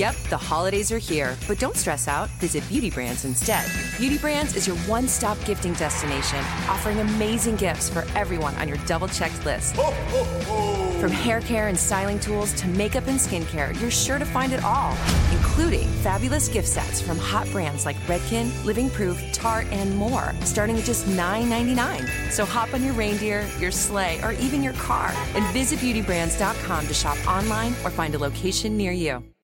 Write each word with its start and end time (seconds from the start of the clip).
Yep, 0.00 0.16
the 0.30 0.36
holidays 0.38 0.90
are 0.92 0.96
here, 0.96 1.36
but 1.46 1.58
don't 1.58 1.76
stress 1.76 2.08
out. 2.08 2.30
Visit 2.40 2.66
Beauty 2.70 2.88
Brands 2.88 3.26
instead. 3.26 3.70
Beauty 3.98 4.16
Brands 4.16 4.56
is 4.56 4.66
your 4.66 4.76
one 4.88 5.06
stop 5.06 5.36
gifting 5.44 5.74
destination, 5.74 6.38
offering 6.70 7.00
amazing 7.00 7.56
gifts 7.56 7.90
for 7.90 8.06
everyone 8.14 8.54
on 8.54 8.66
your 8.66 8.78
double 8.86 9.08
checked 9.08 9.44
list. 9.44 9.74
From 9.74 11.10
hair 11.10 11.42
care 11.42 11.68
and 11.68 11.78
styling 11.78 12.18
tools 12.18 12.54
to 12.54 12.66
makeup 12.68 13.08
and 13.08 13.18
skincare, 13.18 13.78
you're 13.78 13.90
sure 13.90 14.18
to 14.18 14.24
find 14.24 14.54
it 14.54 14.64
all, 14.64 14.96
including 15.32 15.86
fabulous 16.02 16.48
gift 16.48 16.68
sets 16.68 17.02
from 17.02 17.18
hot 17.18 17.46
brands 17.50 17.84
like 17.84 17.96
Redken, 18.06 18.48
Living 18.64 18.88
Proof, 18.88 19.20
Tarte, 19.34 19.70
and 19.70 19.94
more, 19.94 20.32
starting 20.44 20.78
at 20.78 20.84
just 20.84 21.04
$9.99. 21.08 22.32
So 22.32 22.46
hop 22.46 22.72
on 22.72 22.82
your 22.82 22.94
reindeer, 22.94 23.46
your 23.58 23.70
sleigh, 23.70 24.18
or 24.22 24.32
even 24.32 24.62
your 24.62 24.72
car 24.74 25.12
and 25.34 25.44
visit 25.52 25.78
beautybrands.com 25.80 26.86
to 26.86 26.94
shop 26.94 27.18
online 27.26 27.74
or 27.84 27.90
find 27.90 28.14
a 28.14 28.18
location 28.18 28.78
near 28.78 28.92
you. 28.92 29.22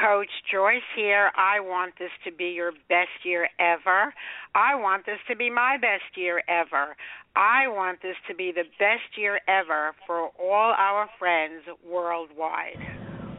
Coach 0.00 0.30
Joyce 0.52 0.86
here. 0.94 1.30
I 1.34 1.58
want 1.60 1.94
this 1.98 2.10
to 2.24 2.30
be 2.30 2.52
your 2.54 2.72
best 2.88 3.24
year 3.24 3.48
ever. 3.58 4.14
I 4.54 4.76
want 4.76 5.06
this 5.06 5.18
to 5.28 5.34
be 5.34 5.50
my 5.50 5.76
best 5.80 6.16
year 6.16 6.42
ever. 6.48 6.94
I 7.34 7.66
want 7.66 8.00
this 8.02 8.14
to 8.28 8.34
be 8.34 8.52
the 8.54 8.64
best 8.78 9.16
year 9.16 9.40
ever 9.48 9.94
for 10.06 10.30
all 10.38 10.74
our 10.76 11.08
friends 11.18 11.64
worldwide. 11.84 12.78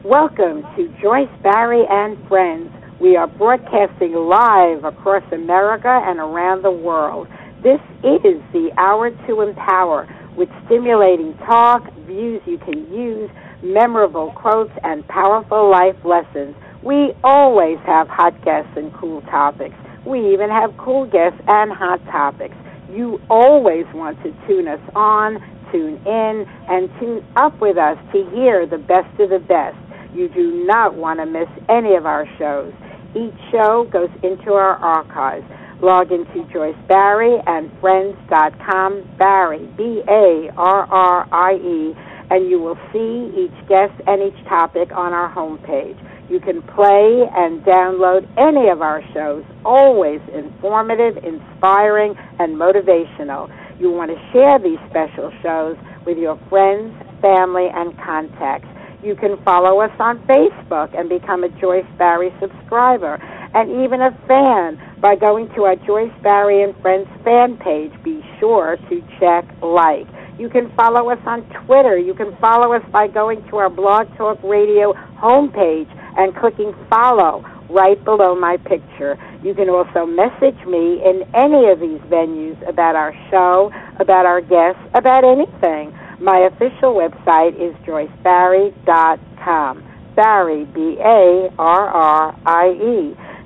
Welcome 0.04 0.64
to 0.76 0.94
Joyce 1.02 1.32
Barrie 1.44 1.86
and 1.90 2.18
Friends. 2.28 2.70
We 3.00 3.16
are 3.16 3.28
broadcasting 3.28 4.14
live 4.14 4.84
across 4.84 5.24
America 5.32 6.02
and 6.04 6.20
around 6.20 6.64
the 6.64 6.72
world. 6.72 7.28
This 7.64 7.80
is 8.04 8.44
the 8.52 8.70
Hour 8.78 9.12
to 9.28 9.42
Empower 9.42 10.08
with 10.36 10.50
stimulating 10.66 11.38
talk, 11.46 11.84
views 12.06 12.42
you 12.46 12.58
can 12.58 12.92
use 12.94 13.30
memorable 13.64 14.32
quotes, 14.36 14.72
and 14.84 15.08
powerful 15.08 15.70
life 15.70 15.96
lessons. 16.04 16.56
We 16.84 17.14
always 17.24 17.78
have 17.86 18.08
hot 18.08 18.34
guests 18.44 18.72
and 18.76 18.94
cool 18.94 19.22
topics. 19.24 19.76
We 20.06 20.34
even 20.34 20.50
have 20.50 20.76
cool 20.78 21.06
guests 21.06 21.40
and 21.48 21.72
hot 21.72 22.04
topics. 22.06 22.56
You 22.90 23.22
always 23.30 23.86
want 23.94 24.22
to 24.24 24.32
tune 24.48 24.68
us 24.68 24.80
on, 24.96 25.38
tune 25.72 26.02
in, 26.06 26.46
and 26.70 26.90
tune 27.00 27.26
up 27.36 27.60
with 27.60 27.78
us 27.78 27.98
to 28.14 28.30
hear 28.34 28.66
the 28.66 28.78
best 28.78 29.20
of 29.20 29.30
the 29.30 29.40
best. 29.40 29.78
You 30.14 30.30
do 30.30 30.66
not 30.66 30.96
want 30.96 31.20
to 31.20 31.26
miss 31.26 31.50
any 31.70 31.96
of 31.96 32.06
our 32.06 32.26
shows. 32.40 32.74
Each 33.16 33.38
show 33.52 33.88
goes 33.92 34.10
into 34.24 34.54
our 34.54 34.76
archives. 34.78 35.46
Log 35.82 36.12
into 36.12 36.44
Joyce 36.52 36.76
Barrie 36.88 37.40
and 37.46 37.72
Friends.com, 37.80 39.16
Barrie, 39.18 39.70
B 39.78 40.02
A 40.10 40.50
R 40.58 40.86
R 40.86 41.28
I 41.32 41.54
E 41.56 41.96
and 42.30 42.50
you 42.50 42.60
will 42.60 42.78
see 42.94 43.32
each 43.36 43.68
guest 43.68 43.94
and 44.08 44.22
each 44.22 44.46
topic 44.48 44.92
on 44.92 45.14
our 45.14 45.34
homepage. 45.34 45.98
You 46.30 46.40
can 46.40 46.62
play 46.62 47.26
and 47.36 47.64
download 47.64 48.28
any 48.38 48.70
of 48.70 48.82
our 48.82 49.02
shows, 49.14 49.44
always 49.66 50.22
informative, 50.34 51.18
inspiring, 51.24 52.16
and 52.38 52.56
motivational. 52.56 53.50
You 53.80 53.90
want 53.92 54.12
to 54.12 54.32
share 54.32 54.60
these 54.60 54.78
special 54.90 55.32
shows 55.42 55.78
with 56.06 56.18
your 56.18 56.40
friends, 56.50 56.94
family, 57.22 57.68
and 57.74 57.98
contacts. 57.98 58.68
You 59.02 59.16
can 59.16 59.42
follow 59.44 59.80
us 59.80 59.92
on 60.00 60.20
Facebook 60.28 60.98
and 60.98 61.10
become 61.10 61.44
a 61.44 61.50
Joyce 61.62 61.88
Barrie 61.98 62.34
subscriber 62.40 63.16
and 63.56 63.84
even 63.84 64.02
a 64.02 64.12
fan 64.28 64.78
by 65.00 65.16
going 65.16 65.48
to 65.56 65.64
our 65.64 65.78
Joyce 65.78 66.14
Barrie 66.22 66.62
and 66.62 66.76
Friends 66.82 67.08
fan 67.24 67.58
page. 67.58 67.92
Be 68.04 68.22
sure 68.40 68.78
to 68.90 69.02
check 69.20 69.46
like. 69.64 70.08
You 70.40 70.48
can 70.48 70.72
follow 70.74 71.10
us 71.10 71.20
on 71.26 71.44
Twitter. 71.66 71.98
You 71.98 72.14
can 72.14 72.34
follow 72.38 72.72
us 72.74 72.84
by 72.94 73.08
going 73.08 73.44
to 73.50 73.58
our 73.58 73.70
Blog 73.70 74.08
Talk 74.16 74.42
Radio 74.42 74.94
homepage 75.18 75.90
and 76.18 76.34
clicking 76.34 76.74
follow 76.90 77.44
right 77.70 78.02
below 78.06 78.36
my 78.36 78.56
picture. 78.56 79.20
You 79.44 79.54
can 79.54 79.70
also 79.70 80.06
message 80.06 80.66
me 80.66 81.04
in 81.04 81.24
any 81.34 81.68
of 81.68 81.82
these 81.82 82.00
venues 82.08 82.58
about 82.70 82.96
our 82.96 83.14
show, 83.30 83.70
about 84.00 84.26
our 84.26 84.40
guests, 84.40 84.82
about 84.94 85.26
anything. 85.26 85.94
My 86.22 86.40
official 86.40 86.94
website 86.96 87.60
is 87.60 87.76
joycebarrie.com. 87.86 89.84
Barrie, 90.16 90.66
B 90.66 90.98
A 91.00 91.50
R 91.60 91.88
R 91.88 92.36
I 92.46 92.70
E. 92.72 93.16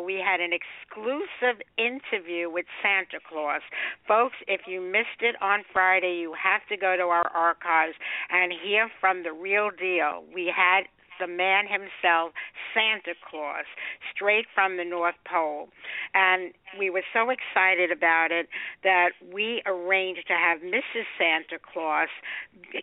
We 0.00 0.22
had 0.24 0.40
an 0.40 0.50
exclusive 0.52 1.60
interview 1.78 2.50
with 2.50 2.66
Santa 2.82 3.18
Claus. 3.28 3.62
Folks, 4.06 4.36
if 4.48 4.62
you 4.66 4.80
missed 4.80 5.20
it 5.20 5.36
on 5.40 5.62
Friday, 5.72 6.18
you 6.20 6.34
have 6.42 6.62
to 6.68 6.76
go 6.76 6.96
to 6.96 7.04
our 7.04 7.28
archives 7.28 7.94
and 8.30 8.52
hear 8.52 8.88
from 9.00 9.22
the 9.22 9.32
real 9.32 9.70
deal. 9.70 10.24
We 10.34 10.52
had 10.54 10.84
the 11.20 11.28
man 11.28 11.66
himself, 11.68 12.32
Santa 12.74 13.14
Claus, 13.28 13.68
straight 14.14 14.46
from 14.54 14.76
the 14.76 14.84
North 14.84 15.20
Pole. 15.30 15.68
And 16.14 16.52
we 16.78 16.90
were 16.90 17.04
so 17.12 17.30
excited 17.30 17.90
about 17.92 18.32
it 18.32 18.48
that 18.82 19.10
we 19.32 19.62
arranged 19.66 20.26
to 20.28 20.34
have 20.34 20.60
Mrs. 20.60 21.06
Santa 21.18 21.60
Claus 21.60 22.08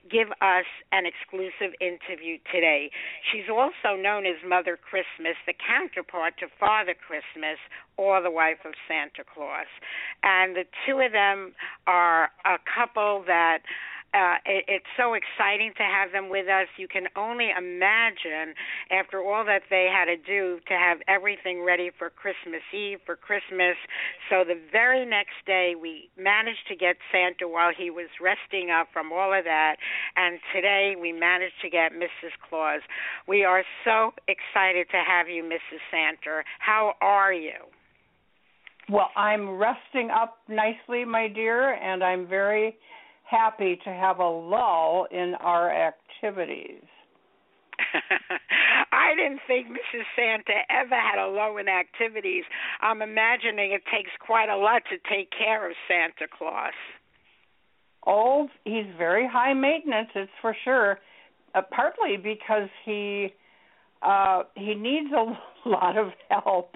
give 0.09 0.29
us 0.41 0.69
an 0.91 1.05
exclusive 1.05 1.73
interview 1.81 2.37
today. 2.51 2.91
She's 3.31 3.49
also 3.49 3.99
known 3.99 4.25
as 4.25 4.35
Mother 4.45 4.77
Christmas, 4.77 5.35
the 5.45 5.53
counterpart 5.57 6.37
to 6.39 6.47
Father 6.59 6.93
Christmas 6.93 7.57
or 7.97 8.21
the 8.21 8.31
wife 8.31 8.61
of 8.65 8.73
Santa 8.87 9.23
Claus. 9.25 9.67
And 10.23 10.55
the 10.55 10.65
two 10.85 10.99
of 10.99 11.11
them 11.11 11.53
are 11.87 12.29
a 12.45 12.57
couple 12.63 13.23
that 13.25 13.59
uh, 14.13 14.37
it, 14.45 14.65
it's 14.67 14.91
so 14.95 15.13
exciting 15.13 15.73
to 15.77 15.83
have 15.83 16.11
them 16.11 16.29
with 16.29 16.47
us. 16.47 16.67
You 16.77 16.87
can 16.87 17.07
only 17.15 17.49
imagine, 17.51 18.55
after 18.91 19.21
all 19.21 19.43
that 19.45 19.63
they 19.69 19.91
had 19.91 20.05
to 20.05 20.17
do, 20.17 20.59
to 20.67 20.73
have 20.73 20.99
everything 21.07 21.63
ready 21.63 21.91
for 21.97 22.09
Christmas 22.09 22.63
Eve, 22.73 22.99
for 23.05 23.15
Christmas. 23.15 23.75
So 24.29 24.43
the 24.47 24.59
very 24.71 25.05
next 25.05 25.35
day, 25.45 25.73
we 25.79 26.09
managed 26.17 26.67
to 26.69 26.75
get 26.75 26.95
Santa 27.11 27.47
while 27.47 27.71
he 27.75 27.89
was 27.89 28.07
resting 28.21 28.71
up 28.71 28.87
from 28.93 29.11
all 29.11 29.33
of 29.33 29.43
that. 29.43 29.75
And 30.15 30.39
today, 30.55 30.95
we 30.99 31.11
managed 31.11 31.59
to 31.61 31.69
get 31.69 31.91
Mrs. 31.91 32.31
Claus. 32.49 32.81
We 33.27 33.43
are 33.43 33.63
so 33.83 34.13
excited 34.27 34.87
to 34.91 35.03
have 35.05 35.27
you, 35.27 35.43
Mrs. 35.43 35.83
Santa. 35.91 36.43
How 36.59 36.93
are 37.01 37.33
you? 37.33 37.67
Well, 38.89 39.09
I'm 39.17 39.57
resting 39.57 40.09
up 40.11 40.37
nicely, 40.47 41.03
my 41.03 41.27
dear, 41.27 41.73
and 41.73 42.01
I'm 42.01 42.25
very 42.25 42.77
happy 43.29 43.79
to 43.83 43.89
have 43.89 44.19
a 44.19 44.29
lull 44.29 45.07
in 45.11 45.35
our 45.39 45.71
activities. 45.71 46.83
I 48.91 49.13
didn't 49.15 49.41
think 49.47 49.67
Mrs. 49.67 50.03
Santa 50.15 50.61
ever 50.69 50.95
had 50.95 51.19
a 51.23 51.27
lull 51.27 51.57
in 51.57 51.67
activities. 51.67 52.43
I'm 52.81 53.01
imagining 53.01 53.71
it 53.71 53.83
takes 53.93 54.09
quite 54.19 54.49
a 54.49 54.57
lot 54.57 54.81
to 54.89 54.97
take 55.09 55.29
care 55.37 55.69
of 55.69 55.75
Santa 55.87 56.27
Claus. 56.37 56.73
Oh, 58.05 58.47
he's 58.63 58.85
very 58.97 59.27
high 59.27 59.53
maintenance, 59.53 60.09
it's 60.15 60.31
for 60.41 60.55
sure. 60.63 60.99
Uh, 61.53 61.61
partly 61.71 62.17
because 62.17 62.69
he 62.85 63.33
uh 64.01 64.43
he 64.55 64.75
needs 64.75 65.11
a 65.11 65.37
lot 65.69 65.97
of 65.97 66.07
help. 66.29 66.75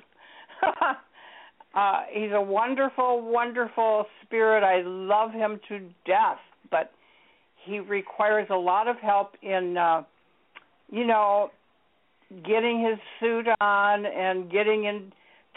Uh, 1.73 2.01
he's 2.11 2.31
a 2.33 2.41
wonderful, 2.41 3.21
wonderful 3.21 4.05
spirit. 4.23 4.63
I 4.63 4.81
love 4.85 5.31
him 5.31 5.59
to 5.69 5.79
death, 6.05 6.39
but 6.69 6.91
he 7.65 7.79
requires 7.79 8.47
a 8.49 8.55
lot 8.55 8.87
of 8.87 8.97
help 8.97 9.35
in, 9.41 9.77
uh, 9.77 10.03
you 10.91 11.05
know, 11.05 11.51
getting 12.45 12.85
his 12.85 12.99
suit 13.19 13.45
on 13.61 14.05
and 14.05 14.51
getting 14.51 14.85
into 14.85 15.11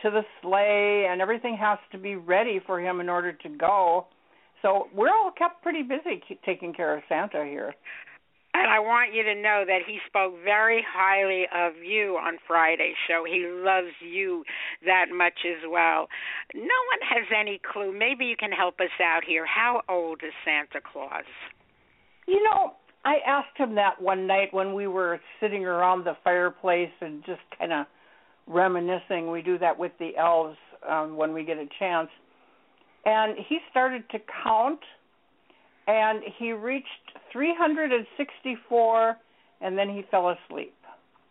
the 0.04 0.22
sleigh, 0.42 1.06
and 1.10 1.20
everything 1.20 1.56
has 1.56 1.78
to 1.92 1.98
be 1.98 2.16
ready 2.16 2.60
for 2.64 2.80
him 2.80 3.00
in 3.00 3.08
order 3.08 3.32
to 3.32 3.48
go. 3.48 4.06
So 4.62 4.88
we're 4.94 5.08
all 5.08 5.30
kept 5.36 5.62
pretty 5.62 5.82
busy 5.82 6.22
taking 6.44 6.72
care 6.72 6.96
of 6.96 7.02
Santa 7.08 7.44
here. 7.44 7.74
And 8.54 8.70
I 8.70 8.78
want 8.78 9.12
you 9.12 9.24
to 9.24 9.34
know 9.34 9.64
that 9.66 9.80
he 9.84 9.98
spoke 10.06 10.34
very 10.44 10.84
highly 10.86 11.46
of 11.52 11.82
you 11.82 12.16
on 12.16 12.38
Friday's 12.46 12.94
show. 13.08 13.24
He 13.26 13.44
loves 13.44 13.92
you 14.00 14.44
that 14.86 15.06
much 15.12 15.44
as 15.44 15.68
well. 15.68 16.06
No 16.54 16.62
one 16.62 17.02
has 17.10 17.26
any 17.36 17.60
clue. 17.72 17.92
Maybe 17.92 18.26
you 18.26 18.36
can 18.38 18.52
help 18.52 18.78
us 18.78 18.94
out 19.02 19.22
here. 19.26 19.44
How 19.44 19.82
old 19.88 20.22
is 20.24 20.32
Santa 20.44 20.80
Claus? 20.80 21.24
You 22.28 22.42
know, 22.44 22.74
I 23.04 23.16
asked 23.26 23.56
him 23.56 23.74
that 23.74 24.00
one 24.00 24.28
night 24.28 24.54
when 24.54 24.72
we 24.72 24.86
were 24.86 25.20
sitting 25.40 25.64
around 25.64 26.04
the 26.04 26.16
fireplace 26.22 26.92
and 27.00 27.24
just 27.26 27.42
kind 27.58 27.72
of 27.72 27.86
reminiscing. 28.46 29.32
We 29.32 29.42
do 29.42 29.58
that 29.58 29.76
with 29.76 29.92
the 29.98 30.16
elves 30.16 30.56
um, 30.88 31.16
when 31.16 31.32
we 31.34 31.44
get 31.44 31.58
a 31.58 31.66
chance. 31.78 32.08
And 33.04 33.36
he 33.48 33.58
started 33.70 34.08
to 34.10 34.18
count 34.44 34.80
and 35.86 36.22
he 36.38 36.52
reached 36.52 36.86
364 37.32 39.16
and 39.60 39.78
then 39.78 39.88
he 39.88 40.02
fell 40.10 40.30
asleep. 40.30 40.74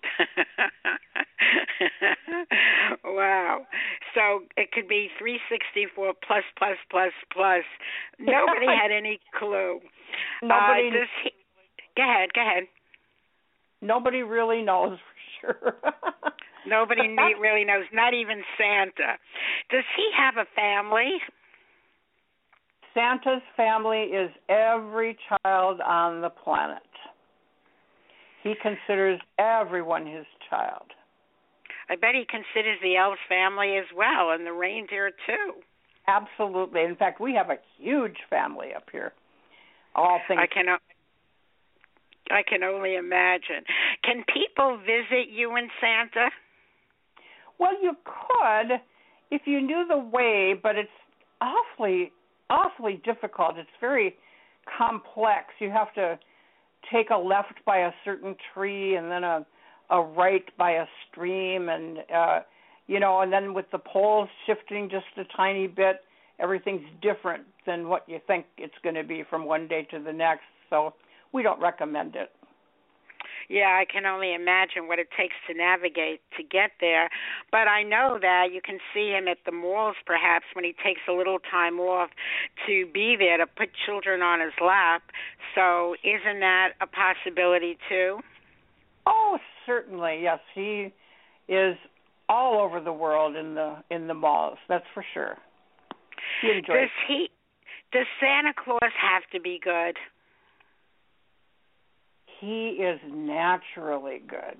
wow. 3.05 3.65
So 4.13 4.43
it 4.57 4.71
could 4.71 4.87
be 4.87 5.09
364 5.19 6.13
plus 6.25 6.43
plus 6.57 6.77
plus 6.89 7.11
plus. 7.31 7.63
Nobody 8.19 8.67
had 8.67 8.91
any 8.91 9.19
clue. 9.37 9.79
Nobody. 10.41 10.89
Uh, 10.89 11.05
he, 11.23 11.31
go 11.95 12.03
ahead. 12.03 12.29
Go 12.33 12.41
ahead. 12.41 12.63
Nobody 13.81 14.23
really 14.23 14.61
knows 14.61 14.97
for 15.41 15.53
sure. 15.53 15.75
Nobody 16.65 17.01
really 17.41 17.65
knows. 17.65 17.85
Not 17.91 18.13
even 18.13 18.43
Santa. 18.57 19.17
Does 19.69 19.83
he 19.95 20.09
have 20.17 20.37
a 20.37 20.45
family? 20.55 21.19
Santa's 22.93 23.41
family 23.57 24.03
is 24.03 24.29
every 24.49 25.17
child 25.27 25.81
on 25.81 26.21
the 26.21 26.29
planet. 26.29 26.83
He 28.43 28.53
considers 28.61 29.19
everyone 29.39 30.05
his 30.05 30.25
child. 30.49 30.91
I 31.89 31.95
bet 31.95 32.13
he 32.13 32.25
considers 32.29 32.77
the 32.81 32.97
elves 32.97 33.19
family 33.27 33.77
as 33.77 33.85
well 33.95 34.31
and 34.31 34.45
the 34.45 34.51
reindeer 34.51 35.11
too. 35.25 35.53
Absolutely. 36.07 36.81
In 36.81 36.95
fact, 36.95 37.21
we 37.21 37.33
have 37.33 37.49
a 37.49 37.57
huge 37.79 38.17
family 38.29 38.69
up 38.75 38.87
here. 38.91 39.13
All 39.95 40.19
things 40.27 40.39
I 40.41 40.47
can 40.47 40.65
I 42.31 42.41
can 42.47 42.63
only 42.63 42.95
imagine. 42.95 43.63
Can 44.03 44.23
people 44.33 44.77
visit 44.77 45.29
you 45.29 45.55
and 45.55 45.69
Santa? 45.79 46.29
Well, 47.59 47.73
you 47.81 47.93
could 48.03 48.79
if 49.31 49.43
you 49.45 49.61
knew 49.61 49.85
the 49.87 49.97
way, 49.97 50.53
but 50.61 50.75
it's 50.75 50.89
awfully 51.41 52.11
awfully 52.53 53.01
difficult. 53.03 53.57
It's 53.57 53.69
very 53.81 54.15
complex. 54.77 55.47
You 55.59 55.71
have 55.71 55.93
to 55.95 56.17
take 56.91 57.09
a 57.09 57.17
left 57.17 57.55
by 57.65 57.79
a 57.79 57.91
certain 58.05 58.35
tree 58.53 58.95
and 58.95 59.11
then 59.11 59.23
a 59.23 59.45
a 59.89 60.01
right 60.01 60.45
by 60.57 60.71
a 60.71 60.85
stream 61.09 61.69
and 61.69 61.99
uh 62.13 62.39
you 62.87 62.99
know 62.99 63.21
and 63.21 63.31
then 63.31 63.53
with 63.53 63.65
the 63.71 63.77
poles 63.77 64.29
shifting 64.45 64.89
just 64.89 65.05
a 65.17 65.23
tiny 65.35 65.67
bit 65.67 66.01
everything's 66.39 66.85
different 67.01 67.43
than 67.65 67.87
what 67.87 68.07
you 68.07 68.19
think 68.25 68.45
it's 68.57 68.73
going 68.81 68.95
to 68.95 69.03
be 69.03 69.23
from 69.29 69.45
one 69.45 69.67
day 69.67 69.85
to 69.91 69.99
the 69.99 70.11
next 70.11 70.45
so 70.69 70.93
we 71.33 71.43
don't 71.43 71.59
recommend 71.61 72.15
it 72.15 72.31
yeah, 73.53 73.77
I 73.79 73.85
can 73.85 74.07
only 74.07 74.33
imagine 74.33 74.87
what 74.87 74.97
it 74.97 75.09
takes 75.15 75.35
to 75.47 75.53
navigate 75.53 76.21
to 76.37 76.43
get 76.43 76.71
there. 76.81 77.07
But 77.51 77.67
I 77.69 77.83
know 77.83 78.17
that 78.19 78.47
you 78.51 78.61
can 78.65 78.79
see 78.95 79.11
him 79.11 79.27
at 79.27 79.37
the 79.45 79.51
malls 79.51 79.95
perhaps 80.07 80.45
when 80.53 80.65
he 80.65 80.73
takes 80.83 81.01
a 81.07 81.13
little 81.13 81.37
time 81.51 81.79
off 81.79 82.09
to 82.65 82.87
be 82.91 83.15
there 83.15 83.37
to 83.37 83.45
put 83.45 83.69
children 83.85 84.23
on 84.23 84.41
his 84.41 84.53
lap. 84.59 85.03
So 85.53 85.93
isn't 86.03 86.39
that 86.39 86.69
a 86.81 86.87
possibility 86.87 87.77
too? 87.87 88.17
Oh, 89.05 89.37
certainly. 89.67 90.21
Yes, 90.23 90.39
he 90.55 90.91
is 91.47 91.75
all 92.27 92.59
over 92.59 92.81
the 92.81 92.93
world 92.93 93.35
in 93.35 93.53
the 93.53 93.75
in 93.91 94.07
the 94.07 94.15
malls. 94.15 94.57
That's 94.67 94.85
for 94.95 95.05
sure. 95.13 95.37
He 96.41 96.49
enjoys. 96.57 96.67
Does 96.67 96.89
he? 97.07 97.29
Does 97.91 98.07
Santa 98.19 98.53
Claus 98.57 98.91
have 98.99 99.21
to 99.31 99.39
be 99.39 99.59
good? 99.63 99.97
He 102.43 102.83
is 102.83 102.99
naturally 103.09 104.21
good. 104.27 104.57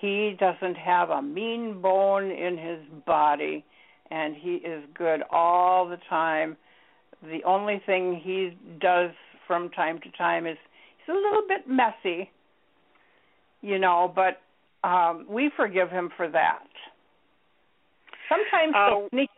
He 0.00 0.34
doesn't 0.38 0.76
have 0.76 1.10
a 1.10 1.20
mean 1.20 1.82
bone 1.82 2.30
in 2.30 2.56
his 2.56 2.78
body, 3.04 3.64
and 4.10 4.34
he 4.34 4.54
is 4.54 4.82
good 4.96 5.20
all 5.30 5.88
the 5.88 5.98
time. 6.08 6.56
The 7.22 7.40
only 7.44 7.82
thing 7.84 8.20
he 8.22 8.56
does 8.80 9.10
from 9.46 9.68
time 9.70 9.98
to 10.00 10.10
time 10.16 10.46
is 10.46 10.56
he's 10.98 11.12
a 11.12 11.16
little 11.16 11.42
bit 11.46 11.68
messy, 11.68 12.30
you 13.60 13.78
know, 13.78 14.12
but 14.14 14.40
um 14.88 15.26
we 15.28 15.50
forgive 15.56 15.90
him 15.90 16.10
for 16.16 16.28
that. 16.30 16.68
Sometimes 18.28 18.74
uh, 18.76 18.88
he'll 18.88 19.08
sneak 19.10 19.30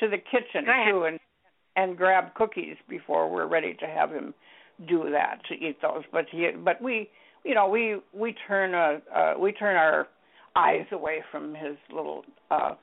to 0.00 0.08
the 0.08 0.18
kitchen 0.18 0.66
too 0.90 1.04
and 1.04 1.18
and 1.76 1.96
grab 1.96 2.34
cookies 2.34 2.76
before 2.88 3.30
we're 3.30 3.46
ready 3.46 3.74
to 3.80 3.86
have 3.86 4.10
him 4.10 4.34
do 4.86 5.10
that 5.10 5.40
to 5.48 5.54
eat 5.54 5.80
those. 5.82 6.02
But 6.12 6.26
he, 6.30 6.50
but 6.64 6.80
we, 6.82 7.08
you 7.44 7.54
know, 7.54 7.68
we 7.68 7.96
we 8.12 8.34
turn 8.46 8.74
a 8.74 9.00
uh, 9.14 9.34
we 9.38 9.52
turn 9.52 9.76
our 9.76 10.08
eyes 10.56 10.86
away 10.92 11.22
from 11.30 11.54
his 11.54 11.76
little 11.94 12.24
uh 12.50 12.74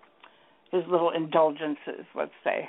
his 0.72 0.84
little 0.90 1.12
indulgences, 1.12 2.06
let's 2.16 2.32
say. 2.44 2.68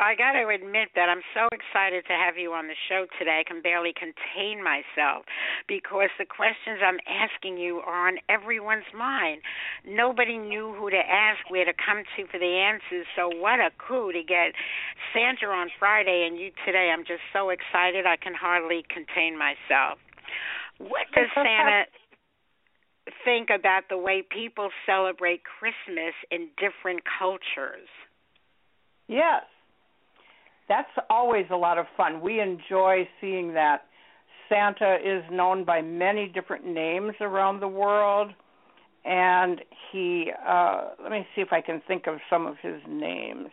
I 0.00 0.18
got 0.18 0.34
to 0.34 0.50
admit 0.50 0.90
that 0.98 1.06
I'm 1.06 1.22
so 1.38 1.46
excited 1.54 2.02
to 2.10 2.18
have 2.18 2.34
you 2.34 2.50
on 2.50 2.66
the 2.66 2.74
show 2.90 3.06
today. 3.16 3.38
I 3.38 3.46
can 3.46 3.62
barely 3.62 3.94
contain 3.94 4.58
myself 4.58 5.22
because 5.70 6.10
the 6.18 6.26
questions 6.26 6.82
I'm 6.82 6.98
asking 7.06 7.58
you 7.58 7.78
are 7.78 8.10
on 8.10 8.18
everyone's 8.28 8.90
mind. 8.90 9.42
Nobody 9.86 10.36
knew 10.36 10.74
who 10.74 10.90
to 10.90 10.98
ask, 10.98 11.46
where 11.48 11.64
to 11.64 11.72
come 11.72 12.02
to 12.02 12.26
for 12.26 12.42
the 12.42 12.58
answers. 12.58 13.06
So, 13.14 13.30
what 13.30 13.62
a 13.62 13.70
coup 13.78 14.10
to 14.10 14.22
get 14.26 14.58
Santa 15.14 15.46
on 15.46 15.70
Friday 15.78 16.26
and 16.26 16.42
you 16.42 16.50
today. 16.66 16.90
I'm 16.90 17.06
just 17.06 17.22
so 17.32 17.54
excited 17.54 18.02
I 18.02 18.18
can 18.18 18.34
hardly 18.34 18.82
contain 18.90 19.38
myself. 19.38 20.02
What 20.82 21.06
does 21.14 21.30
Santa 21.38 21.86
think 23.24 23.46
about 23.46 23.86
the 23.88 23.98
way 23.98 24.26
people 24.26 24.70
celebrate 24.86 25.42
Christmas 25.46 26.18
in 26.34 26.50
different 26.58 27.06
cultures? 27.06 27.86
Yes. 29.06 29.46
That's 30.68 30.88
always 31.10 31.46
a 31.50 31.56
lot 31.56 31.78
of 31.78 31.86
fun. 31.96 32.20
We 32.20 32.40
enjoy 32.40 33.08
seeing 33.20 33.54
that. 33.54 33.82
Santa 34.48 34.98
is 35.02 35.24
known 35.32 35.64
by 35.64 35.80
many 35.80 36.28
different 36.28 36.66
names 36.66 37.14
around 37.20 37.60
the 37.60 37.68
world 37.68 38.30
and 39.04 39.60
he 39.90 40.30
uh 40.46 40.90
let 41.02 41.12
me 41.12 41.26
see 41.34 41.42
if 41.42 41.52
I 41.52 41.60
can 41.60 41.82
think 41.86 42.06
of 42.06 42.16
some 42.30 42.46
of 42.46 42.56
his 42.62 42.80
names. 42.88 43.48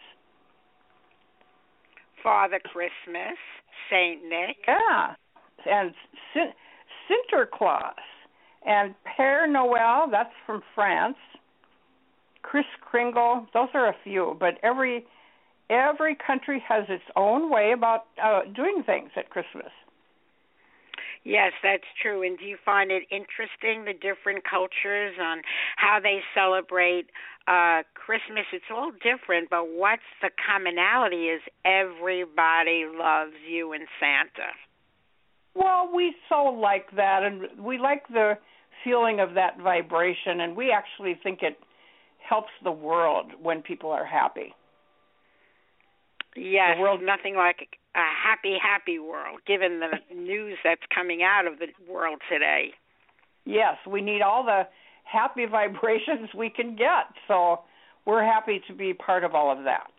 Father 2.23 2.59
Christmas, 2.59 3.37
Saint 3.89 4.23
Nick. 4.23 4.57
Yeah. 4.67 5.15
And 5.65 5.93
Sinterklaas 6.35 7.93
and 8.65 8.95
Père 9.05 9.47
Noël, 9.47 10.09
that's 10.09 10.33
from 10.45 10.61
France. 10.73 11.17
Kris 12.43 12.65
Kringle, 12.81 13.45
those 13.53 13.69
are 13.73 13.87
a 13.87 13.95
few, 14.03 14.35
but 14.39 14.55
every 14.63 15.05
every 15.71 16.15
country 16.15 16.63
has 16.67 16.85
its 16.89 17.03
own 17.15 17.49
way 17.49 17.71
about 17.71 18.05
uh, 18.21 18.41
doing 18.53 18.83
things 18.85 19.09
at 19.15 19.29
Christmas. 19.29 19.71
Yes, 21.23 21.53
that's 21.63 21.85
true. 22.01 22.23
And 22.23 22.37
do 22.37 22.45
you 22.45 22.57
find 22.65 22.91
it 22.91 23.03
interesting 23.11 23.85
the 23.85 23.93
different 23.93 24.43
cultures 24.49 25.15
on 25.21 25.41
how 25.77 25.99
they 26.01 26.19
celebrate 26.35 27.07
uh 27.47 27.83
Christmas? 27.93 28.45
It's 28.51 28.65
all 28.71 28.91
different, 28.91 29.49
but 29.49 29.69
what's 29.69 30.01
the 30.21 30.29
commonality 30.45 31.27
is 31.27 31.41
everybody 31.63 32.85
loves 32.91 33.37
you 33.47 33.71
and 33.73 33.87
Santa. 33.99 34.49
Well, 35.53 35.91
we 35.93 36.15
so 36.27 36.43
like 36.45 36.89
that 36.95 37.23
and 37.23 37.63
we 37.63 37.77
like 37.77 38.07
the 38.07 38.37
feeling 38.83 39.19
of 39.19 39.35
that 39.35 39.59
vibration 39.59 40.41
and 40.41 40.55
we 40.55 40.71
actually 40.71 41.19
think 41.21 41.43
it 41.43 41.57
helps 42.27 42.51
the 42.63 42.71
world 42.71 43.31
when 43.39 43.61
people 43.61 43.91
are 43.91 44.05
happy. 44.05 44.55
Yes, 46.35 46.75
the 46.77 46.81
world 46.81 47.01
nothing 47.03 47.35
like 47.35 47.77
a 47.95 48.00
happy, 48.00 48.57
happy 48.61 49.00
world, 49.00 49.41
given 49.45 49.79
the 49.79 50.15
news 50.15 50.57
that's 50.63 50.81
coming 50.93 51.21
out 51.23 51.45
of 51.45 51.59
the 51.59 51.67
world 51.91 52.21
today. 52.31 52.71
Yes, 53.45 53.75
we 53.88 54.01
need 54.01 54.21
all 54.21 54.43
the 54.43 54.63
happy 55.03 55.45
vibrations 55.50 56.29
we 56.35 56.50
can 56.50 56.75
get. 56.75 57.11
So 57.27 57.61
we're 58.05 58.23
happy 58.23 58.61
to 58.67 58.73
be 58.73 58.93
part 58.93 59.23
of 59.23 59.35
all 59.35 59.51
of 59.51 59.63
that 59.65 59.91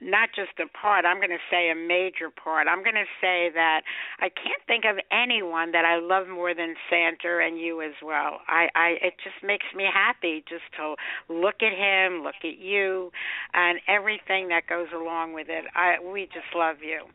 not 0.00 0.28
just 0.36 0.52
a 0.60 0.68
part, 0.76 1.04
I'm 1.06 1.16
going 1.16 1.32
to 1.32 1.46
say 1.50 1.70
a 1.70 1.74
major 1.74 2.28
part. 2.28 2.68
I'm 2.68 2.82
going 2.82 3.00
to 3.00 3.08
say 3.20 3.48
that 3.54 3.80
I 4.20 4.28
can't 4.28 4.60
think 4.66 4.84
of 4.84 4.98
anyone 5.10 5.72
that 5.72 5.84
I 5.84 5.98
love 5.98 6.28
more 6.28 6.54
than 6.54 6.74
Santa 6.90 7.40
and 7.40 7.58
you 7.58 7.80
as 7.80 7.94
well. 8.04 8.40
I 8.46 8.68
I 8.74 8.88
it 9.00 9.14
just 9.24 9.40
makes 9.42 9.64
me 9.74 9.84
happy 9.88 10.44
just 10.48 10.68
to 10.76 10.96
look 11.32 11.62
at 11.62 11.72
him, 11.72 12.22
look 12.22 12.44
at 12.44 12.58
you 12.58 13.10
and 13.54 13.80
everything 13.88 14.48
that 14.48 14.66
goes 14.68 14.88
along 14.94 15.32
with 15.32 15.48
it. 15.48 15.64
I 15.74 15.96
we 16.00 16.26
just 16.26 16.52
love 16.54 16.76
you. 16.84 17.06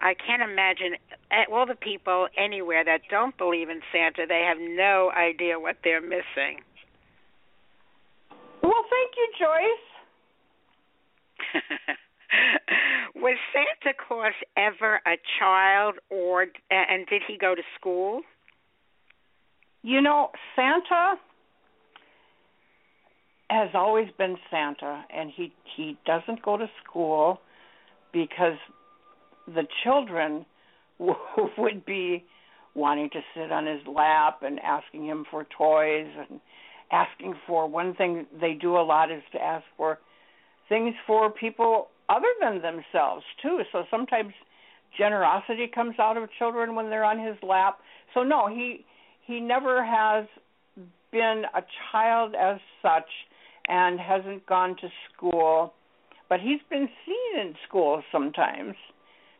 I 0.00 0.14
can't 0.14 0.42
imagine 0.42 0.96
eh, 1.30 1.44
all 1.52 1.66
the 1.66 1.74
people 1.74 2.28
anywhere 2.38 2.84
that 2.84 3.02
don't 3.10 3.36
believe 3.36 3.68
in 3.68 3.80
Santa, 3.92 4.24
they 4.26 4.44
have 4.48 4.58
no 4.58 5.10
idea 5.12 5.60
what 5.60 5.76
they're 5.84 6.00
missing. 6.00 6.64
Well, 8.62 8.84
thank 8.88 9.12
you, 9.16 9.28
Joyce. 9.38 9.86
was 13.14 13.36
Santa 13.52 13.96
Claus 14.06 14.32
ever 14.56 15.00
a 15.06 15.16
child, 15.38 15.96
or 16.10 16.46
and 16.70 17.06
did 17.06 17.22
he 17.26 17.36
go 17.38 17.54
to 17.54 17.62
school? 17.78 18.22
You 19.82 20.00
know, 20.00 20.30
Santa 20.54 21.14
has 23.48 23.70
always 23.74 24.08
been 24.16 24.36
Santa, 24.50 25.04
and 25.14 25.30
he 25.34 25.52
he 25.76 25.96
doesn't 26.06 26.42
go 26.42 26.56
to 26.56 26.66
school 26.84 27.40
because 28.12 28.58
the 29.46 29.66
children 29.82 30.44
w- 30.98 31.16
would 31.58 31.84
be 31.84 32.24
wanting 32.74 33.10
to 33.10 33.20
sit 33.34 33.50
on 33.50 33.66
his 33.66 33.80
lap 33.86 34.42
and 34.42 34.60
asking 34.60 35.04
him 35.04 35.24
for 35.30 35.44
toys 35.56 36.06
and 36.28 36.40
asking 36.92 37.34
for 37.46 37.68
one 37.68 37.94
thing 37.94 38.26
they 38.40 38.52
do 38.52 38.76
a 38.76 38.82
lot 38.82 39.10
is 39.10 39.22
to 39.32 39.42
ask 39.42 39.64
for 39.76 39.98
things 40.68 40.94
for 41.06 41.30
people 41.30 41.88
other 42.10 42.28
than 42.40 42.60
themselves 42.60 43.24
too. 43.40 43.60
So 43.72 43.84
sometimes 43.90 44.32
generosity 44.98 45.70
comes 45.72 45.94
out 45.98 46.16
of 46.16 46.28
children 46.38 46.74
when 46.74 46.90
they're 46.90 47.04
on 47.04 47.18
his 47.18 47.36
lap. 47.42 47.78
So 48.14 48.22
no, 48.22 48.48
he 48.48 48.84
he 49.26 49.40
never 49.40 49.84
has 49.84 50.26
been 51.12 51.44
a 51.54 51.62
child 51.90 52.34
as 52.34 52.58
such 52.82 53.08
and 53.68 54.00
hasn't 54.00 54.44
gone 54.46 54.76
to 54.80 54.88
school, 55.12 55.72
but 56.28 56.40
he's 56.40 56.60
been 56.68 56.88
seen 57.06 57.40
in 57.40 57.54
school 57.68 58.02
sometimes. 58.10 58.74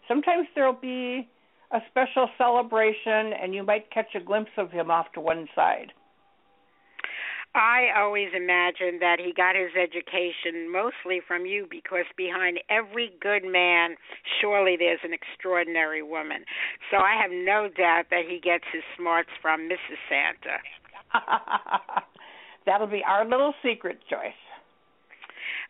Sometimes 0.07 0.47
there'll 0.55 0.73
be 0.73 1.29
a 1.73 1.79
special 1.91 2.29
celebration 2.37 3.33
and 3.41 3.55
you 3.55 3.62
might 3.62 3.91
catch 3.91 4.15
a 4.15 4.21
glimpse 4.21 4.50
of 4.57 4.71
him 4.71 4.91
off 4.91 5.07
to 5.15 5.21
one 5.21 5.49
side. 5.55 5.93
I 7.54 7.88
always 7.97 8.28
imagined 8.35 9.02
that 9.02 9.19
he 9.19 9.33
got 9.33 9.57
his 9.57 9.75
education 9.75 10.71
mostly 10.71 11.21
from 11.26 11.47
you 11.47 11.66
because 11.69 12.07
behind 12.16 12.61
every 12.71 13.11
good 13.21 13.45
man, 13.45 13.97
surely 14.40 14.76
there's 14.78 15.00
an 15.02 15.12
extraordinary 15.12 16.02
woman. 16.02 16.45
So 16.90 16.99
I 16.99 17.21
have 17.21 17.33
no 17.33 17.69
doubt 17.69 18.04
that 18.11 18.23
he 18.28 18.38
gets 18.38 18.64
his 18.73 18.83
smarts 18.97 19.30
from 19.42 19.69
Mrs. 19.69 19.99
Santa. 20.09 20.59
That'll 22.66 22.87
be 22.87 23.02
our 23.07 23.26
little 23.26 23.54
secret, 23.64 23.99
Joyce. 24.09 24.38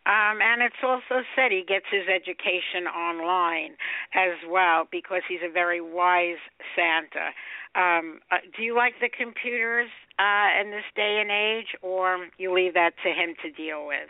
Um, 0.05 0.41
and 0.41 0.61
it's 0.61 0.81
also 0.81 1.21
said 1.35 1.51
he 1.51 1.63
gets 1.67 1.85
his 1.91 2.09
education 2.09 2.89
online 2.89 3.77
as 4.13 4.37
well 4.49 4.87
because 4.91 5.21
he's 5.29 5.45
a 5.45 5.51
very 5.51 5.81
wise 5.81 6.41
Santa. 6.75 7.29
Um, 7.73 8.19
uh, 8.31 8.41
do 8.57 8.63
you 8.63 8.75
like 8.75 8.93
the 8.99 9.09
computers 9.09 9.89
uh, 10.21 10.61
in 10.61 10.69
this 10.69 10.85
day 10.95 11.19
and 11.21 11.31
age, 11.31 11.67
or 11.81 12.27
you 12.37 12.53
leave 12.53 12.75
that 12.75 12.91
to 13.03 13.09
him 13.09 13.33
to 13.41 13.51
deal 13.51 13.87
with? 13.87 14.09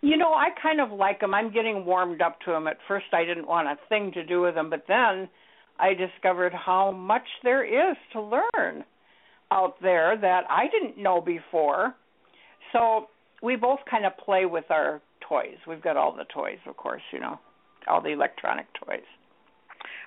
You 0.00 0.16
know, 0.16 0.32
I 0.32 0.48
kind 0.62 0.80
of 0.80 0.90
like 0.90 1.20
him. 1.20 1.34
I'm 1.34 1.52
getting 1.52 1.84
warmed 1.84 2.22
up 2.22 2.38
to 2.46 2.52
him. 2.52 2.66
At 2.66 2.78
first, 2.88 3.06
I 3.12 3.24
didn't 3.24 3.46
want 3.46 3.68
a 3.68 3.76
thing 3.88 4.12
to 4.12 4.24
do 4.24 4.40
with 4.40 4.54
him, 4.54 4.70
but 4.70 4.84
then 4.88 5.28
I 5.78 5.92
discovered 5.94 6.52
how 6.54 6.90
much 6.90 7.26
there 7.42 7.64
is 7.64 7.96
to 8.12 8.20
learn 8.20 8.84
out 9.50 9.74
there 9.82 10.16
that 10.18 10.44
I 10.48 10.66
didn't 10.68 11.02
know 11.02 11.20
before. 11.20 11.94
So 12.72 13.06
we 13.42 13.56
both 13.56 13.80
kind 13.90 14.06
of 14.06 14.16
play 14.16 14.46
with 14.46 14.64
our 14.70 15.02
toys. 15.28 15.56
We've 15.68 15.82
got 15.82 15.96
all 15.96 16.12
the 16.12 16.24
toys, 16.32 16.58
of 16.66 16.76
course, 16.76 17.02
you 17.12 17.20
know, 17.20 17.38
all 17.88 18.00
the 18.00 18.10
electronic 18.10 18.66
toys. 18.74 19.04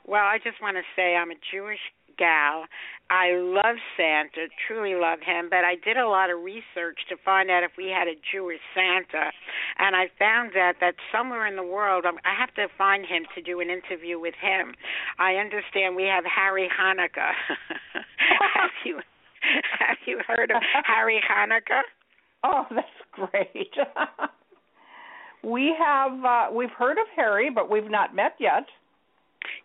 Well, 0.06 0.24
I 0.24 0.38
just 0.44 0.62
want 0.62 0.78
to 0.78 0.84
say 0.96 1.16
I'm 1.16 1.32
a 1.32 1.40
Jewish 1.52 1.80
gal. 2.18 2.66
I 3.10 3.40
love 3.40 3.78
Santa, 3.96 4.52
truly 4.68 4.96
love 4.96 5.20
him, 5.24 5.48
but 5.50 5.64
I 5.64 5.76
did 5.76 5.96
a 5.96 6.08
lot 6.08 6.30
of 6.30 6.44
research 6.44 7.00
to 7.08 7.16
find 7.24 7.50
out 7.50 7.64
if 7.64 7.72
we 7.78 7.88
had 7.88 8.08
a 8.08 8.20
Jewish 8.34 8.60
Santa, 8.76 9.32
and 9.80 9.96
I 9.96 10.12
found 10.20 10.58
out 10.58 10.76
that 10.82 10.96
somewhere 11.12 11.48
in 11.48 11.56
the 11.56 11.64
world, 11.64 12.06
um, 12.06 12.18
I 12.26 12.36
have 12.38 12.54
to 12.56 12.68
find 12.78 13.06
him 13.06 13.24
to 13.36 13.42
do 13.42 13.62
an 13.62 13.70
interview 13.70 14.20
with 14.20 14.36
him. 14.42 14.74
I 15.20 15.36
understand 15.36 15.96
we 15.96 16.04
have 16.04 16.26
Harry 16.26 16.68
Hanukkah. 16.68 17.32
have 18.56 18.72
you 18.84 19.00
have 19.80 19.98
you 20.06 20.20
heard 20.28 20.52
of 20.52 20.62
Harry 20.84 21.22
Hanukkah? 21.24 21.84
Oh, 22.44 22.66
that's 22.72 22.88
great. 23.12 23.74
we 25.44 25.74
have 25.80 26.12
uh 26.26 26.48
we've 26.54 26.72
heard 26.72 26.98
of 26.98 27.08
Harry, 27.16 27.50
but 27.50 27.70
we've 27.70 27.90
not 27.90 28.14
met 28.14 28.36
yet. 28.38 28.66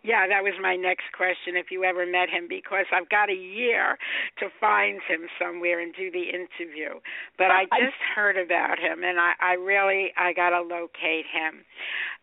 Yeah, 0.05 0.27
that 0.27 0.43
was 0.43 0.55
my 0.61 0.75
next 0.75 1.15
question. 1.17 1.55
If 1.55 1.67
you 1.71 1.85
ever 1.85 2.05
met 2.05 2.29
him, 2.29 2.47
because 2.49 2.87
I've 2.93 3.09
got 3.09 3.31
a 3.31 3.39
year 3.39 3.97
to 4.41 4.49
find 4.61 4.99
him 5.07 5.31
somewhere 5.39 5.81
and 5.81 5.95
do 5.95 6.11
the 6.11 6.27
interview. 6.27 6.99
But 7.39 7.55
I 7.55 7.65
just 7.79 7.95
I, 8.11 8.15
heard 8.15 8.37
about 8.37 8.81
him, 8.81 9.05
and 9.05 9.21
I, 9.21 9.33
I 9.41 9.53
really 9.55 10.11
I 10.19 10.33
got 10.33 10.51
to 10.51 10.61
locate 10.61 11.27
him. 11.31 11.63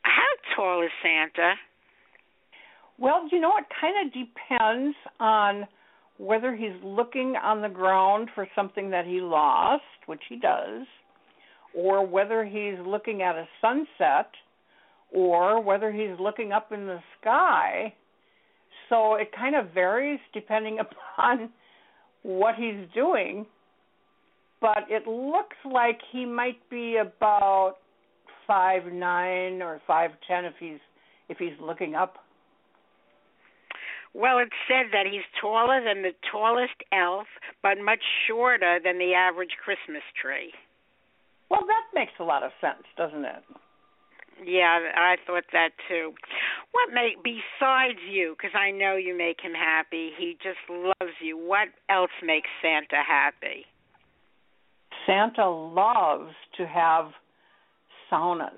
How 0.01 0.27
tall 0.55 0.83
is 0.83 0.91
Santa? 1.01 1.53
Well, 2.97 3.29
you 3.31 3.39
know, 3.39 3.53
it 3.57 3.65
kind 3.79 3.95
of 4.05 4.13
depends 4.13 4.97
on 5.21 5.65
whether 6.17 6.53
he's 6.53 6.75
looking 6.83 7.35
on 7.41 7.61
the 7.61 7.69
ground 7.69 8.29
for 8.35 8.45
something 8.55 8.89
that 8.89 9.05
he 9.05 9.21
lost, 9.21 9.83
which 10.05 10.23
he 10.27 10.35
does, 10.35 10.85
or 11.73 12.05
whether 12.05 12.43
he's 12.43 12.77
looking 12.85 13.21
at 13.21 13.35
a 13.35 13.47
sunset 13.61 14.31
or 15.11 15.61
whether 15.61 15.91
he's 15.91 16.19
looking 16.19 16.51
up 16.51 16.71
in 16.71 16.85
the 16.85 16.99
sky. 17.19 17.93
So 18.89 19.15
it 19.15 19.29
kind 19.35 19.55
of 19.55 19.73
varies 19.73 20.19
depending 20.33 20.79
upon 21.17 21.49
what 22.23 22.55
he's 22.55 22.87
doing. 22.93 23.45
But 24.61 24.85
it 24.89 25.07
looks 25.07 25.55
like 25.63 25.99
he 26.11 26.25
might 26.25 26.69
be 26.69 26.97
about 26.97 27.75
five 28.45 28.91
nine 28.91 29.61
or 29.61 29.79
five 29.87 30.11
ten 30.27 30.43
if 30.43 30.53
he's 30.59 30.79
if 31.29 31.37
he's 31.37 31.57
looking 31.61 31.95
up. 31.95 32.15
Well, 34.13 34.39
it's 34.39 34.51
said 34.67 34.87
that 34.91 35.05
he's 35.05 35.21
taller 35.39 35.83
than 35.83 36.01
the 36.01 36.13
tallest 36.31 36.73
elf, 36.91 37.27
but 37.61 37.77
much 37.77 38.01
shorter 38.27 38.79
than 38.83 38.97
the 38.97 39.13
average 39.13 39.55
Christmas 39.63 40.01
tree. 40.19 40.51
Well, 41.49 41.61
that 41.67 41.83
makes 41.93 42.13
a 42.19 42.23
lot 42.23 42.43
of 42.43 42.51
sense, 42.59 42.83
doesn't 42.97 43.23
it? 43.23 43.43
Yeah, 44.45 44.79
I 44.95 45.15
thought 45.27 45.43
that 45.51 45.69
too. 45.87 46.13
What 46.71 46.93
make 46.93 47.23
besides 47.23 47.99
you? 48.09 48.35
Because 48.37 48.55
I 48.55 48.71
know 48.71 48.95
you 48.95 49.17
make 49.17 49.37
him 49.41 49.53
happy. 49.53 50.11
He 50.17 50.37
just 50.41 50.59
loves 50.69 51.13
you. 51.21 51.37
What 51.37 51.69
else 51.89 52.11
makes 52.23 52.47
Santa 52.61 53.03
happy? 53.05 53.65
Santa 55.05 55.49
loves 55.49 56.33
to 56.57 56.65
have 56.67 57.11
saunas, 58.11 58.49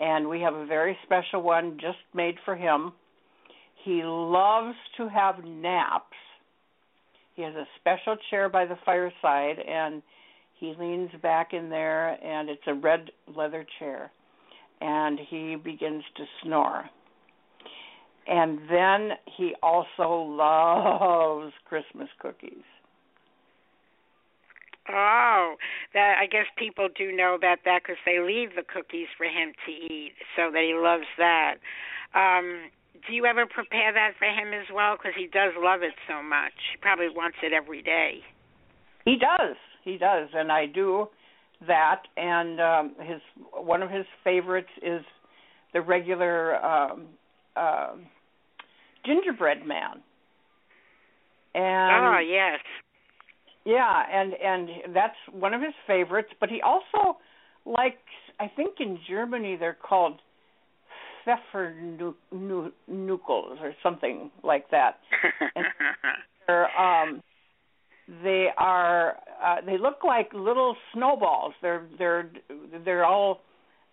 and 0.00 0.28
we 0.28 0.40
have 0.40 0.54
a 0.54 0.66
very 0.66 0.96
special 1.04 1.42
one 1.42 1.78
just 1.80 1.98
made 2.14 2.36
for 2.44 2.56
him. 2.56 2.92
He 3.84 4.02
loves 4.04 4.76
to 4.96 5.08
have 5.08 5.44
naps. 5.44 6.16
He 7.34 7.42
has 7.42 7.54
a 7.54 7.66
special 7.80 8.16
chair 8.30 8.48
by 8.48 8.64
the 8.64 8.76
fireside, 8.84 9.58
and 9.58 10.02
he 10.58 10.74
leans 10.78 11.10
back 11.22 11.52
in 11.52 11.68
there, 11.68 12.10
and 12.24 12.48
it's 12.48 12.62
a 12.66 12.74
red 12.74 13.10
leather 13.34 13.66
chair 13.78 14.10
and 14.82 15.18
he 15.18 15.56
begins 15.56 16.02
to 16.16 16.24
snore. 16.42 16.84
And 18.26 18.58
then 18.70 19.16
he 19.36 19.54
also 19.62 20.26
loves 20.28 21.52
Christmas 21.68 22.08
cookies. 22.20 22.64
Oh, 24.88 25.54
that 25.94 26.16
I 26.20 26.26
guess 26.26 26.46
people 26.58 26.88
do 26.96 27.12
know 27.12 27.34
about 27.34 27.58
that 27.64 27.82
because 27.82 27.98
they 28.04 28.18
leave 28.18 28.56
the 28.56 28.62
cookies 28.66 29.06
for 29.16 29.24
him 29.24 29.52
to 29.66 29.72
eat, 29.72 30.12
so 30.36 30.50
that 30.50 30.62
he 30.62 30.74
loves 30.74 31.06
that. 31.18 31.54
Um, 32.14 32.70
do 33.06 33.14
you 33.14 33.24
ever 33.26 33.46
prepare 33.46 33.92
that 33.92 34.12
for 34.18 34.26
him 34.26 34.52
as 34.52 34.66
well? 34.74 34.96
Because 34.96 35.14
he 35.16 35.26
does 35.26 35.52
love 35.56 35.82
it 35.82 35.94
so 36.08 36.22
much. 36.22 36.52
He 36.72 36.78
probably 36.80 37.08
wants 37.08 37.38
it 37.42 37.52
every 37.52 37.82
day. 37.82 38.22
He 39.04 39.16
does. 39.16 39.56
He 39.84 39.98
does, 39.98 40.28
and 40.34 40.50
I 40.50 40.66
do 40.66 41.08
that, 41.66 42.02
and 42.16 42.60
um, 42.60 42.94
his 43.00 43.20
one 43.52 43.82
of 43.82 43.90
his 43.90 44.06
favorites 44.24 44.68
is 44.82 45.02
the 45.72 45.80
regular 45.80 46.56
um, 46.64 47.06
uh, 47.56 47.92
gingerbread 49.04 49.66
man. 49.66 50.02
And 51.54 52.06
oh 52.06 52.18
yes, 52.18 52.60
yeah, 53.64 54.02
and 54.10 54.32
and 54.34 54.94
that's 54.94 55.16
one 55.30 55.54
of 55.54 55.60
his 55.60 55.74
favorites. 55.86 56.30
But 56.40 56.48
he 56.48 56.60
also 56.62 57.18
likes, 57.66 57.96
I 58.40 58.50
think 58.54 58.76
in 58.80 58.98
Germany 59.08 59.56
they're 59.58 59.76
called 59.80 60.20
Pfeffernuckels 61.26 62.14
or 63.28 63.74
something 63.82 64.30
like 64.42 64.70
that. 64.70 64.98
and 65.54 65.66
they're 66.46 66.80
um 66.80 67.22
they 68.22 68.48
are 68.58 69.16
uh, 69.44 69.56
they 69.64 69.78
look 69.78 70.04
like 70.04 70.32
little 70.34 70.76
snowballs. 70.92 71.54
They're 71.62 71.86
they're 71.98 72.30
they're 72.84 73.04
all 73.04 73.40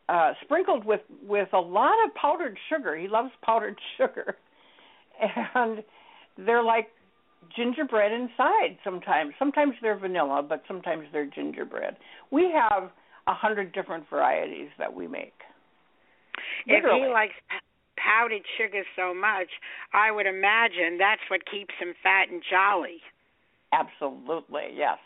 uh, 0.10 0.34
sprinkled 0.44 0.86
with 0.86 1.02
with 1.24 1.50
a 1.54 1.60
lot 1.60 1.96
of 2.06 2.14
powdered 2.16 2.58
sugar. 2.70 2.98
He 2.98 3.08
loves 3.08 3.32
powdered 3.44 3.78
sugar, 3.98 4.36
and 5.56 5.84
they're 6.38 6.64
like 6.64 6.88
gingerbread 7.56 8.12
inside. 8.12 8.78
Sometimes 8.84 9.34
sometimes 9.40 9.74
they're 9.82 9.98
vanilla, 9.98 10.46
but 10.48 10.64
sometimes 10.68 11.06
they're 11.14 11.30
gingerbread. 11.30 11.96
We 12.32 12.52
have 12.54 12.90
a 13.28 13.34
hundred 13.34 13.72
different 13.74 14.10
varieties 14.10 14.70
that 14.78 14.94
we 14.94 15.08
make. 15.08 15.34
Literally. 16.68 17.02
If 17.02 17.08
he 17.08 17.14
likes 17.14 17.34
powdered 17.98 18.44
sugar 18.58 18.84
so 18.96 19.14
much, 19.14 19.48
I 19.94 20.12
would 20.12 20.26
imagine 20.26 20.98
that's 20.98 21.22
what 21.30 21.42
keeps 21.50 21.74
him 21.80 21.94
fat 22.02 22.30
and 22.32 22.42
jolly. 22.50 23.02
Absolutely, 23.74 24.70
yes. 24.76 24.98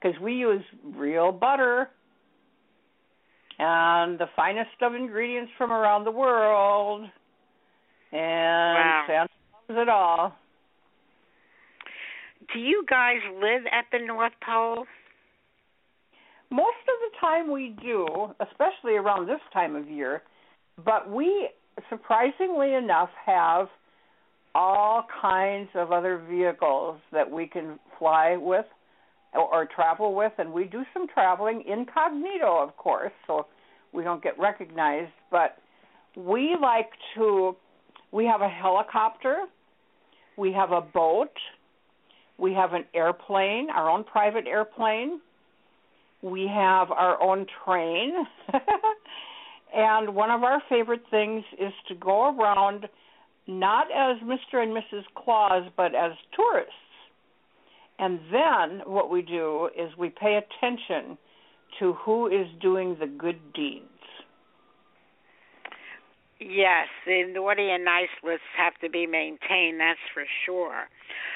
Because 0.00 0.18
we 0.20 0.34
use 0.34 0.62
real 0.94 1.32
butter 1.32 1.88
and 3.58 4.18
the 4.18 4.26
finest 4.36 4.70
of 4.82 4.94
ingredients 4.94 5.50
from 5.58 5.72
around 5.72 6.04
the 6.04 6.10
world. 6.10 7.02
And 8.12 8.78
wow. 8.78 9.04
Santa 9.06 9.28
loves 9.68 9.82
it 9.82 9.88
all. 9.88 10.36
Do 12.52 12.60
you 12.60 12.84
guys 12.88 13.18
live 13.34 13.62
at 13.72 13.84
the 13.92 14.04
North 14.06 14.32
Pole? 14.44 14.86
Most 16.50 16.80
of 16.88 17.12
the 17.12 17.18
time 17.20 17.50
we 17.50 17.76
do, 17.82 18.06
especially 18.40 18.96
around 18.96 19.26
this 19.26 19.40
time 19.52 19.76
of 19.76 19.88
year. 19.88 20.22
But 20.82 21.10
we, 21.10 21.50
surprisingly 21.90 22.74
enough, 22.74 23.10
have 23.26 23.68
all 24.54 25.04
kinds 25.20 25.68
of 25.74 25.92
other 25.92 26.22
vehicles 26.30 26.98
that 27.12 27.30
we 27.30 27.46
can 27.46 27.78
fly 27.98 28.36
with 28.36 28.66
or, 29.34 29.42
or 29.42 29.68
travel 29.74 30.14
with, 30.14 30.32
and 30.38 30.52
we 30.52 30.64
do 30.64 30.82
some 30.94 31.06
traveling 31.08 31.62
incognito, 31.66 32.62
of 32.62 32.76
course, 32.76 33.12
so 33.26 33.46
we 33.92 34.02
don't 34.02 34.22
get 34.22 34.38
recognized. 34.38 35.12
But 35.30 35.56
we 36.16 36.56
like 36.60 36.90
to. 37.16 37.56
We 38.10 38.24
have 38.24 38.40
a 38.40 38.48
helicopter, 38.48 39.44
we 40.38 40.52
have 40.52 40.72
a 40.72 40.80
boat, 40.80 41.32
we 42.38 42.54
have 42.54 42.72
an 42.72 42.84
airplane, 42.94 43.68
our 43.68 43.90
own 43.90 44.04
private 44.04 44.46
airplane. 44.46 45.20
We 46.22 46.50
have 46.52 46.90
our 46.90 47.20
own 47.22 47.46
train. 47.64 48.12
and 49.74 50.14
one 50.14 50.30
of 50.30 50.42
our 50.42 50.62
favorite 50.68 51.02
things 51.10 51.44
is 51.60 51.72
to 51.88 51.94
go 51.94 52.36
around 52.36 52.88
not 53.46 53.86
as 53.90 54.20
Mr. 54.22 54.62
and 54.62 54.76
Mrs. 54.76 55.04
Claus, 55.16 55.64
but 55.76 55.94
as 55.94 56.12
tourists. 56.34 56.72
And 57.98 58.20
then 58.32 58.82
what 58.86 59.10
we 59.10 59.22
do 59.22 59.68
is 59.76 59.90
we 59.98 60.10
pay 60.10 60.38
attention 60.38 61.18
to 61.80 61.94
who 61.94 62.26
is 62.28 62.46
doing 62.60 62.96
the 62.98 63.06
good 63.06 63.52
deeds. 63.52 63.84
Yes, 66.40 66.86
the 67.04 67.24
naughty 67.32 67.68
and 67.70 67.84
nice 67.84 68.14
lists 68.22 68.46
have 68.56 68.74
to 68.80 68.88
be 68.88 69.06
maintained, 69.06 69.80
that's 69.80 69.98
for 70.14 70.22
sure. 70.46 70.84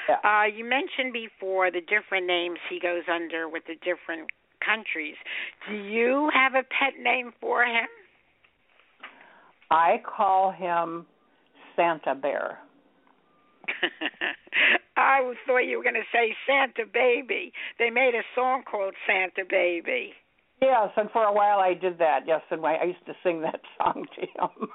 Yeah. 0.07 0.15
Uh, 0.23 0.45
you 0.45 0.63
mentioned 0.63 1.11
before 1.11 1.71
the 1.71 1.81
different 1.81 2.25
names 2.25 2.57
he 2.69 2.79
goes 2.79 3.03
under 3.13 3.49
with 3.49 3.63
the 3.67 3.75
different 3.75 4.29
countries. 4.65 5.15
Do 5.69 5.75
you 5.75 6.29
have 6.33 6.53
a 6.53 6.63
pet 6.63 6.93
name 7.01 7.33
for 7.41 7.63
him? 7.63 7.87
I 9.69 10.01
call 10.05 10.51
him 10.51 11.05
Santa 11.75 12.15
Bear. 12.15 12.59
I 14.97 15.33
thought 15.45 15.59
you 15.59 15.77
were 15.77 15.83
going 15.83 15.95
to 15.95 16.01
say 16.11 16.35
Santa 16.47 16.85
Baby. 16.91 17.51
They 17.79 17.89
made 17.89 18.13
a 18.15 18.23
song 18.35 18.63
called 18.69 18.93
Santa 19.07 19.43
Baby. 19.49 20.13
Yes, 20.61 20.89
and 20.95 21.09
for 21.11 21.23
a 21.23 21.33
while 21.33 21.59
I 21.59 21.73
did 21.73 21.97
that. 21.99 22.21
Yes, 22.25 22.41
and 22.49 22.65
I 22.65 22.83
used 22.83 23.05
to 23.07 23.13
sing 23.23 23.41
that 23.41 23.61
song 23.77 24.05
to 24.15 24.21
him. 24.21 24.69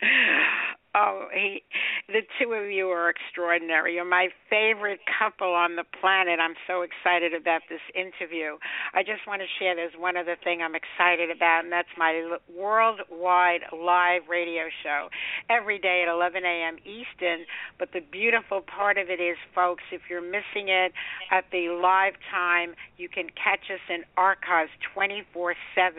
Oh, 0.92 1.28
he, 1.32 1.62
the 2.08 2.22
two 2.40 2.52
of 2.52 2.68
you 2.68 2.88
are 2.88 3.10
extraordinary. 3.10 3.94
You're 3.94 4.04
my 4.04 4.26
favorite 4.50 4.98
couple 5.06 5.54
on 5.54 5.76
the 5.76 5.84
planet. 6.00 6.40
I'm 6.42 6.58
so 6.66 6.82
excited 6.82 7.32
about 7.32 7.62
this 7.70 7.78
interview. 7.94 8.58
I 8.92 9.04
just 9.04 9.22
want 9.24 9.40
to 9.40 9.46
share 9.60 9.76
there's 9.76 9.94
one 9.96 10.16
other 10.16 10.34
thing 10.42 10.62
I'm 10.62 10.74
excited 10.74 11.30
about, 11.30 11.62
and 11.62 11.70
that's 11.70 11.94
my 11.96 12.38
worldwide 12.50 13.70
live 13.70 14.22
radio 14.28 14.66
show 14.82 15.08
every 15.48 15.78
day 15.78 16.02
at 16.02 16.10
11 16.10 16.42
a.m. 16.42 16.76
Eastern. 16.82 17.46
But 17.78 17.94
the 17.94 18.02
beautiful 18.10 18.60
part 18.60 18.98
of 18.98 19.10
it 19.10 19.22
is, 19.22 19.36
folks, 19.54 19.84
if 19.92 20.02
you're 20.10 20.20
missing 20.20 20.74
it 20.74 20.90
at 21.30 21.44
the 21.52 21.70
live 21.70 22.14
time, 22.34 22.74
you 22.98 23.08
can 23.08 23.30
catch 23.38 23.70
us 23.70 23.80
in 23.88 24.02
archives 24.16 24.74
24 24.92 25.54
7. 25.78 25.94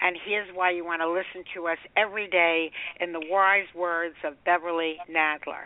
And 0.00 0.16
here's 0.24 0.48
why 0.56 0.70
you 0.70 0.86
want 0.86 1.02
to 1.02 1.10
listen 1.10 1.44
to 1.52 1.68
us 1.68 1.78
every 1.98 2.28
day 2.28 2.72
in 2.98 3.12
the 3.12 3.20
wise 3.28 3.68
words 3.76 4.16
of 4.24 4.42
Beverly 4.44 4.96
Nadler. 5.10 5.64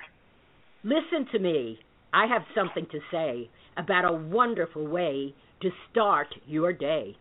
Listen 0.83 1.27
to 1.33 1.39
me. 1.39 1.79
I 2.13 2.27
have 2.27 2.43
something 2.55 2.87
to 2.93 3.01
say 3.11 3.51
about 3.77 4.05
a 4.05 4.13
wonderful 4.13 4.87
way 4.87 5.35
to 5.63 5.71
start 5.91 6.29
your 6.47 6.73
day. 6.73 7.17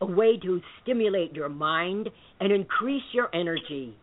A 0.00 0.06
way 0.06 0.38
to 0.38 0.60
stimulate 0.82 1.34
your 1.34 1.48
mind 1.48 2.08
and 2.40 2.52
increase 2.52 3.04
your 3.12 3.28
energy. 3.34 3.96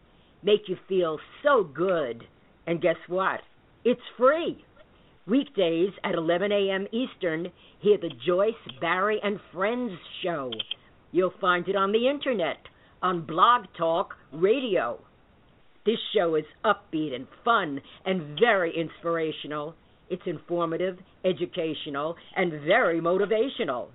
Make 0.44 0.68
you 0.68 0.78
feel 0.88 1.20
so 1.44 1.64
good. 1.64 2.24
And 2.66 2.82
guess 2.82 2.96
what? 3.08 3.42
It's 3.84 4.02
free. 4.18 4.64
Weekdays 5.28 5.92
at 6.04 6.16
11 6.16 6.52
a.m. 6.52 6.88
Eastern, 6.92 7.52
hear 7.80 7.98
the 7.98 8.12
Joyce, 8.26 8.54
Barrie, 8.80 9.20
and 9.24 9.40
Friends 9.54 9.92
show. 10.24 10.52
You'll 11.12 11.34
find 11.42 11.68
it 11.68 11.76
on 11.76 11.92
the 11.92 12.08
internet 12.08 12.58
on 13.02 13.26
Blog 13.26 13.66
Talk 13.78 14.16
Radio. 14.32 15.00
This 15.84 15.98
show 16.14 16.36
is 16.36 16.46
upbeat 16.64 17.16
and 17.16 17.28
fun 17.44 17.82
and 18.06 18.40
very 18.40 18.72
inspirational. 18.78 19.74
It's 20.10 20.22
informative, 20.28 21.00
educational, 21.26 22.16
and 22.36 22.52
very 22.68 23.02
motivational. 23.02 23.88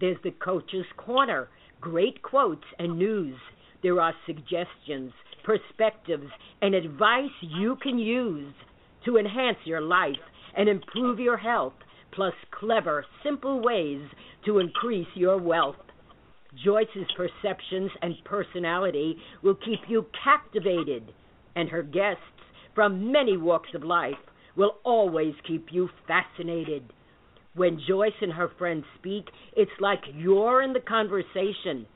There's 0.00 0.18
the 0.22 0.30
Coach's 0.30 0.86
Corner, 0.96 1.48
great 1.80 2.22
quotes 2.22 2.64
and 2.78 2.96
news. 2.96 3.34
There 3.82 4.00
are 4.00 4.14
suggestions, 4.24 5.12
perspectives, 5.44 6.28
and 6.60 6.74
advice 6.74 7.30
you 7.40 7.76
can 7.82 7.98
use 7.98 8.54
to 9.04 9.16
enhance 9.16 9.58
your 9.64 9.80
life 9.80 10.14
and 10.56 10.68
improve 10.68 11.18
your 11.18 11.36
health, 11.36 11.74
plus 12.12 12.34
clever, 12.52 13.04
simple 13.24 13.60
ways 13.60 14.02
to 14.46 14.60
increase 14.60 15.08
your 15.14 15.38
wealth. 15.38 15.76
Joyce's 16.64 17.10
perceptions 17.16 17.90
and 18.02 18.14
personality 18.24 19.16
will 19.42 19.56
keep 19.56 19.80
you 19.88 20.06
captivated, 20.22 21.12
and 21.54 21.68
her 21.68 21.82
guests 21.82 22.22
from 22.74 23.12
many 23.12 23.36
walks 23.36 23.70
of 23.74 23.84
life 23.84 24.14
will 24.56 24.76
always 24.84 25.34
keep 25.46 25.66
you 25.70 25.88
fascinated. 26.06 26.82
When 27.54 27.80
Joyce 27.86 28.12
and 28.20 28.32
her 28.32 28.50
friends 28.58 28.84
speak, 28.98 29.24
it's 29.56 29.70
like 29.80 30.00
you're 30.14 30.62
in 30.62 30.72
the 30.72 30.80
conversation. 30.80 31.86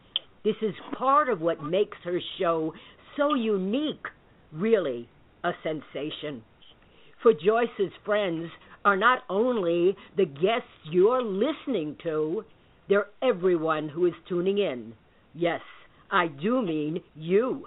This 0.45 0.57
is 0.63 0.75
part 0.97 1.29
of 1.29 1.41
what 1.41 1.63
makes 1.63 1.97
her 2.05 2.21
show 2.39 2.73
so 3.17 3.35
unique, 3.35 4.05
really 4.53 5.09
a 5.43 5.53
sensation. 5.63 6.43
For 7.23 7.33
Joyce's 7.33 7.93
friends 8.05 8.51
are 8.85 8.97
not 8.97 9.23
only 9.29 9.97
the 10.17 10.27
guests 10.27 10.69
you're 10.91 11.23
listening 11.23 11.97
to, 12.03 12.45
they're 12.89 13.09
everyone 13.23 13.89
who 13.89 14.07
is 14.07 14.13
tuning 14.29 14.59
in. 14.59 14.93
Yes, 15.35 15.61
I 16.11 16.29
do 16.29 16.63
mean 16.63 17.01
you. 17.15 17.67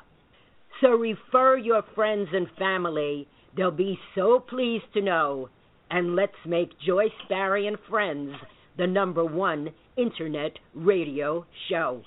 So 0.81 0.89
refer 0.89 1.57
your 1.57 1.83
friends 1.93 2.29
and 2.33 2.47
family. 2.57 3.27
They'll 3.55 3.71
be 3.71 3.99
so 4.15 4.39
pleased 4.39 4.85
to 4.93 5.01
know. 5.01 5.49
And 5.91 6.15
let's 6.15 6.33
make 6.45 6.79
Joyce 6.79 7.11
Barrie 7.27 7.67
and 7.67 7.77
Friends 7.89 8.35
the 8.77 8.87
number 8.87 9.25
one 9.25 9.71
internet 9.97 10.53
radio 10.73 11.45
show. 11.69 12.03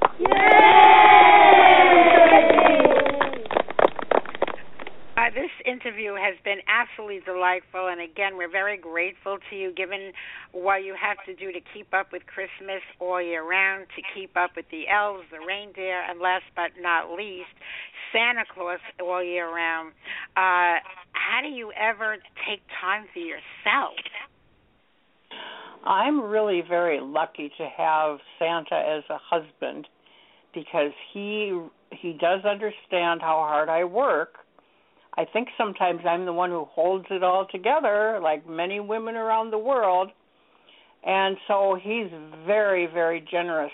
Uh, 0.00 0.24
this 5.34 5.50
interview 5.66 6.14
has 6.14 6.36
been 6.44 6.58
absolutely 6.68 7.20
delightful, 7.26 7.88
and 7.88 8.00
again, 8.00 8.36
we're 8.36 8.50
very 8.50 8.76
grateful 8.76 9.38
to 9.50 9.56
you, 9.56 9.72
given 9.72 10.12
what 10.52 10.84
you 10.84 10.94
have 10.94 11.18
to 11.26 11.34
do 11.34 11.52
to 11.52 11.60
keep 11.74 11.92
up 11.92 12.12
with 12.12 12.22
Christmas 12.26 12.80
all 13.00 13.20
year 13.20 13.42
round, 13.42 13.86
to 13.96 14.02
keep 14.14 14.36
up 14.36 14.50
with 14.56 14.66
the 14.70 14.88
elves, 14.88 15.24
the 15.30 15.44
reindeer, 15.44 16.00
and 16.08 16.20
last 16.20 16.44
but 16.54 16.70
not 16.80 17.10
least, 17.10 17.50
Santa 18.12 18.44
Claus 18.52 18.78
all 19.02 19.22
year 19.22 19.52
round. 19.52 19.92
Uh, 20.36 20.78
how 21.12 21.40
do 21.42 21.48
you 21.48 21.72
ever 21.72 22.16
take 22.48 22.62
time 22.80 23.06
for 23.12 23.18
yourself? 23.18 23.98
I'm 25.84 26.22
really 26.22 26.62
very 26.66 27.00
lucky 27.00 27.50
to 27.58 27.68
have 27.76 28.18
Santa 28.38 28.76
as 28.76 29.04
a 29.10 29.18
husband 29.18 29.86
because 30.54 30.92
he 31.12 31.60
he 31.90 32.12
does 32.12 32.44
understand 32.44 33.20
how 33.20 33.44
hard 33.46 33.68
I 33.68 33.84
work. 33.84 34.43
I 35.16 35.24
think 35.24 35.48
sometimes 35.56 36.00
I'm 36.08 36.24
the 36.24 36.32
one 36.32 36.50
who 36.50 36.64
holds 36.64 37.06
it 37.10 37.22
all 37.22 37.46
together, 37.50 38.18
like 38.22 38.48
many 38.48 38.80
women 38.80 39.14
around 39.14 39.52
the 39.52 39.58
world. 39.58 40.10
And 41.06 41.36
so 41.46 41.78
he's 41.80 42.10
very, 42.46 42.86
very 42.86 43.24
generous 43.30 43.72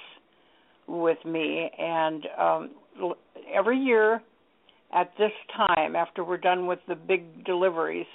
with 0.86 1.18
me. 1.24 1.70
And 1.78 2.26
um, 2.38 2.70
every 3.54 3.78
year 3.78 4.20
at 4.92 5.12
this 5.18 5.32
time, 5.56 5.96
after 5.96 6.24
we're 6.24 6.36
done 6.36 6.66
with 6.66 6.80
the 6.88 6.96
big 6.96 7.44
deliveries, 7.44 8.06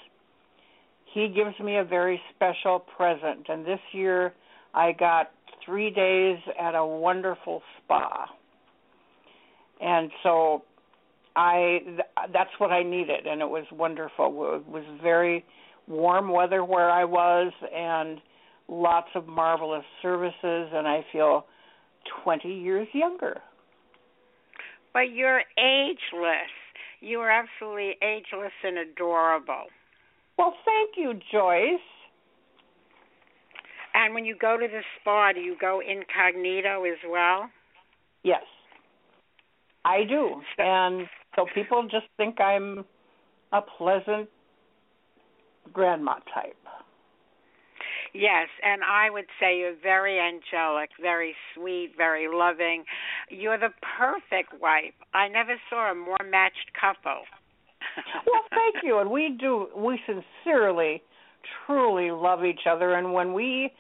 he 1.13 1.29
gives 1.29 1.57
me 1.63 1.77
a 1.77 1.83
very 1.83 2.21
special 2.35 2.79
present. 2.79 3.47
And 3.47 3.65
this 3.65 3.79
year 3.93 4.33
I 4.73 4.91
got 4.91 5.31
three 5.65 5.89
days 5.89 6.37
at 6.59 6.75
a 6.75 6.85
wonderful 6.85 7.63
spa 7.77 8.27
and 9.81 10.11
so 10.23 10.63
I 11.35 11.79
that's 12.31 12.51
what 12.57 12.71
I 12.71 12.83
needed, 12.83 13.27
and 13.27 13.41
it 13.41 13.49
was 13.49 13.65
wonderful. 13.71 14.25
It 14.55 14.67
was 14.67 14.83
very 15.01 15.43
warm 15.87 16.29
weather 16.29 16.63
where 16.63 16.89
I 16.89 17.03
was, 17.03 17.51
and 17.73 18.19
lots 18.67 19.09
of 19.15 19.27
marvelous 19.27 19.85
services, 20.01 20.69
and 20.73 20.87
I 20.87 21.05
feel 21.11 21.45
20 22.23 22.47
years 22.47 22.87
younger. 22.93 23.41
But 24.93 25.11
you're 25.13 25.43
ageless. 25.57 26.51
You 27.01 27.19
are 27.19 27.29
absolutely 27.29 27.95
ageless 28.01 28.53
and 28.63 28.77
adorable. 28.77 29.65
Well, 30.37 30.53
thank 30.65 30.91
you, 30.97 31.13
Joyce. 31.31 31.79
And 33.93 34.13
when 34.13 34.25
you 34.25 34.35
go 34.39 34.57
to 34.57 34.67
the 34.67 34.81
spa, 34.99 35.33
do 35.33 35.39
you 35.39 35.55
go 35.59 35.81
incognito 35.81 36.83
as 36.85 36.97
well? 37.09 37.49
Yes. 38.23 38.43
I 39.85 40.03
do, 40.03 40.41
and 40.57 41.07
so 41.35 41.45
people 41.53 41.83
just 41.83 42.05
think 42.17 42.39
I'm 42.39 42.85
a 43.51 43.61
pleasant 43.61 44.29
grandma 45.73 46.15
type. 46.33 46.55
Yes, 48.13 48.47
and 48.63 48.81
I 48.81 49.09
would 49.09 49.25
say 49.41 49.57
you're 49.59 49.75
very 49.81 50.19
angelic, 50.19 50.89
very 51.01 51.35
sweet, 51.53 51.91
very 51.97 52.27
loving. 52.31 52.85
You're 53.29 53.57
the 53.57 53.71
perfect 53.97 54.61
wife. 54.61 54.93
I 55.13 55.27
never 55.27 55.55
saw 55.69 55.91
a 55.91 55.95
more 55.95 56.23
matched 56.29 56.71
couple. 56.79 57.23
well, 58.25 58.41
thank 58.51 58.83
you. 58.83 58.99
And 58.99 59.11
we 59.11 59.35
do 59.37 59.67
we 59.75 59.99
sincerely 60.05 61.01
truly 61.65 62.09
love 62.09 62.45
each 62.45 62.61
other 62.69 62.93
and 62.93 63.13
when 63.13 63.33
we 63.33 63.71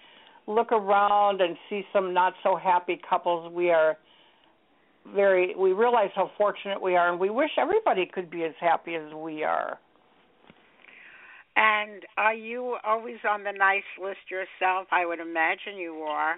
look 0.47 0.71
around 0.71 1.41
and 1.41 1.57
see 1.69 1.83
some 1.91 2.13
not 2.13 2.33
so 2.43 2.55
happy 2.55 2.99
couples, 3.09 3.51
we 3.51 3.71
are 3.71 3.97
very 5.13 5.55
we 5.55 5.73
realize 5.73 6.09
how 6.15 6.31
fortunate 6.37 6.81
we 6.81 6.95
are 6.95 7.11
and 7.11 7.19
we 7.19 7.29
wish 7.29 7.51
everybody 7.57 8.05
could 8.11 8.29
be 8.29 8.43
as 8.43 8.53
happy 8.59 8.95
as 8.95 9.13
we 9.13 9.43
are. 9.43 9.79
And 11.57 12.03
are 12.17 12.33
you 12.33 12.77
always 12.83 13.17
on 13.29 13.43
the 13.43 13.51
nice 13.51 13.83
list 14.01 14.29
yourself? 14.29 14.87
I 14.91 15.05
would 15.05 15.19
imagine 15.19 15.77
you 15.77 15.93
are. 16.07 16.35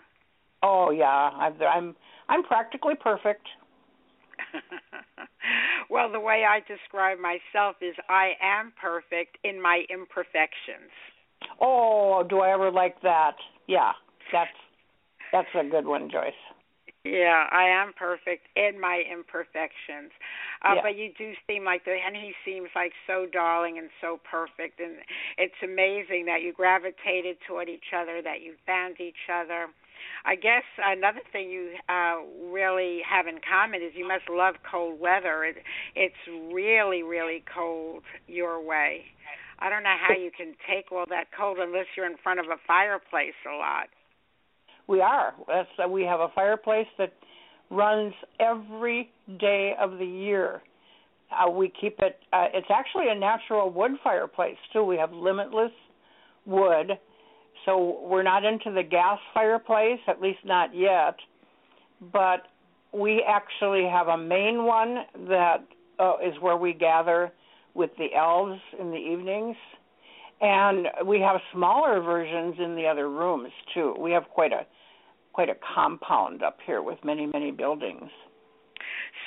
Oh 0.64 0.92
yeah. 0.92 1.06
I'm 1.08 1.54
i'm 1.62 1.96
i'm 2.30 2.44
practically 2.44 2.96
perfect. 2.96 3.48
Well 5.90 6.12
the 6.12 6.20
way 6.20 6.44
i 6.48 6.60
describe 6.68 7.18
myself 7.20 7.78
is 7.82 7.96
i 8.10 8.34
am 8.42 8.74
perfect 8.80 9.38
in 9.46 9.62
my 9.62 9.84
imperfections. 9.90 10.92
Oh 11.62 12.26
do 12.30 12.40
i 12.40 12.52
ever 12.52 12.70
like 12.70 13.02
that? 13.02 13.36
Yeah 13.68 13.94
that's 14.32 14.52
that's 15.32 15.48
a 15.56 15.64
good 15.70 15.86
one 15.86 16.10
joyce 16.10 16.34
yeah, 17.08 17.48
I 17.52 17.70
am 17.70 17.94
perfect 17.94 18.48
in 18.56 18.80
my 18.80 19.04
imperfections. 19.12 20.12
Uh, 20.64 20.76
yeah. 20.76 20.82
But 20.84 20.98
you 20.98 21.12
do 21.18 21.34
seem 21.48 21.64
like 21.64 21.86
the, 21.86 21.96
and 21.96 22.16
he 22.16 22.34
seems 22.44 22.70
like 22.76 22.92
so 23.06 23.26
darling 23.32 23.78
and 23.78 23.90
so 24.02 24.20
perfect, 24.30 24.80
and 24.80 24.98
it's 25.38 25.58
amazing 25.64 26.26
that 26.26 26.42
you 26.42 26.54
gravitated 26.54 27.38
toward 27.48 27.70
each 27.70 27.94
other, 27.96 28.22
that 28.22 28.42
you 28.42 28.54
found 28.66 29.00
each 29.00 29.30
other. 29.32 29.68
I 30.26 30.36
guess 30.36 30.64
another 30.78 31.22
thing 31.32 31.50
you 31.50 31.72
uh, 31.90 32.22
really 32.52 33.02
have 33.10 33.28
in 33.28 33.40
common 33.42 33.82
is 33.82 33.94
you 33.96 34.08
must 34.08 34.30
love 34.30 34.56
cold 34.70 35.00
weather. 35.00 35.44
It, 35.44 35.58
it's 35.96 36.54
really, 36.54 37.04
really 37.04 37.44
cold 37.54 38.04
your 38.28 38.62
way. 38.62 39.06
I 39.60 39.70
don't 39.70 39.84
know 39.84 39.98
how 39.98 40.14
you 40.14 40.30
can 40.30 40.54
take 40.70 40.92
all 40.92 41.06
that 41.10 41.28
cold 41.36 41.58
unless 41.60 41.88
you're 41.96 42.06
in 42.06 42.18
front 42.22 42.40
of 42.40 42.46
a 42.46 42.58
fireplace 42.68 43.38
a 43.50 43.56
lot. 43.58 43.90
We 44.88 45.02
are. 45.02 45.34
That's, 45.48 45.70
uh, 45.84 45.88
we 45.88 46.04
have 46.04 46.20
a 46.20 46.30
fireplace 46.34 46.88
that 46.98 47.14
runs 47.70 48.14
every 48.40 49.12
day 49.40 49.74
of 49.80 49.98
the 49.98 50.06
year. 50.06 50.62
Uh, 51.30 51.50
we 51.50 51.72
keep 51.80 52.00
it. 52.00 52.20
Uh, 52.32 52.46
it's 52.54 52.68
actually 52.70 53.10
a 53.10 53.16
natural 53.16 53.70
wood 53.70 53.92
fireplace 54.04 54.58
too. 54.72 54.84
We 54.84 54.98
have 54.98 55.12
limitless 55.12 55.74
wood, 56.46 56.92
so 57.66 58.00
we're 58.08 58.24
not 58.24 58.46
into 58.46 58.72
the 58.72 58.84
gas 58.84 59.20
fireplace, 59.34 60.00
at 60.08 60.22
least 60.22 60.40
not 60.46 60.74
yet. 60.74 61.16
But 62.14 62.44
we 62.94 63.24
actually 63.28 63.84
have 63.84 64.08
a 64.08 64.18
main 64.18 64.64
one 64.64 65.00
that 65.28 65.66
uh, 66.00 66.14
is 66.26 66.34
where 66.40 66.56
we 66.56 66.72
gather 66.72 67.34
with 67.74 67.90
the 67.98 68.16
elves 68.16 68.60
in 68.80 68.92
the 68.92 68.98
evenings, 68.98 69.58
and 70.40 70.88
we 71.06 71.20
have 71.20 71.42
smaller 71.52 72.00
versions 72.00 72.56
in 72.58 72.76
the 72.76 72.88
other 72.88 73.10
rooms 73.10 73.52
too. 73.74 73.96
We 74.00 74.12
have 74.12 74.30
quite 74.30 74.54
a 74.54 74.66
quite 75.38 75.50
a 75.50 75.66
compound 75.76 76.42
up 76.42 76.58
here 76.66 76.82
with 76.82 76.98
many 77.06 77.28
many 77.28 77.52
buildings. 77.52 78.10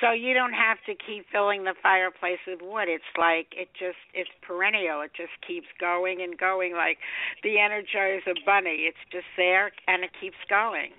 So 0.00 0.10
you 0.10 0.34
don't 0.34 0.52
have 0.52 0.78
to 0.86 0.94
keep 1.06 1.24
filling 1.30 1.62
the 1.62 1.74
fireplace 1.80 2.42
with 2.48 2.58
wood. 2.60 2.88
It's 2.88 3.12
like 3.16 3.46
it 3.52 3.68
just 3.78 4.02
it's 4.12 4.30
perennial. 4.42 5.02
It 5.02 5.12
just 5.16 5.30
keeps 5.46 5.68
going 5.78 6.20
and 6.20 6.36
going 6.36 6.72
like 6.72 6.98
the 7.44 7.62
Energizer 7.62 8.34
bunny. 8.44 8.90
It's 8.90 8.98
just 9.12 9.30
there 9.36 9.70
and 9.86 10.02
it 10.02 10.10
keeps 10.20 10.42
going. 10.48 10.90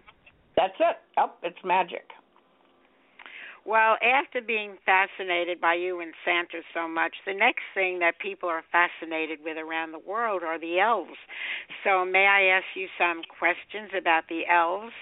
That's 0.55 0.79
it. 0.79 0.95
Yep, 1.17 1.35
it's 1.43 1.59
magic. 1.65 2.07
Well, 3.65 3.95
after 4.01 4.41
being 4.41 4.77
fascinated 4.85 5.61
by 5.61 5.75
you 5.75 5.99
and 6.01 6.13
Santa 6.25 6.63
so 6.73 6.87
much, 6.87 7.13
the 7.27 7.33
next 7.33 7.61
thing 7.75 7.99
that 7.99 8.17
people 8.19 8.49
are 8.49 8.63
fascinated 8.71 9.39
with 9.43 9.57
around 9.57 9.91
the 9.91 9.99
world 9.99 10.41
are 10.43 10.59
the 10.59 10.79
elves. 10.79 11.17
So, 11.83 12.03
may 12.03 12.25
I 12.25 12.57
ask 12.57 12.65
you 12.75 12.87
some 12.97 13.21
questions 13.37 13.91
about 13.95 14.23
the 14.29 14.41
elves? 14.51 14.93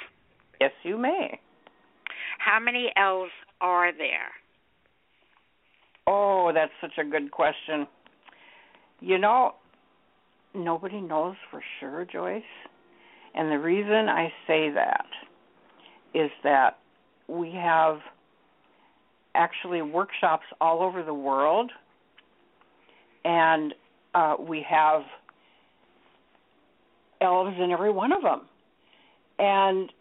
Yes, 0.60 0.72
you 0.84 0.98
may. 0.98 1.40
How 2.40 2.60
many 2.60 2.92
elves 2.98 3.32
are 3.62 3.94
there? 3.94 4.32
Oh, 6.06 6.52
that's 6.54 6.72
such 6.82 6.98
a 6.98 7.10
good 7.10 7.32
question. 7.32 7.88
You 9.00 9.20
know, 9.20 9.54
nobody 10.54 11.00
knows 11.00 11.36
for 11.50 11.62
sure, 11.80 12.06
Joyce. 12.12 12.44
And 13.36 13.52
the 13.52 13.60
reason 13.60 14.10
I 14.10 14.34
say 14.48 14.70
that 14.72 15.06
is 16.14 16.32
that 16.44 16.80
we 17.28 17.52
have 17.52 18.00
actually 19.36 19.82
workshops 19.82 20.46
all 20.60 20.82
over 20.82 21.04
the 21.04 21.14
world, 21.14 21.72
and 23.24 23.74
uh, 24.14 24.36
we 24.40 24.66
have 24.68 25.02
elves 27.22 27.56
in 27.62 27.72
every 27.72 27.92
one 27.92 28.12
of 28.12 28.22
them. 28.22 28.42
And 29.38 29.92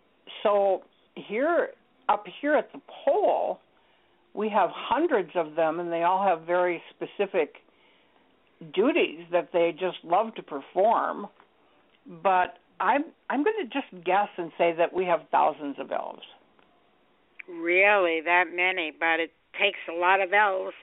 so 0.43 0.83
here, 1.15 1.71
up 2.09 2.25
here 2.41 2.55
at 2.55 2.73
the 2.73 2.81
pole, 3.05 3.61
we 4.35 4.49
have 4.49 4.71
hundreds 4.73 5.31
of 5.35 5.55
them, 5.57 5.81
and 5.81 5.93
they 5.93 6.03
all 6.03 6.23
have 6.23 6.43
very 6.47 6.83
specific 6.91 7.57
duties 8.75 9.21
that 9.33 9.51
they 9.53 9.73
just 9.73 9.99
love 10.05 10.35
to 10.37 10.43
perform. 10.43 11.27
But 12.23 12.59
I'm 12.81 13.05
I'm 13.29 13.45
going 13.45 13.57
to 13.63 13.67
just 13.67 14.05
guess 14.05 14.29
and 14.37 14.51
say 14.57 14.75
that 14.79 14.93
we 14.93 15.05
have 15.05 15.21
thousands 15.31 15.77
of 15.79 15.91
elves. 15.93 16.23
Really, 17.49 18.21
that 18.25 18.45
many, 18.55 18.93
but 18.99 19.21
it 19.21 19.33
takes 19.59 19.79
a 19.89 19.93
lot 19.93 20.21
of 20.21 20.33
elves 20.33 20.75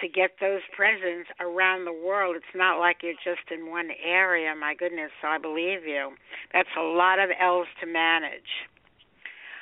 to 0.00 0.08
get 0.08 0.30
those 0.40 0.60
presents 0.74 1.28
around 1.40 1.84
the 1.84 1.92
world. 1.92 2.34
It's 2.36 2.56
not 2.56 2.78
like 2.78 2.98
you're 3.02 3.14
just 3.22 3.50
in 3.50 3.70
one 3.70 3.90
area. 4.04 4.54
My 4.58 4.74
goodness, 4.74 5.10
so 5.20 5.28
I 5.28 5.38
believe 5.38 5.84
you. 5.86 6.12
That's 6.52 6.68
a 6.78 6.82
lot 6.82 7.18
of 7.18 7.30
elves 7.40 7.68
to 7.80 7.86
manage. 7.86 8.50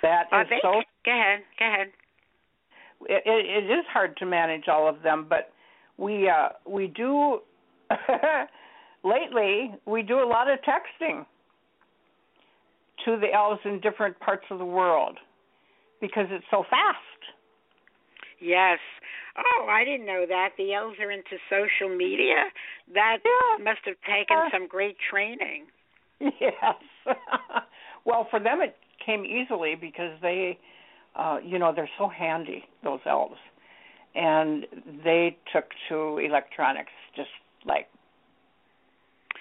That 0.03 0.24
is 0.33 0.46
they, 0.48 0.59
so. 0.62 0.83
Go 1.05 1.12
ahead. 1.12 1.40
Go 1.59 1.66
ahead. 1.66 1.87
It, 3.09 3.22
it, 3.26 3.64
it 3.64 3.70
is 3.70 3.85
hard 3.92 4.16
to 4.18 4.26
manage 4.26 4.68
all 4.68 4.88
of 4.88 5.03
them, 5.03 5.26
but 5.29 5.53
we 5.98 6.29
uh, 6.29 6.50
we 6.66 6.87
do. 6.87 7.40
lately, 9.05 9.74
we 9.87 10.03
do 10.03 10.22
a 10.22 10.29
lot 10.29 10.48
of 10.50 10.59
texting 10.61 11.26
to 13.05 13.18
the 13.18 13.33
elves 13.35 13.61
in 13.64 13.81
different 13.81 14.18
parts 14.20 14.44
of 14.50 14.59
the 14.59 14.64
world 14.64 15.18
because 16.01 16.27
it's 16.31 16.45
so 16.51 16.65
fast. 16.69 17.21
Yes. 18.41 18.79
Oh, 19.37 19.67
I 19.69 19.85
didn't 19.85 20.07
know 20.07 20.25
that. 20.29 20.51
The 20.59 20.75
elves 20.75 20.97
are 21.01 21.11
into 21.11 21.37
social 21.49 21.95
media. 21.95 22.51
That 22.95 23.19
yeah. 23.25 23.65
must 23.65 23.81
have 23.85 23.97
taken 24.07 24.37
uh, 24.37 24.49
some 24.53 24.67
great 24.67 24.97
training. 25.11 25.67
Yes. 26.21 26.75
well, 28.05 28.27
for 28.31 28.41
them 28.41 28.61
it 28.61 28.77
came 29.05 29.25
easily 29.25 29.75
because 29.75 30.13
they 30.21 30.59
uh 31.17 31.39
you 31.45 31.59
know, 31.59 31.73
they're 31.75 31.91
so 31.99 32.09
handy, 32.09 32.65
those 32.85 33.01
elves. 33.07 33.39
And 34.15 34.67
they 35.05 35.37
took 35.53 35.67
to 35.89 36.19
electronics 36.19 36.93
just 37.15 37.31
like 37.65 37.87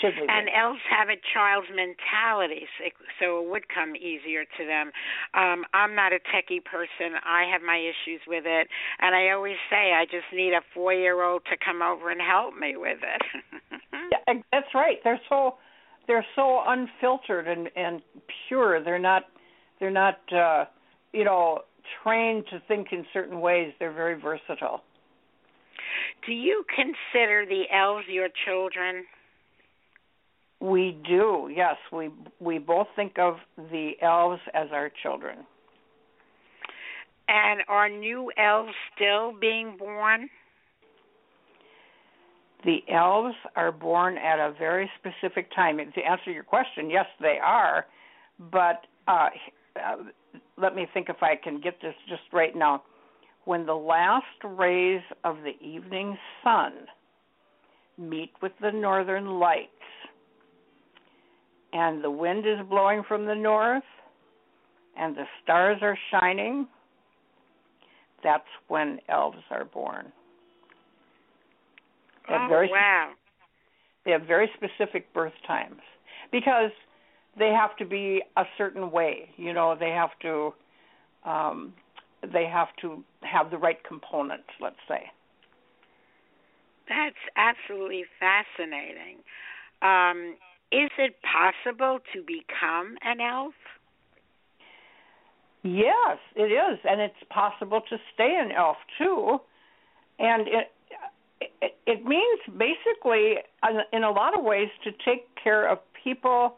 and 0.04 0.50
elves 0.50 0.80
have 0.90 1.10
a 1.10 1.20
child's 1.34 1.68
mentality, 1.70 2.68
so 3.20 3.44
it 3.44 3.50
would 3.50 3.70
come 3.70 3.96
easier 3.96 4.44
to 4.58 4.66
them. 4.66 4.92
Um, 5.34 5.66
I'm 5.74 5.96
not 5.96 6.14
a 6.14 6.20
techie 6.32 6.64
person. 6.64 7.18
I 7.26 7.46
have 7.52 7.62
my 7.62 7.78
issues 7.78 8.22
with 8.28 8.44
it, 8.46 8.68
and 9.00 9.16
I 9.16 9.32
always 9.32 9.58
say 9.70 9.94
I 9.94 10.06
just 10.06 10.28
need 10.34 10.54
a 10.54 10.62
four-year-old 10.74 11.44
to 11.46 11.58
come 11.64 11.82
over 11.82 12.10
and 12.10 12.22
help 12.22 12.56
me 12.56 12.76
with 12.78 13.00
it. 13.04 13.22
yeah, 14.12 14.34
that's 14.52 14.74
right. 14.74 14.98
They're 15.04 15.22
so 15.30 15.56
they're 16.08 16.26
so 16.36 16.62
unfiltered 16.66 17.48
and 17.48 17.70
and 17.76 18.02
pure. 18.48 18.84
They're 18.84 19.00
not 19.00 19.24
they're 19.80 19.92
not 19.92 20.20
uh, 20.34 20.66
you 21.14 21.24
know 21.24 21.60
trained 22.04 22.46
to 22.52 22.62
think 22.68 22.88
in 22.92 23.06
certain 23.14 23.40
ways. 23.40 23.74
They're 23.80 23.94
very 23.94 24.20
versatile. 24.20 24.82
Do 26.26 26.34
you 26.34 26.64
consider 26.76 27.46
the 27.46 27.64
elves 27.74 28.06
your 28.08 28.30
children? 28.46 29.06
We 30.62 30.98
do, 31.08 31.50
yes. 31.54 31.76
We 31.92 32.10
we 32.40 32.58
both 32.58 32.88
think 32.96 33.18
of 33.18 33.38
the 33.58 33.94
elves 34.02 34.42
as 34.54 34.68
our 34.74 34.92
children. 35.02 35.40
And 37.30 37.62
are 37.68 37.88
new 37.88 38.32
elves 38.38 38.74
still 38.96 39.34
being 39.40 39.78
born? 39.78 40.30
The 42.66 42.80
elves 42.92 43.36
are 43.56 43.72
born 43.72 44.18
at 44.18 44.40
a 44.40 44.52
very 44.58 44.90
specific 45.00 45.54
time. 45.56 45.78
To 45.78 46.02
answer 46.02 46.32
your 46.32 46.44
question, 46.44 46.90
yes, 46.90 47.06
they 47.22 47.38
are. 47.42 47.86
But 48.52 48.86
uh, 49.08 49.30
uh, 49.78 49.96
let 50.58 50.76
me 50.76 50.88
think 50.94 51.08
if 51.10 51.22
I 51.22 51.36
can 51.42 51.62
get 51.62 51.76
this 51.82 51.96
just 52.10 52.24
right 52.34 52.56
now. 52.56 52.84
When 53.46 53.66
the 53.66 53.76
last 53.76 54.26
rays 54.44 55.02
of 55.24 55.38
the 55.38 55.54
evening 55.66 56.18
sun 56.44 56.74
meet 57.98 58.32
with 58.42 58.52
the 58.62 58.72
northern 58.72 59.40
lights, 59.40 59.70
and 61.74 62.04
the 62.04 62.12
wind 62.12 62.46
is 62.46 62.66
blowing 62.70 63.04
from 63.08 63.26
the 63.26 63.36
north 63.36 63.84
and 64.98 65.16
the 65.16 65.26
stars 65.44 65.78
are 65.82 65.98
shining, 66.12 66.68
that's 68.24 68.44
when 68.68 69.00
elves 69.08 69.38
are 69.50 69.66
born. 69.66 70.12
They 72.28 72.36
oh, 72.36 72.48
very, 72.50 72.70
wow. 72.72 73.12
They 74.06 74.12
have 74.12 74.24
very 74.24 74.50
specific 74.56 75.12
birth 75.14 75.34
times 75.48 75.82
because 76.32 76.72
they 77.38 77.50
have 77.50 77.76
to 77.78 77.86
be 77.86 78.22
a 78.38 78.44
certain 78.58 78.92
way. 78.92 79.30
You 79.38 79.54
know, 79.54 79.76
they 79.80 79.90
have 79.90 80.12
to 80.22 80.54
um 81.26 81.74
they 82.34 82.46
have 82.46 82.68
to 82.82 83.04
have 83.22 83.50
the 83.50 83.58
right 83.58 83.82
components, 83.88 84.50
let's 84.60 84.80
say. 84.88 85.10
That's 86.90 87.16
absolutely 87.38 88.04
fascinating. 88.20 89.24
Um, 89.82 90.36
is 90.72 90.90
it 90.98 91.16
possible 91.24 92.00
to 92.14 92.22
become 92.22 92.98
an 93.04 93.20
elf? 93.20 93.54
Yes, 95.64 96.20
it 96.36 96.52
is, 96.52 96.80
and 96.86 97.02
it's 97.02 97.16
possible 97.30 97.82
to 97.90 97.98
stay 98.14 98.40
an 98.42 98.52
elf 98.52 98.78
too. 98.98 99.40
And 100.20 100.48
it 100.48 100.72
it, 101.62 101.78
it 101.86 102.06
means 102.06 102.40
basically, 102.58 103.36
in 103.94 104.04
a 104.04 104.12
lot 104.12 104.38
of 104.38 104.44
ways, 104.44 104.70
to 104.84 104.92
take 105.06 105.28
care 105.42 105.68
of 105.68 105.80
people 106.04 106.56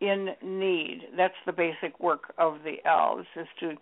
in 0.00 0.30
need. 0.42 1.02
That's 1.16 1.34
the 1.46 1.52
basic 1.52 1.98
work 2.00 2.32
of 2.38 2.58
the 2.64 2.76
elves: 2.88 3.26
is 3.36 3.46
to 3.60 3.74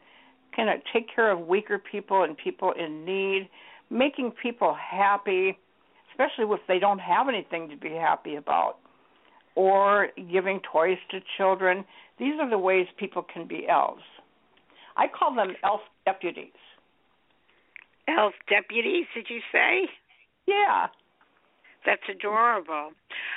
kind 0.55 0.69
of 0.69 0.81
take 0.93 1.15
care 1.15 1.31
of 1.31 1.47
weaker 1.47 1.79
people 1.79 2.23
and 2.25 2.37
people 2.37 2.73
in 2.73 3.05
need, 3.05 3.49
making 3.89 4.33
people 4.43 4.75
happy, 4.75 5.57
especially 6.11 6.45
if 6.53 6.61
they 6.69 6.79
don't 6.79 6.99
have 6.99 7.29
anything 7.29 7.69
to 7.71 7.77
be 7.77 7.91
happy 7.91 8.35
about 8.37 8.77
or 9.55 10.09
giving 10.31 10.61
toys 10.73 10.99
to 11.11 11.21
children. 11.37 11.85
These 12.19 12.35
are 12.41 12.49
the 12.49 12.59
ways 12.59 12.87
people 12.99 13.23
can 13.23 13.47
be 13.47 13.67
elves. 13.69 14.03
I 14.97 15.07
call 15.09 15.35
them 15.35 15.55
elf 15.65 15.81
deputies. 16.05 16.53
Elf 18.09 18.35
deputies, 18.49 19.07
did 19.15 19.27
you 19.29 19.41
say? 19.53 19.89
Yeah. 20.47 20.87
That's 21.87 22.03
adorable. 22.11 22.91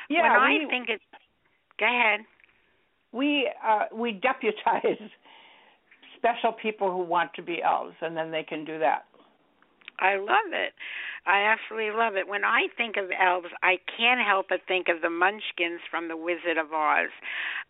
Yeah, 0.09 0.37
when 0.39 0.59
we, 0.59 0.65
I 0.65 0.69
think 0.69 0.89
it 0.89 1.01
go 1.79 1.85
ahead. 1.85 2.21
We 3.11 3.49
uh 3.65 3.85
we 3.93 4.11
deputize 4.11 4.99
special 6.17 6.53
people 6.53 6.91
who 6.91 7.03
want 7.03 7.33
to 7.35 7.41
be 7.41 7.61
elves 7.61 7.95
and 8.01 8.17
then 8.17 8.31
they 8.31 8.43
can 8.43 8.65
do 8.65 8.79
that. 8.79 9.05
I 9.99 10.15
love 10.17 10.51
it. 10.51 10.73
I 11.25 11.45
absolutely 11.45 11.97
love 11.97 12.15
it. 12.15 12.27
When 12.27 12.43
I 12.43 12.67
think 12.75 12.95
of 12.97 13.09
elves, 13.11 13.47
I 13.61 13.77
can't 13.97 14.19
help 14.25 14.47
but 14.49 14.59
think 14.67 14.87
of 14.89 15.01
the 15.01 15.09
Munchkins 15.09 15.79
from 15.89 16.07
The 16.07 16.17
Wizard 16.17 16.57
of 16.57 16.73
Oz. 16.73 17.09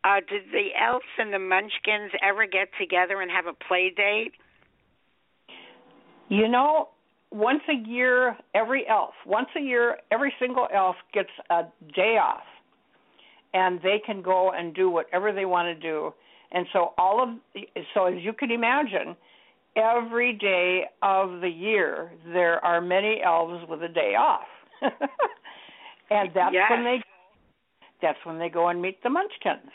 Uh, 0.03 0.21
did 0.27 0.43
the 0.51 0.69
elves 0.79 1.05
and 1.19 1.31
the 1.31 1.39
Munchkins 1.39 2.11
ever 2.23 2.47
get 2.47 2.69
together 2.79 3.21
and 3.21 3.29
have 3.29 3.45
a 3.45 3.53
play 3.53 3.93
date? 3.95 4.33
You 6.29 6.47
know, 6.47 6.89
once 7.31 7.61
a 7.69 7.87
year, 7.87 8.37
every 8.55 8.87
elf, 8.87 9.13
once 9.25 9.49
a 9.57 9.61
year, 9.61 9.97
every 10.11 10.33
single 10.39 10.67
elf 10.73 10.95
gets 11.13 11.29
a 11.49 11.63
day 11.93 12.17
off. 12.21 12.43
And 13.53 13.79
they 13.83 14.01
can 14.03 14.23
go 14.23 14.51
and 14.51 14.73
do 14.73 14.89
whatever 14.89 15.31
they 15.31 15.45
want 15.45 15.67
to 15.67 15.79
do. 15.79 16.11
And 16.51 16.65
so 16.73 16.93
all 16.97 17.21
of 17.21 17.29
so 17.93 18.05
as 18.05 18.15
you 18.23 18.33
can 18.33 18.49
imagine, 18.49 19.15
every 19.75 20.33
day 20.33 20.83
of 21.01 21.41
the 21.41 21.49
year 21.49 22.11
there 22.31 22.63
are 22.63 22.81
many 22.81 23.21
elves 23.25 23.63
with 23.69 23.81
a 23.83 23.87
day 23.87 24.15
off. 24.17 24.47
and 24.81 26.29
that's 26.33 26.53
yes. 26.53 26.69
when 26.69 26.83
they 26.83 27.01
that's 28.01 28.19
when 28.25 28.37
they 28.37 28.49
go 28.49 28.67
and 28.67 28.81
meet 28.81 29.01
the 29.01 29.09
munchkins. 29.09 29.71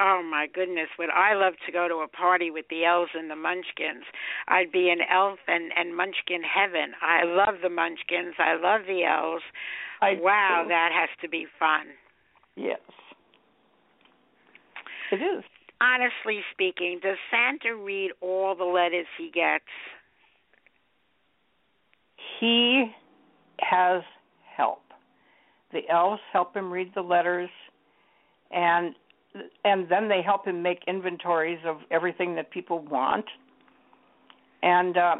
Oh 0.00 0.22
my 0.22 0.46
goodness, 0.54 0.86
would 0.96 1.10
I 1.10 1.34
love 1.34 1.54
to 1.66 1.72
go 1.72 1.88
to 1.88 1.96
a 1.96 2.08
party 2.08 2.52
with 2.52 2.66
the 2.70 2.84
elves 2.84 3.10
and 3.14 3.28
the 3.28 3.36
munchkins. 3.36 4.04
I'd 4.46 4.70
be 4.70 4.90
in 4.90 4.98
elf 5.12 5.40
and 5.48 5.72
and 5.76 5.96
munchkin 5.96 6.42
heaven. 6.42 6.92
I 7.02 7.24
love 7.24 7.60
the 7.62 7.68
munchkins. 7.68 8.34
I 8.38 8.54
love 8.54 8.82
the 8.86 9.04
elves. 9.04 9.42
I 10.00 10.14
wow, 10.20 10.60
do. 10.62 10.68
that 10.68 10.90
has 10.94 11.08
to 11.22 11.28
be 11.28 11.46
fun. 11.58 11.86
Yes. 12.54 12.78
It 15.10 15.16
is. 15.16 15.44
Honestly 15.80 16.40
speaking, 16.52 17.00
does 17.02 17.16
Santa 17.30 17.76
read 17.76 18.10
all 18.20 18.54
the 18.56 18.64
letters 18.64 19.06
he 19.16 19.30
gets? 19.30 19.64
He 22.40 22.92
has 23.60 24.02
help. 24.56 24.82
The 25.72 25.80
elves 25.90 26.20
help 26.32 26.56
him 26.56 26.72
read 26.72 26.92
the 26.94 27.02
letters 27.02 27.50
and 28.50 28.94
and 29.64 29.88
then 29.90 30.08
they 30.08 30.22
help 30.24 30.46
him 30.46 30.62
make 30.62 30.80
inventories 30.88 31.58
of 31.66 31.76
everything 31.90 32.34
that 32.36 32.50
people 32.50 32.80
want. 32.80 33.26
And 34.62 34.96
uh 34.96 35.16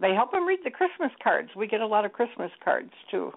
they 0.00 0.14
help 0.14 0.32
him 0.32 0.46
read 0.46 0.60
the 0.64 0.70
Christmas 0.70 1.10
cards. 1.22 1.50
We 1.56 1.66
get 1.66 1.80
a 1.80 1.86
lot 1.86 2.04
of 2.04 2.12
Christmas 2.12 2.50
cards 2.64 2.92
too. 3.10 3.32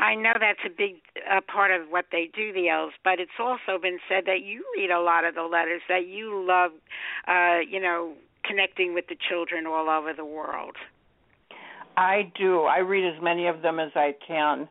I 0.00 0.14
know 0.14 0.32
that's 0.40 0.60
a 0.64 0.70
big 0.70 0.94
uh, 1.30 1.42
part 1.42 1.70
of 1.70 1.88
what 1.90 2.06
they 2.10 2.30
do, 2.34 2.54
the 2.54 2.70
elves, 2.70 2.94
but 3.04 3.20
it's 3.20 3.38
also 3.38 3.78
been 3.80 3.98
said 4.08 4.24
that 4.24 4.42
you 4.42 4.64
read 4.74 4.90
a 4.90 4.98
lot 4.98 5.26
of 5.26 5.34
the 5.34 5.42
letters, 5.42 5.82
that 5.90 6.08
you 6.08 6.42
love, 6.42 6.70
uh, 7.28 7.58
you 7.68 7.78
know, 7.78 8.14
connecting 8.42 8.94
with 8.94 9.04
the 9.08 9.16
children 9.28 9.66
all 9.66 9.90
over 9.90 10.14
the 10.14 10.24
world. 10.24 10.74
I 11.98 12.32
do. 12.38 12.62
I 12.62 12.78
read 12.78 13.14
as 13.14 13.22
many 13.22 13.46
of 13.46 13.60
them 13.60 13.78
as 13.78 13.90
I 13.94 14.14
can. 14.26 14.66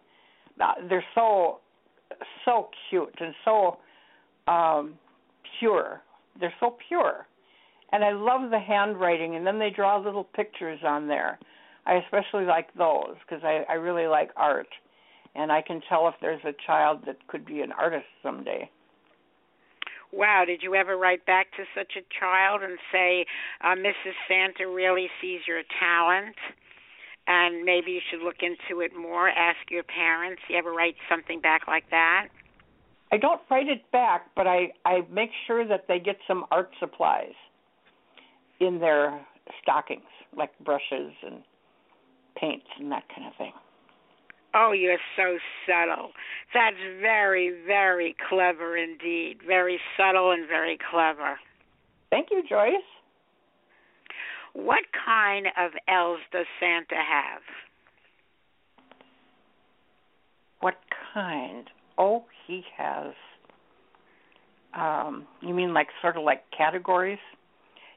Uh, 0.60 0.74
they're 0.90 1.06
so 1.14 1.60
so 2.44 2.70
cute 2.90 3.16
and 3.20 3.36
so 3.46 3.78
um 4.52 4.96
pure. 5.60 6.02
They're 6.40 6.54
so 6.60 6.76
pure. 6.88 7.28
And 7.92 8.04
I 8.04 8.14
love 8.14 8.50
the 8.50 8.60
handwriting 8.60 9.36
and 9.36 9.46
then 9.46 9.60
they 9.60 9.70
draw 9.70 9.98
little 10.00 10.24
pictures 10.24 10.80
on 10.84 11.08
there. 11.08 11.38
I 11.86 11.96
especially 11.96 12.46
like 12.46 12.74
those 12.74 13.16
because 13.28 13.44
I 13.44 13.64
I 13.70 13.76
really 13.76 14.08
like 14.08 14.32
art 14.36 14.68
and 15.36 15.52
I 15.52 15.62
can 15.62 15.82
tell 15.88 16.08
if 16.08 16.16
there's 16.22 16.44
a 16.44 16.54
child 16.66 17.02
that 17.06 17.28
could 17.28 17.46
be 17.46 17.62
an 17.62 17.72
artist 17.72 18.06
someday. 18.24 18.70
Wow, 20.12 20.44
did 20.46 20.64
you 20.64 20.74
ever 20.74 20.98
write 20.98 21.26
back 21.26 21.52
to 21.58 21.64
such 21.76 21.94
a 21.96 22.20
child 22.20 22.64
and 22.64 22.80
say, 22.92 23.26
uh, 23.62 23.76
Mrs. 23.76 24.14
Santa 24.28 24.68
really 24.68 25.08
sees 25.22 25.42
your 25.48 25.62
talent? 25.80 26.36
and 27.30 27.64
maybe 27.64 27.92
you 27.92 28.02
should 28.10 28.22
look 28.22 28.42
into 28.42 28.82
it 28.82 28.92
more. 29.00 29.30
Ask 29.30 29.70
your 29.70 29.84
parents. 29.84 30.42
You 30.50 30.58
ever 30.58 30.74
write 30.74 30.96
something 31.08 31.40
back 31.40 31.68
like 31.68 31.90
that? 31.92 32.28
I 33.12 33.18
don't 33.18 33.40
write 33.50 33.68
it 33.68 33.90
back, 33.92 34.32
but 34.36 34.48
I 34.48 34.72
I 34.84 35.02
make 35.12 35.30
sure 35.48 35.66
that 35.68 35.86
they 35.88 36.00
get 36.00 36.18
some 36.28 36.46
art 36.52 36.72
supplies 36.80 37.34
in 38.60 38.80
their 38.80 39.26
stockings, 39.62 40.10
like 40.36 40.52
brushes 40.60 41.14
and 41.26 41.44
paints 42.36 42.66
and 42.80 42.92
that 42.92 43.04
kind 43.16 43.28
of 43.28 43.36
thing. 43.38 43.54
Oh, 44.54 44.72
you're 44.72 44.98
so 45.16 45.38
subtle. 45.68 46.12
That's 46.54 46.76
very, 47.00 47.54
very 47.68 48.16
clever 48.30 48.76
indeed. 48.78 49.38
Very 49.46 49.80
subtle 49.96 50.32
and 50.32 50.48
very 50.48 50.78
clever. 50.90 51.40
Thank 52.10 52.30
you, 52.32 52.42
Joyce. 52.50 52.74
What 54.54 54.84
kind 55.06 55.48
of 55.58 55.72
elves 55.88 56.22
does 56.32 56.48
Santa 56.60 56.96
have? 56.96 57.42
What 60.62 60.76
kind? 61.14 61.68
Oh, 61.98 62.26
he 62.48 62.64
has. 62.76 63.14
Um, 64.74 65.28
you 65.42 65.54
mean 65.54 65.74
like 65.74 65.88
sort 66.02 66.18
of 66.18 66.24
like 66.24 66.44
categories? 66.56 67.20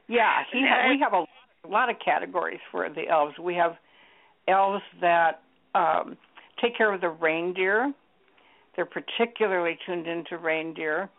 Yeah, 0.08 0.42
he 0.52 0.62
ha- 0.66 0.88
we 0.90 0.98
have 1.00 1.12
a 1.12 1.24
lot 1.68 1.88
of 1.88 1.96
categories 2.04 2.60
for 2.70 2.88
the 2.88 3.08
elves. 3.08 3.34
We 3.38 3.54
have 3.54 3.72
elves 4.48 4.82
that 5.00 5.40
um 5.74 6.16
take 6.60 6.76
care 6.76 6.92
of 6.92 7.00
the 7.00 7.08
reindeer. 7.08 7.92
They're 8.76 8.86
particularly 8.86 9.78
tuned 9.86 10.06
into 10.06 10.38
reindeer, 10.38 11.10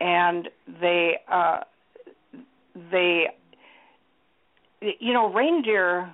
and 0.00 0.48
they 0.80 1.16
uh, 1.30 1.60
they 2.90 3.26
you 4.80 5.12
know 5.12 5.32
reindeer 5.32 6.12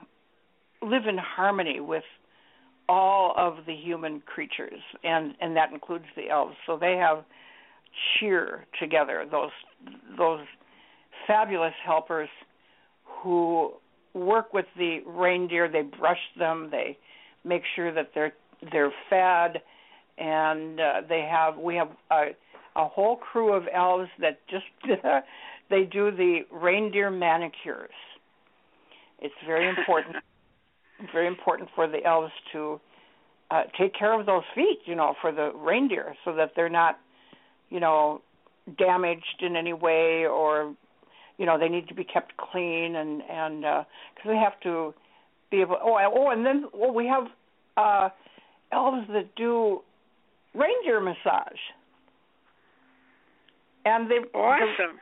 live 0.82 1.06
in 1.08 1.18
harmony 1.18 1.80
with 1.80 2.04
all 2.88 3.34
of 3.36 3.66
the 3.66 3.74
human 3.74 4.20
creatures, 4.20 4.80
and 5.02 5.34
and 5.40 5.56
that 5.56 5.72
includes 5.72 6.04
the 6.16 6.28
elves. 6.30 6.54
So 6.66 6.76
they 6.78 6.96
have 6.96 7.24
cheer 8.18 8.66
together. 8.80 9.24
Those 9.30 9.50
those 10.16 10.40
fabulous 11.26 11.74
helpers 11.84 12.28
who 13.04 13.72
work 14.14 14.52
with 14.52 14.66
the 14.76 15.00
reindeer. 15.06 15.68
They 15.70 15.82
brush 15.82 16.20
them. 16.38 16.68
They 16.70 16.98
make 17.46 17.62
sure 17.74 17.92
that 17.92 18.10
they're 18.14 18.32
they're 18.72 18.92
fed, 19.08 19.62
and 20.18 20.80
uh, 20.80 21.02
they 21.08 21.28
have 21.30 21.56
we 21.56 21.76
have 21.76 21.88
a, 22.10 22.28
a 22.74 22.88
whole 22.88 23.16
crew 23.16 23.52
of 23.52 23.64
elves 23.72 24.08
that 24.20 24.40
just 24.48 24.64
they 25.70 25.84
do 25.84 26.10
the 26.10 26.40
reindeer 26.50 27.10
manicures. 27.10 27.90
It's 29.18 29.34
very 29.46 29.68
important, 29.68 30.16
very 31.12 31.26
important 31.26 31.70
for 31.74 31.86
the 31.86 32.04
elves 32.04 32.32
to 32.52 32.80
uh, 33.50 33.62
take 33.78 33.94
care 33.94 34.18
of 34.18 34.26
those 34.26 34.42
feet, 34.54 34.80
you 34.84 34.94
know, 34.94 35.14
for 35.20 35.32
the 35.32 35.52
reindeer, 35.54 36.14
so 36.24 36.34
that 36.34 36.52
they're 36.56 36.68
not, 36.68 36.98
you 37.70 37.80
know, 37.80 38.20
damaged 38.76 39.40
in 39.40 39.54
any 39.54 39.72
way, 39.72 40.26
or, 40.26 40.74
you 41.38 41.46
know, 41.46 41.58
they 41.58 41.68
need 41.68 41.86
to 41.88 41.94
be 41.94 42.04
kept 42.04 42.36
clean, 42.36 42.96
and 42.96 43.22
and 43.22 43.60
because 43.60 44.26
uh, 44.26 44.30
they 44.30 44.36
have 44.36 44.58
to 44.60 44.92
be 45.56 45.62
able. 45.62 45.78
Oh, 45.82 45.96
oh, 46.14 46.30
and 46.30 46.44
then 46.44 46.66
well, 46.74 46.92
we 46.92 47.06
have 47.06 47.24
uh, 47.76 48.08
elves 48.72 49.06
that 49.08 49.34
do 49.36 49.80
reindeer 50.54 51.00
massage, 51.00 51.60
and 53.84 54.10
they 54.10 54.16
awesome. 54.36 55.00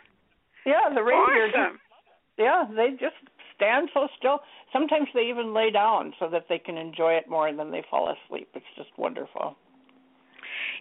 The, 0.64 0.70
yeah, 0.70 0.94
the 0.94 1.02
reindeer. 1.02 1.48
Awesome. 1.48 1.76
Just, 1.76 2.38
yeah, 2.38 2.64
they 2.74 2.90
just 2.92 3.16
stand 3.56 3.88
so 3.94 4.08
still. 4.18 4.40
Sometimes 4.72 5.08
they 5.14 5.22
even 5.22 5.54
lay 5.54 5.70
down 5.70 6.12
so 6.18 6.28
that 6.30 6.46
they 6.48 6.58
can 6.58 6.76
enjoy 6.76 7.12
it 7.14 7.28
more, 7.28 7.48
and 7.48 7.58
then 7.58 7.70
they 7.70 7.82
fall 7.90 8.12
asleep. 8.12 8.48
It's 8.54 8.64
just 8.76 8.90
wonderful. 8.96 9.56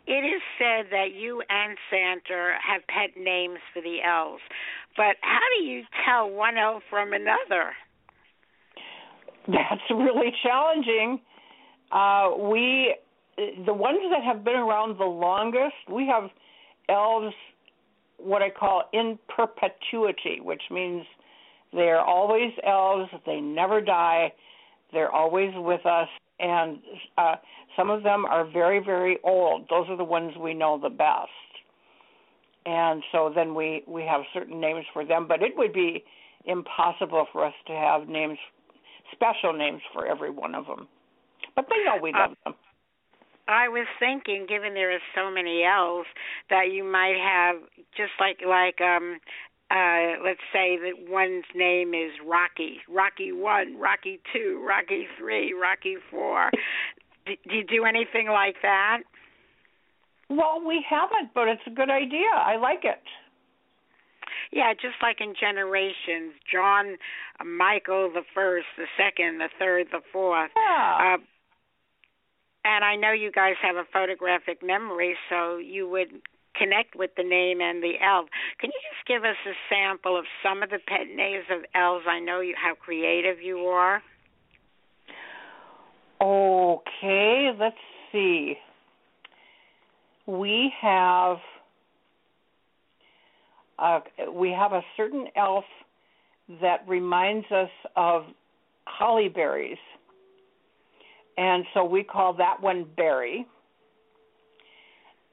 It 0.05 0.25
is 0.25 0.41
said 0.59 0.91
that 0.91 1.13
you 1.15 1.41
and 1.49 1.77
Santa 1.89 2.57
have 2.59 2.81
pet 2.87 3.15
names 3.17 3.59
for 3.73 3.81
the 3.81 3.97
elves, 4.05 4.41
but 4.97 5.15
how 5.21 5.45
do 5.57 5.63
you 5.63 5.83
tell 6.05 6.29
one 6.29 6.57
elf 6.57 6.83
from 6.89 7.13
another? 7.13 7.73
That's 9.47 9.81
really 9.89 10.31
challenging. 10.43 11.19
Uh, 11.91 12.31
we, 12.49 12.95
the 13.65 13.73
ones 13.73 13.99
that 14.11 14.23
have 14.23 14.43
been 14.43 14.55
around 14.55 14.97
the 14.97 15.05
longest, 15.05 15.75
we 15.91 16.07
have 16.07 16.29
elves, 16.89 17.33
what 18.17 18.41
I 18.41 18.49
call 18.49 18.83
in 18.93 19.19
perpetuity, 19.35 20.39
which 20.41 20.61
means 20.71 21.05
they're 21.73 22.01
always 22.01 22.51
elves. 22.65 23.09
They 23.25 23.41
never 23.41 23.81
die. 23.81 24.31
They're 24.91 25.11
always 25.11 25.51
with 25.55 25.85
us, 25.85 26.07
and 26.39 26.77
uh, 27.17 27.35
some 27.75 27.89
of 27.89 28.03
them 28.03 28.25
are 28.25 28.45
very, 28.45 28.79
very 28.83 29.17
old. 29.23 29.65
Those 29.69 29.85
are 29.89 29.97
the 29.97 30.03
ones 30.03 30.33
we 30.39 30.53
know 30.53 30.79
the 30.81 30.89
best. 30.89 31.29
And 32.65 33.03
so 33.11 33.31
then 33.33 33.55
we 33.55 33.83
we 33.87 34.03
have 34.03 34.21
certain 34.33 34.61
names 34.61 34.85
for 34.93 35.03
them, 35.03 35.27
but 35.27 35.41
it 35.41 35.53
would 35.57 35.73
be 35.73 36.03
impossible 36.45 37.25
for 37.31 37.45
us 37.45 37.53
to 37.67 37.73
have 37.73 38.07
names, 38.07 38.37
special 39.13 39.53
names 39.53 39.81
for 39.93 40.05
every 40.07 40.29
one 40.29 40.55
of 40.55 40.65
them. 40.65 40.87
But 41.55 41.65
they 41.69 41.83
know 41.85 42.01
we 42.01 42.11
love 42.13 42.31
uh, 42.31 42.49
them. 42.49 42.55
I 43.47 43.67
was 43.67 43.87
thinking, 43.99 44.45
given 44.47 44.73
there 44.73 44.91
are 44.91 45.03
so 45.15 45.29
many 45.29 45.63
elves, 45.63 46.07
that 46.49 46.71
you 46.71 46.83
might 46.83 47.17
have 47.19 47.57
just 47.95 48.11
like 48.19 48.39
like 48.47 48.79
um 48.81 49.19
uh, 49.71 50.21
let's 50.23 50.43
say 50.53 50.77
that 50.77 51.09
one's 51.09 51.45
name 51.55 51.93
is 51.93 52.11
Rocky, 52.23 52.77
Rocky 52.87 53.31
One, 53.31 53.79
Rocky 53.79 54.19
Two, 54.31 54.63
Rocky 54.67 55.07
Three, 55.17 55.53
Rocky 55.53 55.95
Four. 56.11 56.51
do, 57.25 57.33
do 57.49 57.55
you 57.55 57.63
do 57.65 57.85
anything 57.85 58.27
like 58.27 58.55
that? 58.61 58.99
Well, 60.29 60.61
we 60.65 60.85
haven't, 60.87 61.33
but 61.33 61.47
it's 61.47 61.61
a 61.67 61.71
good 61.71 61.89
idea. 61.89 62.29
I 62.33 62.57
like 62.57 62.83
it. 62.83 63.01
Yeah, 64.53 64.73
just 64.73 65.01
like 65.01 65.17
in 65.19 65.33
generations, 65.33 66.37
John, 66.51 66.97
uh, 67.39 67.43
Michael 67.43 68.11
the 68.13 68.21
first, 68.35 68.67
the 68.77 68.85
second, 68.95 69.39
the 69.39 69.49
third, 69.57 69.87
the 69.91 70.01
fourth. 70.11 70.51
Yeah. 70.55 71.15
Uh, 71.15 71.23
and 72.63 72.85
I 72.85 72.95
know 72.95 73.11
you 73.11 73.31
guys 73.31 73.55
have 73.63 73.75
a 73.75 73.83
photographic 73.91 74.63
memory, 74.63 75.15
so 75.27 75.57
you 75.57 75.89
would 75.89 76.21
connect 76.55 76.95
with 76.95 77.09
the 77.17 77.23
name 77.23 77.61
and 77.61 77.81
the 77.81 77.93
elf. 77.99 78.29
Can 78.59 78.69
you 78.69 78.79
just 78.93 79.07
give 79.07 79.23
us 79.23 79.35
a 79.47 79.57
sample 79.73 80.17
of 80.17 80.25
some 80.43 80.61
of 80.61 80.69
the 80.69 80.79
pet 80.87 81.07
names 81.13 81.45
of 81.51 81.63
elves? 81.73 82.05
I 82.07 82.19
know 82.19 82.39
you 82.39 82.53
how 82.55 82.75
creative 82.75 83.41
you 83.41 83.57
are. 83.65 84.03
Okay, 86.21 87.51
let's 87.59 87.75
see. 88.11 88.53
We 90.27 90.71
have 90.79 91.37
uh, 93.79 93.99
we 94.31 94.51
have 94.51 94.73
a 94.73 94.81
certain 94.95 95.27
elf 95.35 95.65
that 96.61 96.87
reminds 96.87 97.49
us 97.51 97.69
of 97.95 98.23
holly 98.85 99.29
berries, 99.29 99.77
and 101.37 101.65
so 101.73 101.83
we 101.83 102.03
call 102.03 102.33
that 102.33 102.61
one 102.61 102.85
berry. 102.95 103.45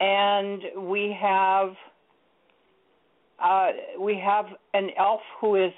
And 0.02 0.62
we 0.88 1.14
have 1.20 1.74
uh, 3.42 3.68
we 3.98 4.18
have 4.24 4.46
an 4.72 4.90
elf 4.98 5.20
who 5.40 5.56
is 5.56 5.72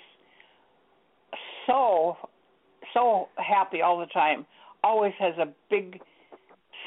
so 1.66 2.16
so 2.94 3.28
happy 3.36 3.80
all 3.82 3.98
the 3.98 4.06
time, 4.06 4.46
always 4.84 5.12
has 5.18 5.34
a 5.38 5.48
big 5.70 6.00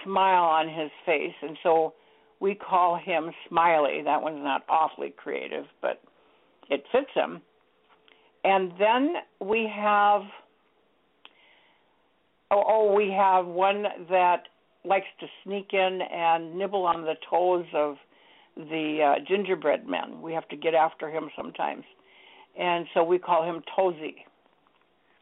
smile 0.04 0.44
on 0.44 0.68
his 0.68 0.92
face, 1.06 1.34
and 1.42 1.58
so 1.64 1.94
we 2.46 2.54
call 2.54 2.96
him 2.96 3.32
Smiley. 3.50 4.04
That 4.06 4.22
one's 4.22 4.44
not 4.44 4.62
awfully 4.70 5.12
creative, 5.18 5.66
but 5.82 6.00
it 6.70 6.84
fits 6.92 7.10
him. 7.16 7.42
And 8.44 8.72
then 8.80 9.14
we 9.42 9.68
have 9.76 10.22
oh, 12.52 12.64
oh 12.68 12.94
we 12.96 13.10
have 13.10 13.48
one 13.48 13.86
that 14.12 14.44
likes 14.86 15.08
to 15.22 15.26
sneak 15.44 15.70
in 15.74 16.00
and 16.14 16.56
nibble 16.56 16.86
on 16.86 17.02
the 17.02 17.16
toes 17.28 17.66
of 17.74 17.96
the 18.56 19.16
uh, 19.18 19.26
gingerbread 19.28 19.88
men. 19.88 20.22
We 20.22 20.32
have 20.34 20.48
to 20.50 20.56
get 20.56 20.76
after 20.76 21.10
him 21.10 21.32
sometimes. 21.36 21.84
And 22.60 22.86
so 22.94 23.04
we 23.04 23.18
call 23.18 23.44
him 23.44 23.64
Tozy. 23.76 24.18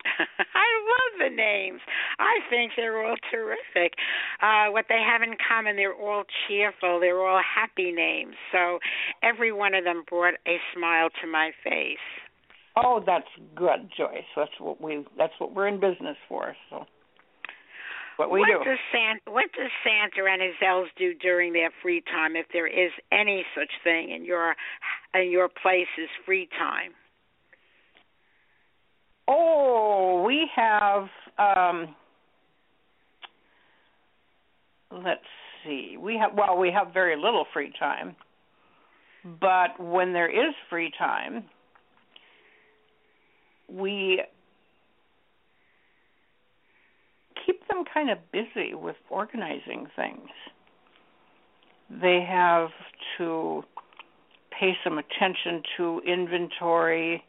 I 0.56 0.68
love 0.84 1.30
the 1.30 1.36
names. 1.36 1.82
I 2.20 2.40
think 2.50 2.74
they're 2.76 3.06
all 3.06 3.16
terrific. 3.32 3.94
Uh, 4.42 4.72
what 4.72 4.86
they 4.90 5.02
have 5.02 5.22
in 5.22 5.36
common, 5.48 5.76
they're 5.76 5.96
all 5.96 6.24
cheerful. 6.48 7.00
They're 7.00 7.26
all 7.26 7.42
happy 7.44 7.92
names. 7.92 8.36
So 8.52 8.80
every 9.24 9.52
one 9.52 9.74
of 9.74 9.84
them 9.84 10.04
brought 10.10 10.36
a 10.48 10.58
smile 10.74 11.10
to 11.22 11.28
my 11.28 11.52
face. 11.64 11.98
Oh, 12.76 13.04
that's 13.06 13.30
good, 13.56 13.90
Joyce. 13.96 14.26
That's 14.36 14.52
what 14.60 14.82
we. 14.82 15.06
That's 15.18 15.34
what 15.38 15.54
we're 15.54 15.68
in 15.68 15.80
business 15.80 16.18
for. 16.28 16.56
So. 16.70 16.86
What 18.18 18.30
we 18.32 18.42
what 18.42 18.48
do. 18.48 18.70
Does 18.70 18.80
Santa, 18.92 19.20
what 19.26 19.46
does 19.58 19.72
Santa 19.84 20.30
and 20.30 20.42
his 20.42 20.56
elves 20.66 20.90
do 20.98 21.14
during 21.16 21.54
their 21.54 21.72
free 21.82 22.04
time, 22.12 22.36
if 22.36 22.46
there 22.54 22.68
is 22.68 22.92
any 23.12 23.44
such 23.56 23.72
thing 23.84 24.12
in 24.12 24.24
your 24.24 24.56
in 25.14 25.32
your 25.32 25.50
place 25.50 25.90
is 25.98 26.10
free 26.26 26.48
time? 26.58 26.94
Oh, 29.28 30.24
we 30.26 30.50
have. 30.56 31.08
um 31.38 31.96
Let's 34.92 35.22
see. 35.66 35.98
We 36.00 36.18
have 36.18 36.32
well, 36.36 36.58
we 36.58 36.72
have 36.72 36.94
very 36.94 37.16
little 37.16 37.46
free 37.52 37.74
time, 37.80 38.16
but 39.42 39.80
when 39.80 40.14
there 40.14 40.30
is 40.30 40.54
free 40.70 40.92
time, 41.00 41.46
we 43.68 44.22
keep 47.46 47.68
them 47.68 47.84
kind 47.92 48.12
of 48.12 48.18
busy 48.32 48.76
with 48.76 48.96
organizing 49.10 49.88
things. 49.96 50.30
They 51.90 52.26
have 52.28 52.70
to 53.18 53.64
pay 54.60 54.74
some 54.84 55.00
attention 55.00 55.64
to 55.78 56.02
inventory 56.06 57.24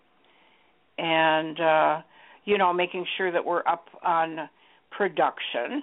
and 0.99 1.61
uh, 1.61 2.01
you 2.45 2.59
know 2.59 2.72
making 2.72 3.07
sure 3.16 3.32
that 3.32 3.45
we're 3.45 3.66
up 3.66 3.86
on 4.03 4.49
production. 4.90 5.82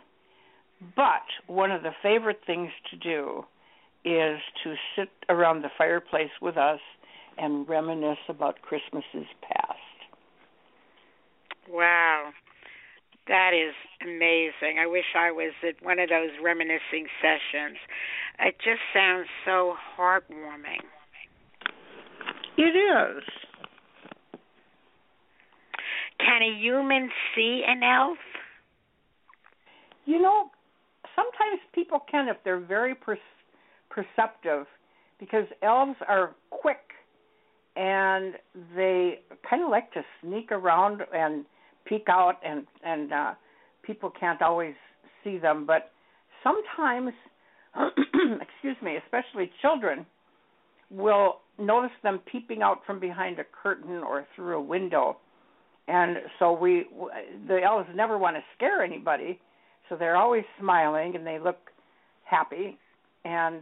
But 0.96 1.28
one 1.48 1.72
of 1.72 1.84
the 1.84 1.92
favorite 2.02 2.42
things 2.46 2.72
to 2.90 2.98
do 2.98 3.44
is 4.04 4.40
to 4.64 4.74
sit 4.96 5.10
around 5.30 5.62
the 5.62 5.70
fireplace 5.78 6.32
with 6.42 6.58
us 6.58 6.80
and 7.38 7.68
reminisce 7.70 8.18
about 8.30 8.62
Christmases 8.62 9.28
past. 9.42 9.78
Wow. 11.70 12.32
That 13.28 13.52
is 13.54 13.76
amazing. 14.02 14.80
I 14.82 14.88
wish 14.88 15.06
I 15.16 15.32
was 15.32 15.54
at 15.68 15.84
one 15.86 16.00
of 16.00 16.10
those 16.10 16.32
reminiscing 16.44 17.08
sessions. 17.22 17.78
It 18.40 18.56
just 18.58 18.82
sounds 18.94 19.28
so 19.46 19.76
heartwarming. 19.98 20.82
It 22.58 22.76
is. 22.76 23.24
Can 26.26 26.42
a 26.42 26.60
human 26.60 27.10
see 27.36 27.64
an 27.68 27.82
elf? 27.84 28.18
You 30.06 30.22
know, 30.22 30.52
sometimes 31.16 31.62
people 31.74 32.00
can 32.10 32.28
if 32.28 32.38
they're 32.44 32.60
very 32.60 32.96
per- 32.96 33.18
perceptive, 33.90 34.66
because 35.20 35.46
elves 35.62 35.98
are 36.08 36.36
quick 36.50 36.80
and 37.76 38.34
they 38.76 39.20
kind 39.50 39.64
of 39.64 39.70
like 39.70 39.92
to 39.94 40.02
sneak 40.22 40.52
around 40.52 41.02
and 41.14 41.46
peek 41.86 42.08
out, 42.10 42.36
and 42.44 42.66
and 42.84 43.14
uh, 43.14 43.34
people 43.84 44.12
can't 44.20 44.42
always 44.42 44.74
see 45.24 45.38
them. 45.38 45.66
But 45.66 45.92
sometimes, 46.44 47.14
excuse 48.42 48.76
me, 48.84 48.98
especially 49.06 49.52
children 49.62 50.06
will 50.90 51.38
notice 51.58 51.92
them 52.04 52.20
peeping 52.30 52.62
out 52.62 52.80
from 52.86 53.00
behind 53.00 53.40
a 53.40 53.46
curtain 53.64 53.98
or 53.98 54.26
through 54.36 54.58
a 54.58 54.62
window 54.62 55.18
and 55.88 56.18
so 56.40 56.54
we 56.54 56.86
the 57.48 57.62
elves 57.64 57.90
never 57.96 58.18
want 58.18 58.36
to 58.36 58.42
scare 58.56 58.84
anybody. 58.84 59.40
So 59.90 59.96
they're 59.98 60.16
always 60.16 60.44
smiling 60.60 61.16
and 61.16 61.28
they 61.28 61.38
look 61.38 61.58
happy. 62.24 62.78
And 63.26 63.62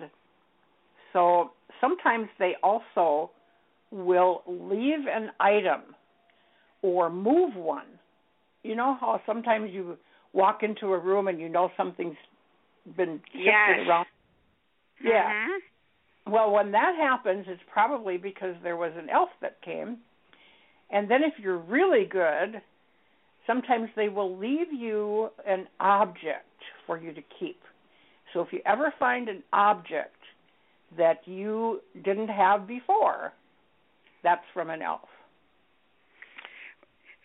so 1.12 1.52
sometimes 1.82 2.28
they 2.38 2.54
also 2.62 3.32
will 3.92 4.44
leave 4.48 5.08
an 5.12 5.32
item 5.40 5.96
or 6.82 7.10
move 7.10 7.56
one. 7.56 7.88
You 8.64 8.76
know 8.76 8.96
how 9.00 9.22
sometimes 9.26 9.72
you 9.72 9.98
walk 10.34 10.62
into 10.62 10.88
a 10.94 11.00
room 11.00 11.28
and 11.28 11.40
you 11.40 11.50
know 11.50 11.72
something's 11.76 12.18
been 12.96 13.20
shifted 13.32 13.46
yes. 13.46 13.88
around? 13.88 14.06
Yeah. 15.04 15.32
Mm-hmm. 15.32 16.32
well 16.34 16.52
when 16.52 16.72
that 16.74 16.94
happens 17.00 17.46
it's 17.48 17.62
probably 17.72 18.18
because 18.18 18.56
there 18.64 18.76
was 18.76 18.92
an 18.98 19.10
elf 19.10 19.30
that 19.42 19.62
came 19.62 20.00
and 20.92 21.10
then 21.10 21.24
if 21.24 21.34
you're 21.42 21.58
really 21.58 22.06
good, 22.06 22.62
sometimes 23.46 23.90
they 23.96 24.10
will 24.10 24.38
leave 24.38 24.72
you 24.72 25.30
an 25.48 25.68
object 25.80 26.46
for 26.86 27.00
you 27.00 27.14
to 27.14 27.22
keep. 27.40 27.60
So 28.34 28.42
if 28.42 28.52
you 28.52 28.62
ever 28.66 28.94
find 29.00 29.30
an 29.30 29.44
object 29.54 30.16
that 30.98 31.22
you 31.26 31.82
didn't 32.04 32.30
have 32.30 32.68
before, 32.68 33.34
that's 34.24 34.44
from 34.54 34.70
an 34.70 34.82
elf. 34.82 35.10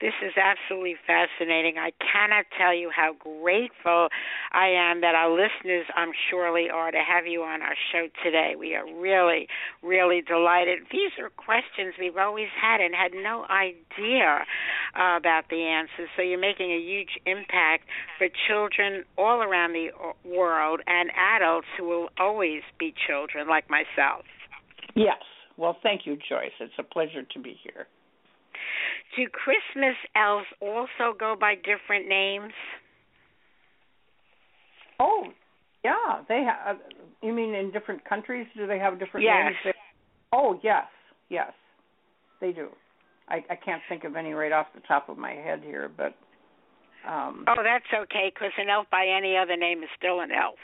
This 0.00 0.12
is 0.26 0.32
absolutely 0.36 0.96
fascinating. 1.06 1.78
I 1.78 1.92
cannot 2.02 2.46
tell 2.58 2.74
you 2.74 2.90
how 2.94 3.14
grateful 3.14 4.08
I 4.52 4.66
am 4.66 5.00
that 5.02 5.14
our 5.14 5.30
listeners, 5.30 5.86
I'm 5.94 6.10
surely 6.30 6.68
are, 6.68 6.90
to 6.90 6.98
have 6.98 7.26
you 7.26 7.42
on 7.42 7.62
our 7.62 7.76
show 7.92 8.08
today. 8.22 8.54
We 8.58 8.74
are 8.74 8.84
really, 8.84 9.46
really 9.82 10.20
delighted. 10.20 10.80
These 10.90 11.12
are 11.20 11.30
questions 11.30 11.94
we've 11.98 12.16
always 12.16 12.48
had 12.60 12.80
and 12.80 12.92
had 12.94 13.12
no 13.14 13.46
idea 13.48 14.44
uh, 14.98 15.16
about 15.16 15.44
the 15.48 15.62
answers. 15.62 16.08
So 16.16 16.22
you're 16.22 16.40
making 16.40 16.72
a 16.72 16.78
huge 16.78 17.16
impact 17.24 17.84
for 18.18 18.26
children 18.48 19.04
all 19.16 19.42
around 19.42 19.72
the 19.72 19.90
world 20.28 20.80
and 20.86 21.10
adults 21.16 21.68
who 21.78 21.84
will 21.88 22.08
always 22.18 22.62
be 22.78 22.92
children, 23.06 23.48
like 23.48 23.70
myself. 23.70 24.24
Yes. 24.96 25.22
Well, 25.56 25.76
thank 25.82 26.02
you, 26.04 26.16
Joyce. 26.16 26.52
It's 26.58 26.74
a 26.78 26.82
pleasure 26.82 27.22
to 27.22 27.38
be 27.38 27.56
here. 27.62 27.86
Do 29.16 29.26
Christmas 29.28 29.96
elves 30.16 30.46
also 30.60 31.16
go 31.18 31.36
by 31.38 31.54
different 31.54 32.08
names? 32.08 32.52
Oh, 34.98 35.24
yeah. 35.84 36.22
They 36.28 36.42
have. 36.42 36.78
You 37.22 37.32
mean 37.32 37.54
in 37.54 37.70
different 37.70 38.04
countries? 38.04 38.46
Do 38.56 38.66
they 38.66 38.78
have 38.78 38.98
different 38.98 39.24
yes. 39.24 39.52
names? 39.64 39.76
Oh, 40.32 40.58
yes, 40.64 40.86
yes, 41.28 41.52
they 42.40 42.50
do. 42.50 42.68
I, 43.28 43.36
I 43.48 43.56
can't 43.56 43.80
think 43.88 44.02
of 44.04 44.16
any 44.16 44.32
right 44.32 44.50
off 44.50 44.66
the 44.74 44.80
top 44.80 45.08
of 45.08 45.16
my 45.16 45.30
head 45.32 45.62
here, 45.64 45.88
but. 45.96 46.14
Um, 47.08 47.44
oh, 47.46 47.62
that's 47.62 47.84
okay, 48.04 48.32
because 48.34 48.52
an 48.58 48.68
elf 48.68 48.86
by 48.90 49.06
any 49.06 49.36
other 49.36 49.56
name 49.56 49.82
is 49.82 49.88
still 49.96 50.20
an 50.20 50.30
elf. 50.32 50.58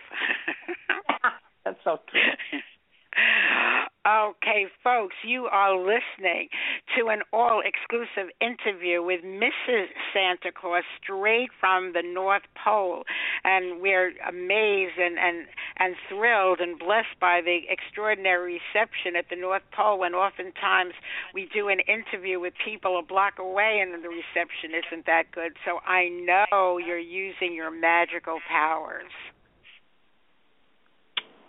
that's 1.64 1.78
so 1.84 1.98
true. 2.10 2.60
Okay, 4.08 4.64
folks, 4.82 5.14
you 5.22 5.44
are 5.52 5.76
listening 5.76 6.48
to 6.96 7.08
an 7.08 7.20
all 7.34 7.60
exclusive 7.60 8.32
interview 8.40 9.02
with 9.02 9.20
Mrs. 9.20 9.88
Santa 10.14 10.50
Claus 10.58 10.84
straight 11.02 11.50
from 11.60 11.92
the 11.92 12.00
North 12.02 12.44
Pole. 12.64 13.04
And 13.44 13.82
we're 13.82 14.12
amazed 14.26 14.96
and, 14.98 15.18
and, 15.18 15.46
and 15.78 15.94
thrilled 16.08 16.60
and 16.60 16.78
blessed 16.78 17.20
by 17.20 17.42
the 17.44 17.68
extraordinary 17.68 18.58
reception 18.74 19.16
at 19.16 19.26
the 19.28 19.36
North 19.36 19.68
Pole 19.76 19.98
when 19.98 20.14
oftentimes 20.14 20.94
we 21.34 21.46
do 21.52 21.68
an 21.68 21.80
interview 21.80 22.40
with 22.40 22.54
people 22.64 22.98
a 22.98 23.02
block 23.02 23.34
away 23.38 23.80
and 23.82 23.92
the 24.02 24.08
reception 24.08 24.72
isn't 24.72 25.04
that 25.04 25.24
good. 25.30 25.52
So 25.66 25.80
I 25.84 26.08
know 26.08 26.78
you're 26.78 26.96
using 26.96 27.52
your 27.52 27.70
magical 27.70 28.38
powers. 28.48 29.12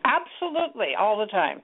Absolutely, 0.04 0.96
all 1.00 1.18
the 1.18 1.28
time. 1.28 1.62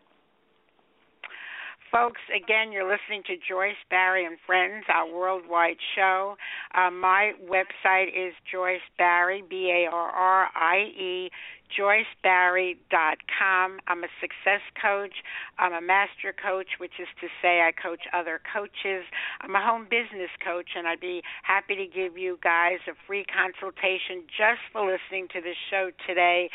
Folks, 1.91 2.19
again, 2.35 2.71
you're 2.71 2.89
listening 2.89 3.23
to 3.27 3.35
Joyce 3.47 3.79
Barrie 3.89 4.25
and 4.25 4.37
Friends, 4.45 4.83
our 4.93 5.07
worldwide 5.09 5.77
show. 5.95 6.35
Uh, 6.75 6.91
my 6.91 7.31
website 7.49 8.07
is 8.07 8.33
Joyce 8.51 8.83
Barrie, 8.97 9.43
B 9.49 9.71
A 9.71 9.89
R 9.89 10.09
R 10.09 10.49
I 10.53 10.77
E 10.99 11.29
joycebarrie.com. 11.73 13.79
I'm 13.87 14.03
a 14.03 14.07
success 14.21 14.61
coach. 14.81 15.23
I'm 15.57 15.73
a 15.73 15.81
master 15.81 16.33
coach, 16.33 16.77
which 16.79 16.99
is 16.99 17.07
to 17.21 17.27
say 17.41 17.61
I 17.61 17.71
coach 17.71 18.01
other 18.13 18.39
coaches. 18.53 19.05
I'm 19.41 19.55
a 19.55 19.61
home 19.61 19.87
business 19.89 20.29
coach, 20.43 20.75
and 20.75 20.87
I'd 20.87 20.99
be 20.99 21.23
happy 21.43 21.75
to 21.75 21.87
give 21.87 22.17
you 22.17 22.37
guys 22.43 22.79
a 22.87 22.93
free 23.05 23.25
consultation 23.25 24.23
just 24.27 24.61
for 24.71 24.85
listening 24.85 25.27
to 25.33 25.41
this 25.41 25.57
show 25.69 25.91
today 26.07 26.49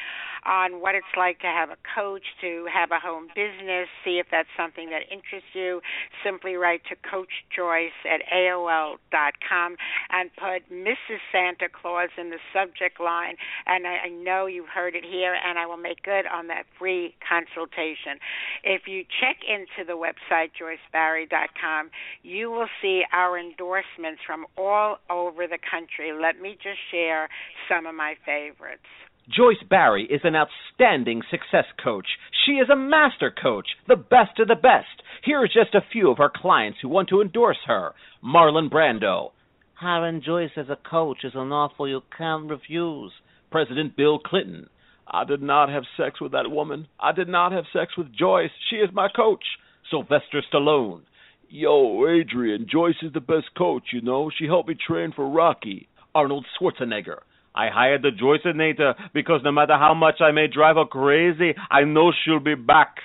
on 0.44 0.80
what 0.80 0.94
it's 0.94 1.06
like 1.16 1.38
to 1.40 1.46
have 1.46 1.70
a 1.70 1.78
coach, 1.94 2.24
to 2.40 2.66
have 2.72 2.90
a 2.90 2.98
home 2.98 3.28
business, 3.34 3.88
see 4.04 4.18
if 4.18 4.26
that's 4.30 4.48
something 4.56 4.90
that 4.90 5.02
interests 5.10 5.54
you. 5.54 5.80
Simply 6.24 6.54
write 6.54 6.82
to 6.88 6.96
Coach 7.08 7.30
Joyce 7.54 7.90
at 8.04 8.20
AOL.com 8.32 9.76
and 10.10 10.30
put 10.34 10.68
Mrs. 10.72 11.22
Santa 11.30 11.68
Claus 11.70 12.10
in 12.18 12.30
the 12.30 12.38
subject 12.52 13.00
line. 13.00 13.36
And 13.66 13.86
I, 13.86 14.06
I 14.06 14.08
know 14.08 14.46
you've 14.46 14.68
heard 14.68 14.94
it 14.94 15.01
here, 15.03 15.34
and 15.34 15.59
I 15.59 15.66
will 15.66 15.76
make 15.76 16.03
good 16.03 16.26
on 16.26 16.48
that 16.48 16.64
free 16.78 17.14
consultation. 17.26 18.18
If 18.64 18.82
you 18.86 19.05
check 19.20 19.38
into 19.46 19.86
the 19.86 19.96
website, 19.96 20.50
joycebarrie.com, 20.59 21.90
you 22.22 22.50
will 22.50 22.68
see 22.80 23.03
our 23.12 23.38
endorsements 23.38 24.20
from 24.26 24.46
all 24.57 24.98
over 25.11 25.46
the 25.46 25.59
country. 25.59 26.12
Let 26.12 26.40
me 26.40 26.57
just 26.62 26.78
share 26.90 27.28
some 27.68 27.86
of 27.86 27.94
my 27.94 28.14
favorites. 28.24 28.86
Joyce 29.28 29.62
Barrie 29.68 30.07
is 30.11 30.22
an 30.24 30.34
outstanding 30.34 31.22
success 31.30 31.66
coach. 31.82 32.07
She 32.44 32.53
is 32.53 32.68
a 32.68 32.76
master 32.76 33.30
coach, 33.30 33.66
the 33.86 33.96
best 33.96 34.40
of 34.40 34.48
the 34.48 34.57
best. 34.57 35.03
Here 35.24 35.40
are 35.40 35.46
just 35.46 35.74
a 35.74 35.86
few 35.92 36.11
of 36.11 36.18
her 36.18 36.30
clients 36.34 36.80
who 36.82 36.88
want 36.88 37.09
to 37.11 37.20
endorse 37.20 37.61
her. 37.66 37.92
Marlon 38.22 38.68
Brando. 38.68 39.30
Hiring 39.74 40.22
Joyce 40.22 40.50
as 40.57 40.68
a 40.68 40.76
coach 40.76 41.24
is 41.24 41.34
an 41.34 41.53
offer 41.53 41.86
you 41.86 42.03
can't 42.16 42.50
refuse. 42.50 43.12
President 43.50 43.96
Bill 43.96 44.18
Clinton. 44.18 44.68
I 45.12 45.24
did 45.24 45.42
not 45.42 45.68
have 45.68 45.84
sex 45.96 46.20
with 46.20 46.32
that 46.32 46.50
woman. 46.50 46.88
I 46.98 47.12
did 47.12 47.28
not 47.28 47.52
have 47.52 47.64
sex 47.72 47.96
with 47.98 48.14
Joyce. 48.16 48.50
She 48.70 48.76
is 48.76 48.88
my 48.92 49.08
coach. 49.14 49.44
Sylvester 49.90 50.42
Stallone. 50.50 51.02
Yo, 51.50 52.06
Adrian, 52.08 52.66
Joyce 52.70 52.96
is 53.02 53.12
the 53.12 53.20
best 53.20 53.54
coach, 53.56 53.84
you 53.92 54.00
know. 54.00 54.30
She 54.36 54.46
helped 54.46 54.70
me 54.70 54.74
train 54.74 55.12
for 55.14 55.28
Rocky. 55.28 55.88
Arnold 56.14 56.46
Schwarzenegger. 56.58 57.18
I 57.54 57.68
hired 57.68 58.00
the 58.00 58.08
Joyceinator 58.10 58.94
because 59.12 59.42
no 59.44 59.52
matter 59.52 59.76
how 59.76 59.92
much 59.92 60.22
I 60.22 60.30
may 60.32 60.46
drive 60.46 60.76
her 60.76 60.86
crazy, 60.86 61.54
I 61.70 61.84
know 61.84 62.12
she'll 62.24 62.40
be 62.40 62.54
back. 62.54 62.96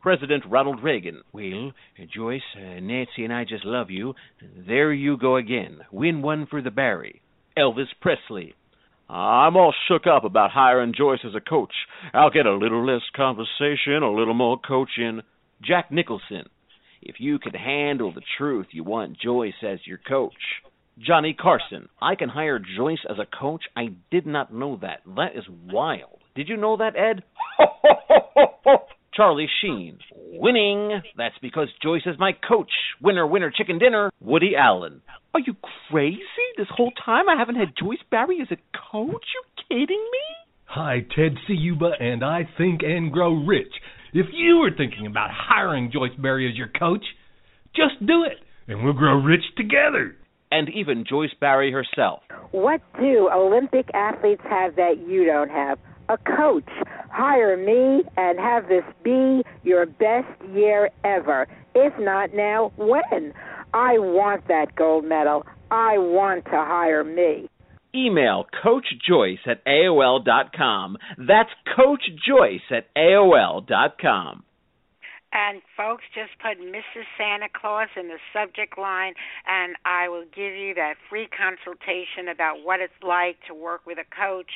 President 0.00 0.44
Ronald 0.48 0.84
Reagan. 0.84 1.22
Well, 1.32 1.72
Joyce, 2.14 2.40
uh, 2.56 2.78
Nancy, 2.78 3.24
and 3.24 3.32
I 3.32 3.42
just 3.42 3.64
love 3.64 3.90
you. 3.90 4.14
There 4.68 4.92
you 4.92 5.16
go 5.16 5.34
again. 5.34 5.80
Win 5.90 6.22
one 6.22 6.46
for 6.46 6.62
the 6.62 6.70
Barrie. 6.70 7.22
Elvis 7.58 7.88
Presley. 8.00 8.54
I'm 9.08 9.56
all 9.56 9.74
shook 9.86 10.06
up 10.06 10.24
about 10.24 10.50
hiring 10.50 10.92
Joyce 10.96 11.20
as 11.24 11.34
a 11.34 11.40
coach. 11.40 11.72
I'll 12.12 12.30
get 12.30 12.46
a 12.46 12.54
little 12.54 12.84
less 12.84 13.02
conversation, 13.14 14.02
a 14.02 14.12
little 14.12 14.34
more 14.34 14.58
coaching. 14.58 15.22
Jack 15.62 15.92
Nicholson. 15.92 16.44
If 17.02 17.16
you 17.20 17.38
can 17.38 17.54
handle 17.54 18.12
the 18.12 18.22
truth, 18.36 18.66
you 18.72 18.82
want 18.82 19.18
Joyce 19.18 19.62
as 19.62 19.78
your 19.86 19.98
coach. 19.98 20.32
Johnny 20.98 21.34
Carson. 21.34 21.88
I 22.00 22.16
can 22.16 22.28
hire 22.28 22.58
Joyce 22.58 23.04
as 23.08 23.18
a 23.18 23.38
coach. 23.38 23.64
I 23.76 23.94
did 24.10 24.26
not 24.26 24.52
know 24.52 24.78
that. 24.82 25.02
That 25.14 25.36
is 25.36 25.44
wild. 25.48 26.18
Did 26.34 26.48
you 26.48 26.56
know 26.56 26.76
that, 26.78 26.96
Ed? 26.96 27.22
Charlie 29.16 29.48
Sheen. 29.62 29.98
Winning. 30.32 31.00
That's 31.16 31.38
because 31.40 31.68
Joyce 31.82 32.02
is 32.04 32.18
my 32.18 32.32
coach. 32.46 32.70
Winner, 33.02 33.26
winner, 33.26 33.50
chicken 33.50 33.78
dinner. 33.78 34.10
Woody 34.20 34.52
Allen. 34.56 35.00
Are 35.32 35.40
you 35.40 35.54
crazy? 35.90 36.20
This 36.58 36.66
whole 36.70 36.92
time 37.04 37.28
I 37.28 37.36
haven't 37.38 37.56
had 37.56 37.68
Joyce 37.78 38.02
Barrie 38.10 38.42
as 38.42 38.48
a 38.50 38.56
coach? 38.92 39.24
You 39.34 39.42
kidding 39.68 40.04
me? 40.12 40.46
Hi, 40.66 41.06
Ted 41.14 41.36
Ciuba, 41.48 41.92
and 42.00 42.22
I 42.24 42.48
think 42.58 42.82
and 42.82 43.10
grow 43.10 43.32
rich. 43.32 43.72
If 44.12 44.26
you 44.32 44.58
were 44.58 44.70
thinking 44.76 45.06
about 45.06 45.30
hiring 45.32 45.90
Joyce 45.92 46.14
Barrie 46.18 46.50
as 46.50 46.56
your 46.56 46.68
coach, 46.68 47.04
just 47.74 48.04
do 48.06 48.24
it, 48.24 48.38
and 48.68 48.84
we'll 48.84 48.92
grow 48.92 49.16
rich 49.20 49.44
together 49.56 50.16
and 50.50 50.68
even 50.70 51.04
Joyce 51.08 51.34
Barrie 51.40 51.72
herself. 51.72 52.20
What 52.52 52.80
do 52.98 53.28
Olympic 53.34 53.88
athletes 53.94 54.42
have 54.48 54.76
that 54.76 55.04
you 55.06 55.24
don't 55.24 55.50
have? 55.50 55.78
A 56.08 56.18
coach. 56.18 56.68
Hire 57.10 57.56
me 57.56 58.04
and 58.16 58.38
have 58.38 58.68
this 58.68 58.84
be 59.02 59.42
your 59.62 59.86
best 59.86 60.28
year 60.52 60.90
ever. 61.04 61.48
If 61.74 61.92
not 61.98 62.34
now, 62.34 62.72
when? 62.76 63.32
I 63.74 63.98
want 63.98 64.46
that 64.48 64.74
gold 64.76 65.04
medal. 65.04 65.44
I 65.70 65.98
want 65.98 66.44
to 66.46 66.50
hire 66.52 67.04
me. 67.04 67.48
Email 67.94 68.46
Coach 68.62 68.86
Joyce 69.06 69.38
at 69.46 69.64
AOL.com. 69.64 70.98
That's 71.18 71.50
Coach 71.76 72.02
Joyce 72.26 72.60
at 72.70 72.86
AOL.com. 72.94 74.44
And 75.36 75.60
folks, 75.76 76.04
just 76.14 76.32
put 76.40 76.56
Mrs. 76.56 77.04
Santa 77.18 77.48
Claus 77.52 77.88
in 77.94 78.08
the 78.08 78.16
subject 78.32 78.78
line, 78.78 79.12
and 79.46 79.76
I 79.84 80.08
will 80.08 80.24
give 80.24 80.56
you 80.56 80.72
that 80.80 80.94
free 81.10 81.28
consultation 81.28 82.32
about 82.32 82.64
what 82.64 82.80
it's 82.80 82.96
like 83.04 83.36
to 83.46 83.52
work 83.52 83.84
with 83.84 83.98
a 83.98 84.08
coach, 84.16 84.48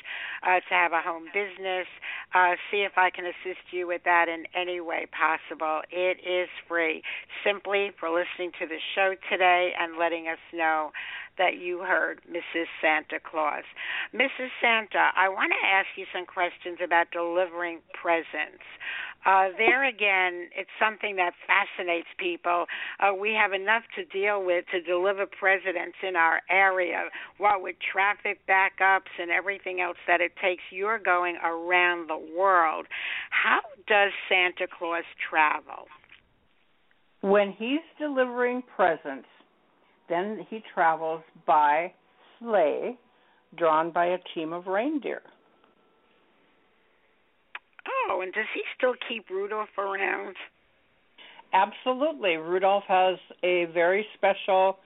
uh, 0.43 0.65
to 0.65 0.73
have 0.73 0.93
a 0.93 1.03
home 1.05 1.27
business. 1.35 1.85
Uh, 2.33 2.57
see 2.71 2.81
if 2.81 2.97
I 2.97 3.11
can 3.11 3.27
assist 3.27 3.61
you 3.73 3.89
with 3.89 4.05
that 4.05 4.31
in 4.31 4.47
any 4.57 4.81
way 4.81 5.07
possible. 5.13 5.83
It 5.93 6.17
is 6.25 6.49
free, 6.67 7.03
simply 7.45 7.93
for 8.01 8.09
listening 8.09 8.53
to 8.61 8.67
the 8.67 8.81
show 8.95 9.17
today 9.29 9.73
and 9.79 9.99
letting 9.99 10.29
us 10.29 10.41
know 10.55 10.93
that 11.41 11.57
you 11.57 11.81
heard 11.81 12.21
Mrs. 12.29 12.69
Santa 12.85 13.17
Claus. 13.19 13.65
Mrs. 14.13 14.53
Santa, 14.61 15.09
I 15.17 15.31
want 15.31 15.53
to 15.57 15.67
ask 15.67 15.89
you 15.97 16.05
some 16.13 16.27
questions 16.27 16.79
about 16.85 17.11
delivering 17.11 17.81
presents. 17.97 18.63
Uh, 19.25 19.49
there 19.57 19.89
again, 19.89 20.49
it's 20.57 20.71
something 20.81 21.17
that 21.17 21.33
fascinates 21.49 22.09
people. 22.19 22.67
Uh, 23.01 23.13
we 23.17 23.33
have 23.33 23.53
enough 23.53 23.83
to 23.97 24.05
deal 24.05 24.45
with 24.45 24.65
to 24.73 24.81
deliver 24.81 25.25
presidents 25.27 25.97
in 26.07 26.17
our 26.17 26.41
area. 26.51 27.09
What 27.37 27.63
with 27.63 27.77
traffic 27.81 28.41
backups 28.49 29.13
and 29.19 29.31
everything 29.31 29.81
else 29.81 29.99
that 30.07 30.21
it 30.21 30.33
takes, 30.43 30.63
you're 30.71 30.99
going 30.99 31.37
around 31.43 32.09
the 32.09 32.21
world. 32.37 32.87
How 33.31 33.61
does 33.89 34.13
Santa 34.29 34.69
Claus 34.69 35.05
travel? 35.29 35.89
When 37.23 37.53
he's 37.53 37.85
delivering 37.99 38.63
presents, 38.75 39.29
then 40.11 40.47
he 40.51 40.63
travels 40.75 41.23
by 41.47 41.93
sleigh 42.39 42.99
drawn 43.57 43.91
by 43.91 44.07
a 44.07 44.19
team 44.35 44.53
of 44.53 44.67
reindeer. 44.67 45.23
Oh, 48.11 48.21
and 48.21 48.33
does 48.33 48.45
he 48.55 48.63
still 48.77 48.95
keep 49.09 49.31
Rudolph 49.31 49.79
around? 49.79 50.37
Absolutely. 51.53 52.37
Rudolph 52.37 52.85
has 52.87 53.17
a 53.43 53.67
very 53.73 54.07
special 54.15 54.79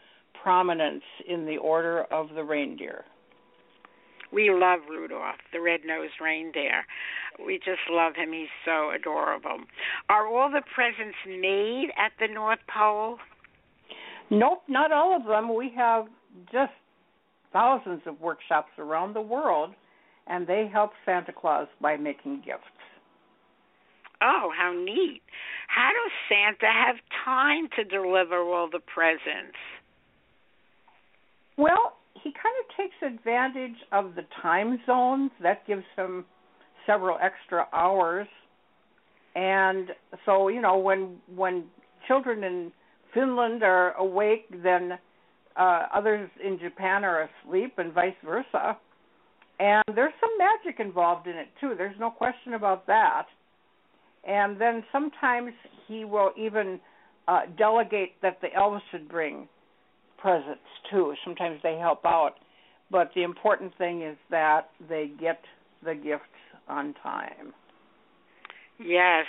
prominence 0.42 1.02
in 1.28 1.46
the 1.46 1.56
order 1.56 2.04
of 2.04 2.28
the 2.34 2.44
reindeer. 2.44 3.04
We 4.32 4.50
love 4.50 4.80
Rudolph, 4.88 5.36
the 5.52 5.60
red-nosed 5.60 6.14
reindeer. 6.20 6.84
We 7.44 7.58
just 7.58 7.80
love 7.90 8.14
him. 8.16 8.32
He's 8.32 8.48
so 8.64 8.90
adorable. 8.90 9.58
Are 10.08 10.26
all 10.26 10.50
the 10.50 10.62
presents 10.74 11.16
made 11.26 11.90
at 11.96 12.12
the 12.18 12.32
North 12.32 12.58
Pole? 12.66 13.18
Nope, 14.30 14.62
not 14.68 14.92
all 14.92 15.16
of 15.16 15.26
them. 15.26 15.54
We 15.54 15.72
have 15.76 16.06
just 16.52 16.72
thousands 17.52 18.02
of 18.06 18.20
workshops 18.20 18.70
around 18.78 19.14
the 19.14 19.20
world, 19.20 19.70
and 20.26 20.46
they 20.46 20.68
help 20.72 20.90
Santa 21.04 21.32
Claus 21.32 21.68
by 21.80 21.96
making 21.96 22.42
gifts. 22.44 22.64
Oh, 24.22 24.50
how 24.56 24.72
neat. 24.72 25.22
How 25.68 25.90
does 25.90 26.12
Santa 26.28 26.72
have 26.72 26.96
time 27.24 27.68
to 27.76 27.84
deliver 27.84 28.40
all 28.40 28.68
the 28.70 28.80
presents? 28.80 29.56
Well, 31.56 31.96
he 32.14 32.32
kind 32.32 32.54
of 32.60 32.76
takes 32.76 33.16
advantage 33.16 33.76
of 33.92 34.14
the 34.14 34.22
time 34.40 34.80
zones. 34.86 35.30
That 35.42 35.66
gives 35.66 35.84
him 35.96 36.24
several 36.86 37.18
extra 37.20 37.66
hours. 37.72 38.26
And 39.34 39.90
so, 40.24 40.48
you 40.48 40.60
know, 40.60 40.78
when 40.78 41.16
when 41.34 41.64
children 42.06 42.44
in 42.44 42.72
Finland 43.14 43.62
are 43.62 43.92
awake, 43.92 44.46
then 44.62 44.98
uh, 45.56 45.86
others 45.94 46.28
in 46.44 46.58
Japan 46.58 47.04
are 47.04 47.28
asleep, 47.44 47.74
and 47.78 47.92
vice 47.92 48.14
versa. 48.24 48.76
And 49.60 49.84
there's 49.94 50.12
some 50.20 50.30
magic 50.36 50.80
involved 50.80 51.28
in 51.28 51.36
it 51.36 51.46
too. 51.60 51.74
There's 51.78 51.98
no 51.98 52.10
question 52.10 52.54
about 52.54 52.86
that 52.88 53.26
and 54.26 54.60
then 54.60 54.82
sometimes 54.90 55.52
he 55.86 56.04
will 56.04 56.30
even 56.36 56.80
uh, 57.28 57.42
delegate 57.56 58.12
that 58.22 58.40
the 58.40 58.48
elves 58.54 58.82
should 58.90 59.08
bring 59.08 59.48
presents 60.18 60.60
too. 60.90 61.14
Sometimes 61.24 61.58
they 61.62 61.76
help 61.76 62.04
out, 62.04 62.34
but 62.90 63.10
the 63.14 63.22
important 63.22 63.76
thing 63.76 64.02
is 64.02 64.16
that 64.30 64.70
they 64.88 65.10
get 65.20 65.40
the 65.84 65.94
gifts 65.94 66.22
on 66.68 66.94
time. 67.02 67.52
Yes. 68.78 69.26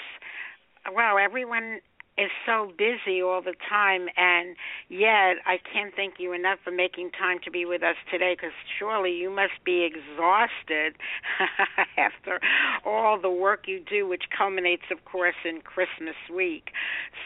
Well, 0.93 1.17
everyone 1.17 1.79
is 2.17 2.31
so 2.45 2.71
busy 2.77 3.21
all 3.21 3.41
the 3.41 3.55
time, 3.67 4.07
and 4.15 4.55
yet 4.87 5.35
I 5.45 5.59
can't 5.71 5.93
thank 5.95 6.15
you 6.17 6.31
enough 6.31 6.59
for 6.63 6.71
making 6.71 7.11
time 7.11 7.39
to 7.43 7.51
be 7.51 7.65
with 7.65 7.83
us 7.83 7.97
today 8.09 8.35
because 8.35 8.53
surely 8.79 9.11
you 9.11 9.29
must 9.29 9.59
be 9.65 9.83
exhausted 9.83 10.95
after 11.97 12.39
all 12.85 13.19
the 13.19 13.29
work 13.29 13.67
you 13.67 13.81
do, 13.81 14.07
which 14.07 14.23
culminates, 14.35 14.83
of 14.91 15.03
course, 15.03 15.35
in 15.43 15.59
Christmas 15.59 16.15
week. 16.33 16.71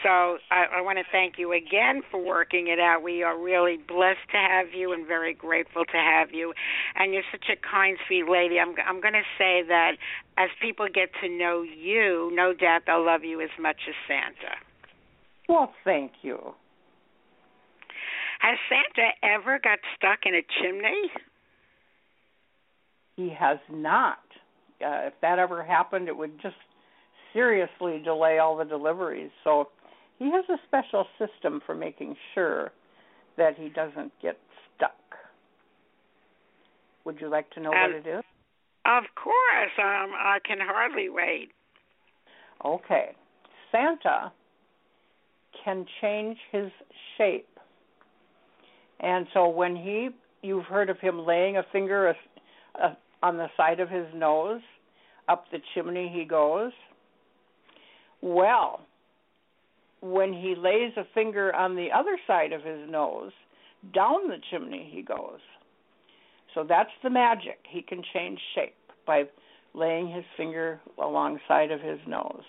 So 0.02 0.38
I, 0.50 0.66
I 0.78 0.80
want 0.80 0.98
to 0.98 1.04
thank 1.12 1.38
you 1.38 1.52
again 1.52 2.02
for 2.10 2.18
working 2.18 2.66
it 2.66 2.80
out. 2.80 3.02
We 3.02 3.22
are 3.22 3.38
really 3.38 3.76
blessed 3.76 4.26
to 4.32 4.38
have 4.38 4.74
you 4.74 4.92
and 4.92 5.06
very 5.06 5.34
grateful 5.34 5.84
to 5.84 5.96
have 5.96 6.32
you. 6.32 6.52
And 6.96 7.14
you're 7.14 7.22
such 7.30 7.46
a 7.48 7.56
kind, 7.56 7.96
sweet 8.08 8.28
lady. 8.28 8.58
I'm, 8.58 8.74
I'm 8.84 9.00
going 9.00 9.14
to 9.14 9.28
say 9.38 9.62
that 9.68 9.92
as 10.36 10.50
people 10.60 10.88
get 10.92 11.10
to 11.22 11.28
know 11.28 11.62
you, 11.62 12.32
no 12.34 12.52
doubt 12.52 12.82
they'll 12.86 13.04
love 13.04 13.22
you 13.22 13.40
as 13.40 13.50
much 13.60 13.76
as 13.88 13.94
Santa. 14.08 14.56
Well, 15.50 15.72
thank 15.82 16.12
you. 16.22 16.38
Has 18.38 18.56
Santa 18.68 19.08
ever 19.24 19.58
got 19.58 19.80
stuck 19.96 20.20
in 20.24 20.36
a 20.36 20.42
chimney? 20.62 21.10
He 23.16 23.34
has 23.36 23.58
not. 23.68 24.18
Uh, 24.80 25.08
if 25.08 25.14
that 25.22 25.40
ever 25.40 25.64
happened, 25.64 26.06
it 26.06 26.16
would 26.16 26.40
just 26.40 26.54
seriously 27.32 28.00
delay 28.04 28.38
all 28.38 28.56
the 28.56 28.64
deliveries. 28.64 29.32
So 29.42 29.70
he 30.20 30.30
has 30.30 30.44
a 30.48 30.56
special 30.68 31.04
system 31.18 31.60
for 31.66 31.74
making 31.74 32.14
sure 32.32 32.70
that 33.36 33.56
he 33.58 33.70
doesn't 33.70 34.12
get 34.22 34.38
stuck. 34.76 34.92
Would 37.04 37.20
you 37.20 37.28
like 37.28 37.50
to 37.50 37.60
know 37.60 37.72
um, 37.72 37.92
what 37.92 38.06
it 38.06 38.06
is? 38.06 38.24
Of 38.86 39.02
course. 39.16 39.72
Um, 39.78 40.12
I 40.16 40.38
can 40.46 40.58
hardly 40.60 41.08
wait. 41.08 41.48
Okay. 42.64 43.16
Santa 43.72 44.32
can 45.64 45.86
change 46.00 46.38
his 46.52 46.70
shape. 47.16 47.48
And 49.00 49.26
so 49.32 49.48
when 49.48 49.76
he, 49.76 50.10
you've 50.42 50.64
heard 50.64 50.90
of 50.90 50.98
him 50.98 51.24
laying 51.26 51.56
a 51.56 51.62
finger 51.72 52.08
a, 52.08 52.14
a, 52.82 52.96
on 53.22 53.36
the 53.36 53.48
side 53.56 53.80
of 53.80 53.88
his 53.88 54.06
nose, 54.14 54.60
up 55.28 55.44
the 55.52 55.58
chimney 55.74 56.10
he 56.12 56.24
goes. 56.24 56.72
Well, 58.20 58.80
when 60.02 60.32
he 60.32 60.54
lays 60.56 60.92
a 60.96 61.04
finger 61.14 61.54
on 61.54 61.76
the 61.76 61.88
other 61.94 62.18
side 62.26 62.52
of 62.52 62.62
his 62.62 62.88
nose, 62.88 63.32
down 63.94 64.28
the 64.28 64.38
chimney 64.50 64.90
he 64.92 65.02
goes. 65.02 65.40
So 66.54 66.64
that's 66.68 66.90
the 67.02 67.10
magic. 67.10 67.60
He 67.68 67.82
can 67.82 68.02
change 68.12 68.38
shape 68.54 68.74
by 69.06 69.24
laying 69.74 70.12
his 70.12 70.24
finger 70.36 70.80
alongside 70.98 71.70
of 71.70 71.80
his 71.80 71.98
nose. 72.06 72.42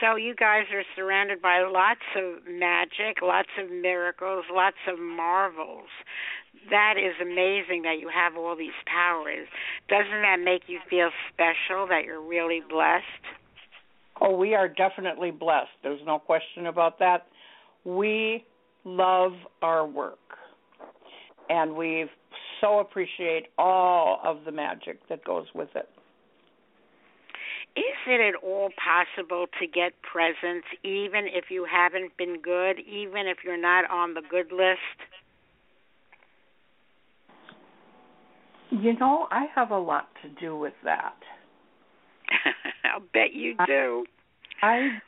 So 0.00 0.16
you 0.16 0.34
guys 0.34 0.64
are 0.72 0.82
surrounded 0.96 1.40
by 1.40 1.62
lots 1.70 2.00
of 2.16 2.46
magic, 2.50 3.22
lots 3.22 3.48
of 3.62 3.70
miracles, 3.70 4.44
lots 4.52 4.76
of 4.88 4.98
marvels. 4.98 5.88
That 6.70 6.94
is 6.98 7.14
amazing 7.20 7.82
that 7.82 7.98
you 8.00 8.10
have 8.12 8.36
all 8.36 8.56
these 8.56 8.76
powers. 8.86 9.46
Doesn't 9.88 10.22
that 10.22 10.38
make 10.42 10.62
you 10.66 10.80
feel 10.90 11.10
special 11.32 11.86
that 11.88 12.04
you're 12.04 12.22
really 12.22 12.60
blessed? 12.68 13.04
Oh, 14.20 14.36
we 14.36 14.54
are 14.54 14.68
definitely 14.68 15.30
blessed. 15.30 15.70
There's 15.82 16.00
no 16.06 16.18
question 16.18 16.66
about 16.66 16.98
that. 16.98 17.26
We 17.84 18.44
love 18.84 19.32
our 19.62 19.86
work. 19.86 20.18
And 21.48 21.76
we 21.76 22.06
so 22.60 22.78
appreciate 22.78 23.48
all 23.58 24.20
of 24.24 24.44
the 24.44 24.52
magic 24.52 25.06
that 25.08 25.24
goes 25.24 25.46
with 25.54 25.68
it. 25.74 25.88
Is 27.76 27.82
it 28.06 28.20
at 28.20 28.40
all 28.40 28.70
possible 28.78 29.46
to 29.60 29.66
get 29.66 29.94
presents 30.02 30.66
even 30.84 31.26
if 31.26 31.46
you 31.50 31.66
haven't 31.68 32.16
been 32.16 32.40
good, 32.40 32.78
even 32.78 33.26
if 33.26 33.38
you're 33.44 33.60
not 33.60 33.90
on 33.90 34.14
the 34.14 34.22
good 34.30 34.52
list? 34.52 34.78
You 38.70 38.96
know, 38.96 39.26
I 39.30 39.46
have 39.56 39.72
a 39.72 39.78
lot 39.78 40.08
to 40.22 40.28
do 40.40 40.56
with 40.56 40.74
that. 40.84 41.16
I'll 42.84 43.00
bet 43.12 43.32
you 43.32 43.56
do. 43.66 44.04
I 44.62 44.98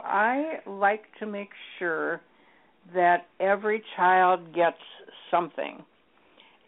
I 0.00 0.58
like 0.66 1.04
to 1.20 1.26
make 1.26 1.50
sure 1.78 2.20
that 2.92 3.26
every 3.38 3.84
child 3.96 4.52
gets 4.52 4.78
something. 5.30 5.84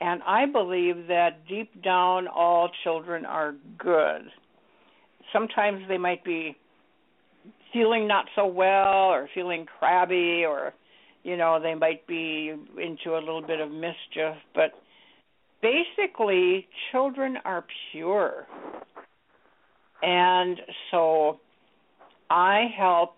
And 0.00 0.22
I 0.24 0.46
believe 0.46 1.08
that 1.08 1.46
deep 1.48 1.82
down 1.82 2.28
all 2.28 2.70
children 2.84 3.24
are 3.24 3.54
good 3.78 4.30
sometimes 5.32 5.82
they 5.88 5.98
might 5.98 6.24
be 6.24 6.56
feeling 7.72 8.06
not 8.06 8.26
so 8.36 8.46
well 8.46 9.10
or 9.10 9.28
feeling 9.34 9.66
crabby 9.78 10.44
or 10.46 10.72
you 11.22 11.36
know 11.36 11.58
they 11.60 11.74
might 11.74 12.06
be 12.06 12.52
into 12.80 13.16
a 13.16 13.20
little 13.20 13.42
bit 13.42 13.60
of 13.60 13.70
mischief 13.70 14.36
but 14.54 14.72
basically 15.62 16.66
children 16.90 17.36
are 17.44 17.64
pure. 17.92 18.46
And 20.02 20.60
so 20.90 21.38
i 22.30 22.66
help 22.76 23.16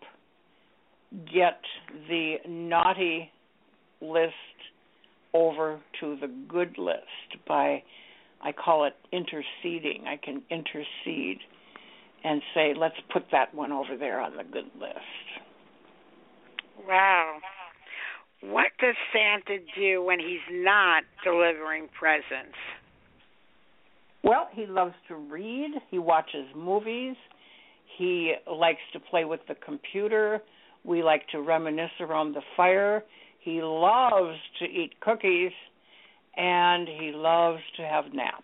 get 1.33 1.61
the 2.09 2.37
naughty 2.49 3.31
list 4.01 4.35
over 5.33 5.81
to 6.01 6.17
the 6.21 6.29
good 6.49 6.77
list 6.79 7.45
by 7.49 7.83
i 8.43 8.53
call 8.53 8.85
it 8.85 8.95
interceding. 9.13 10.05
I 10.07 10.17
can 10.17 10.43
intercede 10.51 11.39
and 12.25 12.43
say, 12.55 12.75
let's 12.77 12.97
put 13.13 13.25
that 13.31 13.55
one 13.55 13.71
over 13.71 13.97
there 13.99 14.21
on 14.21 14.37
the 14.37 14.45
good 14.45 14.71
list. 14.81 14.99
Wow. 16.89 17.37
What 18.43 18.73
does 18.81 18.95
Santa 19.13 19.63
do 19.79 20.03
when 20.03 20.19
he's 20.19 20.39
not 20.51 21.05
delivering 21.23 21.89
presents? 21.99 22.57
Well, 24.23 24.49
he 24.53 24.67
loves 24.67 24.95
to 25.09 25.17
read, 25.17 25.71
he 25.91 25.99
watches 25.99 26.47
movies, 26.57 27.17
he 27.99 28.35
likes 28.51 28.81
to 28.95 29.01
play 29.01 29.25
with 29.27 29.41
the 29.49 29.55
computer, 29.55 30.41
we 30.85 31.03
like 31.03 31.27
to 31.29 31.41
reminisce 31.41 31.91
around 32.01 32.35
the 32.35 32.43
fire. 32.57 33.03
He 33.41 33.61
loves 33.63 34.37
to 34.59 34.65
eat 34.65 35.01
cookies 35.01 35.53
and 36.37 36.87
he 36.87 37.13
loves 37.15 37.61
to 37.77 37.83
have 37.83 38.13
naps. 38.13 38.43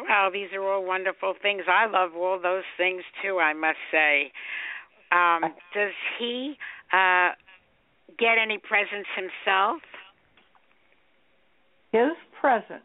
Well, 0.00 0.30
these 0.32 0.48
are 0.54 0.62
all 0.62 0.84
wonderful 0.84 1.34
things. 1.40 1.62
I 1.68 1.86
love 1.86 2.14
all 2.14 2.38
those 2.40 2.64
things 2.76 3.02
too. 3.22 3.38
I 3.38 3.52
must 3.52 3.78
say. 3.90 4.32
Um, 5.10 5.52
does 5.74 5.92
he 6.18 6.54
uh, 6.92 7.30
get 8.18 8.36
any 8.40 8.58
presents 8.58 9.08
himself? 9.16 9.80
His 11.92 12.12
presents 12.40 12.84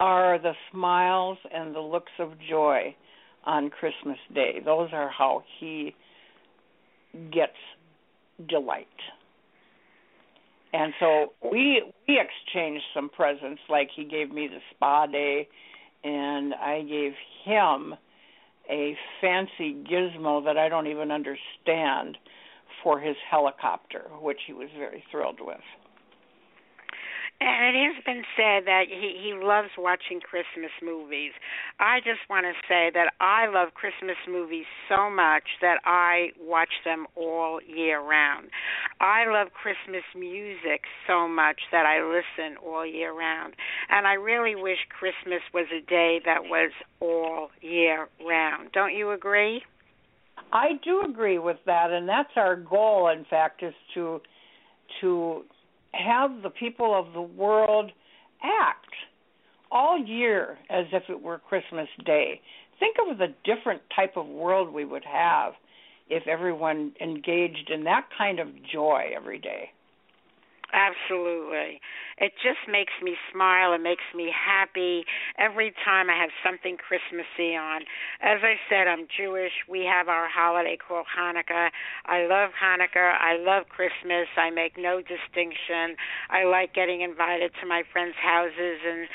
are 0.00 0.38
the 0.38 0.52
smiles 0.72 1.38
and 1.52 1.74
the 1.74 1.80
looks 1.80 2.12
of 2.18 2.32
joy 2.48 2.94
on 3.44 3.70
Christmas 3.70 4.18
Day. 4.34 4.60
Those 4.64 4.88
are 4.92 5.10
how 5.10 5.44
he 5.60 5.94
gets 7.32 7.52
delight. 8.48 8.86
And 10.74 10.92
so 10.98 11.32
we 11.52 11.84
we 12.08 12.20
exchanged 12.20 12.82
some 12.92 13.08
presents 13.08 13.62
like 13.68 13.90
he 13.94 14.04
gave 14.04 14.32
me 14.32 14.48
the 14.48 14.58
spa 14.74 15.06
day 15.06 15.46
and 16.02 16.52
I 16.52 16.82
gave 16.82 17.12
him 17.44 17.94
a 18.68 18.96
fancy 19.20 19.76
gizmo 19.88 20.44
that 20.44 20.58
I 20.58 20.68
don't 20.68 20.88
even 20.88 21.12
understand 21.12 22.18
for 22.82 22.98
his 22.98 23.14
helicopter, 23.30 24.10
which 24.20 24.40
he 24.48 24.52
was 24.52 24.68
very 24.76 25.04
thrilled 25.12 25.38
with. 25.40 25.60
And 27.40 27.76
it 27.76 27.94
has 27.94 28.04
been 28.04 28.22
said 28.36 28.64
that 28.66 28.84
he 28.88 29.20
he 29.20 29.34
loves 29.34 29.68
watching 29.76 30.20
Christmas 30.20 30.70
movies. 30.82 31.32
I 31.80 31.98
just 31.98 32.20
want 32.30 32.46
to 32.46 32.54
say 32.68 32.90
that 32.94 33.12
I 33.20 33.46
love 33.46 33.74
Christmas 33.74 34.16
movies 34.28 34.66
so 34.88 35.10
much 35.10 35.44
that 35.60 35.78
I 35.84 36.30
watch 36.40 36.72
them 36.84 37.06
all 37.16 37.60
year 37.66 38.00
round. 38.00 38.48
I 39.00 39.26
love 39.26 39.48
Christmas 39.52 40.04
music 40.16 40.82
so 41.06 41.28
much 41.28 41.60
that 41.72 41.84
I 41.84 42.02
listen 42.02 42.56
all 42.64 42.86
year 42.86 43.12
round. 43.12 43.54
And 43.90 44.06
I 44.06 44.14
really 44.14 44.54
wish 44.54 44.78
Christmas 44.88 45.42
was 45.52 45.66
a 45.74 45.84
day 45.84 46.20
that 46.24 46.44
was 46.44 46.70
all 47.00 47.50
year 47.60 48.08
round. 48.24 48.70
Don't 48.72 48.94
you 48.94 49.10
agree? 49.10 49.62
I 50.52 50.78
do 50.84 51.02
agree 51.02 51.38
with 51.38 51.58
that 51.66 51.90
and 51.90 52.08
that's 52.08 52.36
our 52.36 52.56
goal 52.56 53.08
in 53.08 53.24
fact 53.24 53.62
is 53.62 53.74
to 53.94 54.20
to 55.00 55.44
have 55.94 56.42
the 56.42 56.50
people 56.50 56.94
of 56.98 57.12
the 57.12 57.22
world 57.22 57.90
act 58.42 58.94
all 59.70 59.98
year 59.98 60.58
as 60.70 60.86
if 60.92 61.04
it 61.08 61.20
were 61.20 61.38
Christmas 61.38 61.88
Day. 62.04 62.40
Think 62.78 62.96
of 63.08 63.18
the 63.18 63.34
different 63.44 63.82
type 63.94 64.16
of 64.16 64.26
world 64.26 64.72
we 64.72 64.84
would 64.84 65.04
have 65.04 65.54
if 66.08 66.26
everyone 66.26 66.92
engaged 67.00 67.70
in 67.70 67.84
that 67.84 68.08
kind 68.16 68.38
of 68.38 68.48
joy 68.72 69.10
every 69.14 69.38
day. 69.38 69.70
Absolutely. 70.74 71.78
It 72.18 72.32
just 72.42 72.66
makes 72.66 72.92
me 73.02 73.14
smile. 73.32 73.72
It 73.74 73.80
makes 73.82 74.02
me 74.14 74.30
happy 74.34 75.04
every 75.38 75.72
time 75.84 76.10
I 76.10 76.18
have 76.18 76.30
something 76.42 76.76
Christmassy 76.76 77.54
on. 77.54 77.82
As 78.20 78.42
I 78.42 78.58
said, 78.68 78.88
I'm 78.90 79.06
Jewish. 79.06 79.52
We 79.68 79.86
have 79.86 80.08
our 80.08 80.28
holiday 80.28 80.76
called 80.76 81.06
Hanukkah. 81.06 81.70
I 82.06 82.26
love 82.26 82.50
Hanukkah. 82.58 83.14
I 83.18 83.38
love 83.38 83.68
Christmas. 83.68 84.26
I 84.36 84.50
make 84.50 84.74
no 84.76 84.98
distinction. 84.98 85.94
I 86.30 86.42
like 86.44 86.74
getting 86.74 87.02
invited 87.02 87.52
to 87.62 87.66
my 87.66 87.82
friends' 87.92 88.18
houses 88.20 88.78
and 88.82 89.06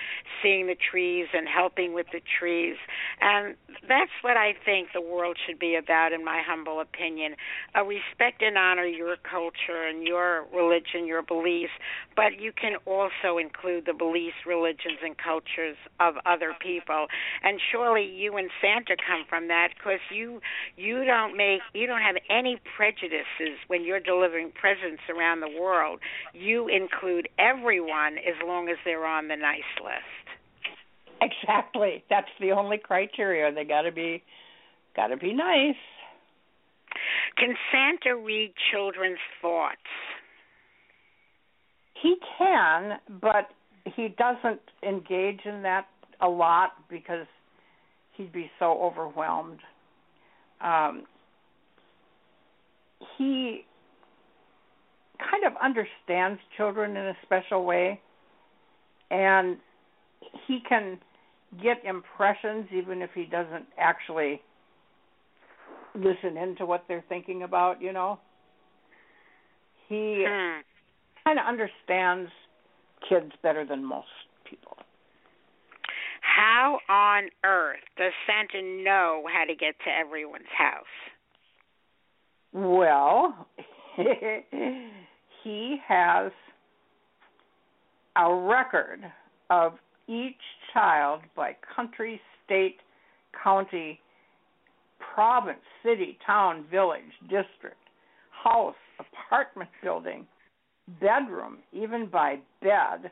seeing 0.41 0.67
the 0.67 0.75
trees 0.79 1.27
and 1.33 1.47
helping 1.47 1.93
with 1.93 2.07
the 2.13 2.21
trees. 2.39 2.77
And 3.19 3.55
that's 3.87 4.15
what 4.21 4.37
I 4.37 4.53
think 4.63 4.89
the 4.93 5.01
world 5.01 5.37
should 5.45 5.59
be 5.59 5.75
about, 5.75 6.13
in 6.13 6.23
my 6.23 6.41
humble 6.45 6.79
opinion. 6.79 7.35
Uh, 7.75 7.83
respect 7.83 8.41
and 8.41 8.57
honor 8.57 8.85
your 8.85 9.17
culture 9.29 9.87
and 9.87 10.07
your 10.07 10.47
religion, 10.55 11.05
your 11.05 11.21
beliefs, 11.21 11.48
but 12.15 12.39
you 12.39 12.51
can 12.51 12.75
also 12.85 13.37
include 13.37 13.85
the 13.85 13.93
beliefs, 13.93 14.35
religions, 14.45 14.99
and 15.03 15.15
cultures 15.17 15.77
of 15.99 16.15
other 16.25 16.53
people. 16.61 17.07
And 17.43 17.59
surely 17.71 18.05
you 18.05 18.37
and 18.37 18.49
Santa 18.61 18.95
come 18.97 19.25
from 19.27 19.47
that 19.47 19.69
because 19.77 19.99
you 20.11 20.41
you 20.77 21.05
don't 21.05 21.35
make 21.37 21.61
you 21.73 21.87
don't 21.87 22.01
have 22.01 22.15
any 22.29 22.59
prejudices 22.75 23.57
when 23.67 23.83
you're 23.83 23.99
delivering 23.99 24.51
presents 24.51 25.03
around 25.09 25.39
the 25.41 25.53
world. 25.59 25.99
You 26.33 26.67
include 26.67 27.29
everyone 27.37 28.17
as 28.17 28.35
long 28.45 28.69
as 28.69 28.77
they're 28.85 29.05
on 29.05 29.27
the 29.27 29.35
nice 29.35 29.71
list. 29.83 30.25
Exactly. 31.21 32.03
That's 32.09 32.31
the 32.39 32.51
only 32.51 32.77
criteria. 32.77 33.53
They 33.53 33.65
got 33.65 33.83
to 33.83 33.91
be 33.91 34.23
got 34.95 35.07
to 35.07 35.17
be 35.17 35.33
nice. 35.33 35.75
Can 37.37 37.55
Santa 37.71 38.17
read 38.17 38.53
children's 38.71 39.19
thoughts? 39.41 39.77
He 42.01 42.15
can, 42.37 42.99
but 43.21 43.49
he 43.95 44.15
doesn't 44.17 44.61
engage 44.87 45.41
in 45.45 45.61
that 45.63 45.87
a 46.21 46.27
lot 46.27 46.71
because 46.89 47.27
he'd 48.13 48.31
be 48.31 48.49
so 48.59 48.79
overwhelmed. 48.81 49.59
Um, 50.61 51.03
he 53.17 53.65
kind 55.19 55.45
of 55.45 55.53
understands 55.61 56.39
children 56.57 56.91
in 56.91 57.07
a 57.07 57.17
special 57.25 57.65
way, 57.65 57.99
and 59.11 59.57
he 60.47 60.59
can 60.67 60.97
get 61.63 61.83
impressions 61.83 62.67
even 62.71 63.01
if 63.01 63.09
he 63.15 63.25
doesn't 63.25 63.65
actually 63.77 64.41
listen 65.95 66.37
into 66.37 66.65
what 66.65 66.85
they're 66.87 67.03
thinking 67.09 67.43
about, 67.43 67.81
you 67.81 67.91
know. 67.91 68.19
He 69.87 70.25
Hmm. 70.27 70.59
Kind 71.29 71.39
of 71.39 71.45
understands 71.45 72.31
kids 73.07 73.31
better 73.43 73.65
than 73.65 73.85
most 73.85 74.07
people. 74.49 74.77
How 76.21 76.79
on 76.89 77.29
earth 77.45 77.79
does 77.97 78.11
Santa 78.25 78.65
know 78.83 79.23
how 79.31 79.45
to 79.45 79.53
get 79.53 79.75
to 79.85 79.91
everyone's 79.91 80.45
house? 80.57 80.85
Well, 82.51 83.47
he 85.43 85.77
has 85.87 86.31
a 88.15 88.33
record 88.33 89.01
of 89.51 89.73
each 90.07 90.33
child 90.73 91.21
by 91.35 91.55
country, 91.75 92.19
state, 92.45 92.77
county, 93.43 93.99
province, 95.13 95.59
city, 95.83 96.17
town, 96.25 96.65
village, 96.71 97.03
district, 97.21 97.77
house, 98.43 98.75
apartment 98.99 99.69
building, 99.83 100.25
bedroom, 100.99 101.57
even 101.71 102.07
by 102.07 102.39
bed. 102.61 103.11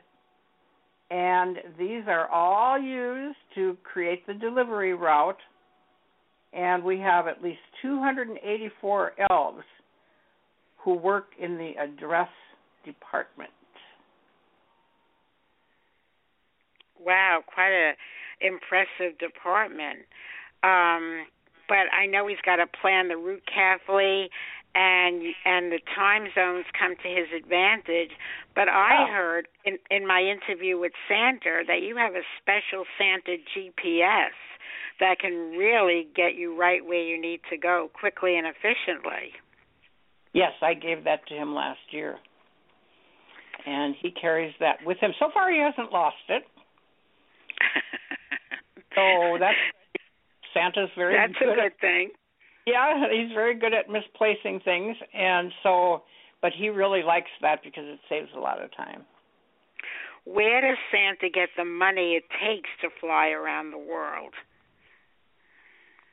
And 1.10 1.56
these 1.78 2.02
are 2.06 2.28
all 2.28 2.78
used 2.78 3.38
to 3.54 3.76
create 3.82 4.26
the 4.26 4.34
delivery 4.34 4.94
route. 4.94 5.38
And 6.52 6.82
we 6.82 6.98
have 7.00 7.26
at 7.26 7.42
least 7.42 7.60
284 7.82 9.12
elves 9.30 9.64
who 10.78 10.94
work 10.94 11.26
in 11.38 11.56
the 11.58 11.72
address 11.78 12.28
department. 12.84 13.50
Wow, 16.98 17.40
quite 17.46 17.70
a 17.70 17.92
impressive 18.40 19.18
department. 19.18 20.00
Um, 20.62 21.26
but 21.68 21.86
I 21.92 22.06
know 22.06 22.26
he's 22.26 22.40
got 22.44 22.56
to 22.56 22.66
plan 22.80 23.08
the 23.08 23.16
route 23.16 23.42
carefully, 23.52 24.30
and 24.78 25.34
and 25.44 25.72
the 25.72 25.80
time 25.94 26.28
zones 26.34 26.64
come 26.78 26.94
to 27.02 27.08
his 27.08 27.26
advantage. 27.36 28.12
But 28.54 28.68
I 28.68 29.02
Oh. 29.02 29.06
heard 29.12 29.48
in 29.64 29.78
in 29.90 30.06
my 30.06 30.22
interview 30.22 30.78
with 30.78 30.92
Santa 31.08 31.64
that 31.66 31.82
you 31.82 31.96
have 31.96 32.14
a 32.14 32.22
special 32.40 32.84
Santa 32.96 33.38
GPS 33.54 34.30
that 35.00 35.18
can 35.18 35.56
really 35.58 36.06
get 36.14 36.34
you 36.36 36.54
right 36.56 36.84
where 36.84 37.02
you 37.02 37.20
need 37.20 37.40
to 37.50 37.56
go 37.56 37.90
quickly 37.92 38.36
and 38.38 38.46
efficiently. 38.46 39.34
Yes, 40.32 40.52
I 40.62 40.74
gave 40.74 41.04
that 41.04 41.26
to 41.26 41.34
him 41.34 41.54
last 41.54 41.80
year. 41.90 42.18
And 43.66 43.96
he 44.00 44.10
carries 44.12 44.54
that 44.60 44.84
with 44.84 44.98
him. 44.98 45.12
So 45.18 45.30
far, 45.34 45.50
he 45.50 45.58
hasn't 45.58 45.92
lost 45.92 46.16
it. 46.28 46.44
So 48.94 49.36
that's 49.38 49.54
Santa's 50.52 50.90
very 50.96 51.14
That's 51.14 51.38
good. 51.38 51.56
a 51.58 51.62
good 51.62 51.78
thing. 51.80 52.10
Yeah, 52.68 53.06
he's 53.10 53.32
very 53.32 53.58
good 53.58 53.72
at 53.72 53.88
misplacing 53.88 54.60
things, 54.64 54.96
and 55.14 55.50
so, 55.62 56.02
but 56.42 56.52
he 56.56 56.68
really 56.68 57.02
likes 57.02 57.30
that 57.40 57.60
because 57.64 57.84
it 57.86 57.98
saves 58.08 58.28
a 58.36 58.40
lot 58.40 58.62
of 58.62 58.70
time. 58.76 59.04
Where 60.24 60.60
does 60.60 60.76
Santa 60.90 61.32
get 61.32 61.48
the 61.56 61.64
money 61.64 62.12
it 62.12 62.24
takes 62.44 62.68
to 62.82 62.88
fly 63.00 63.28
around 63.28 63.70
the 63.70 63.78
world? 63.78 64.34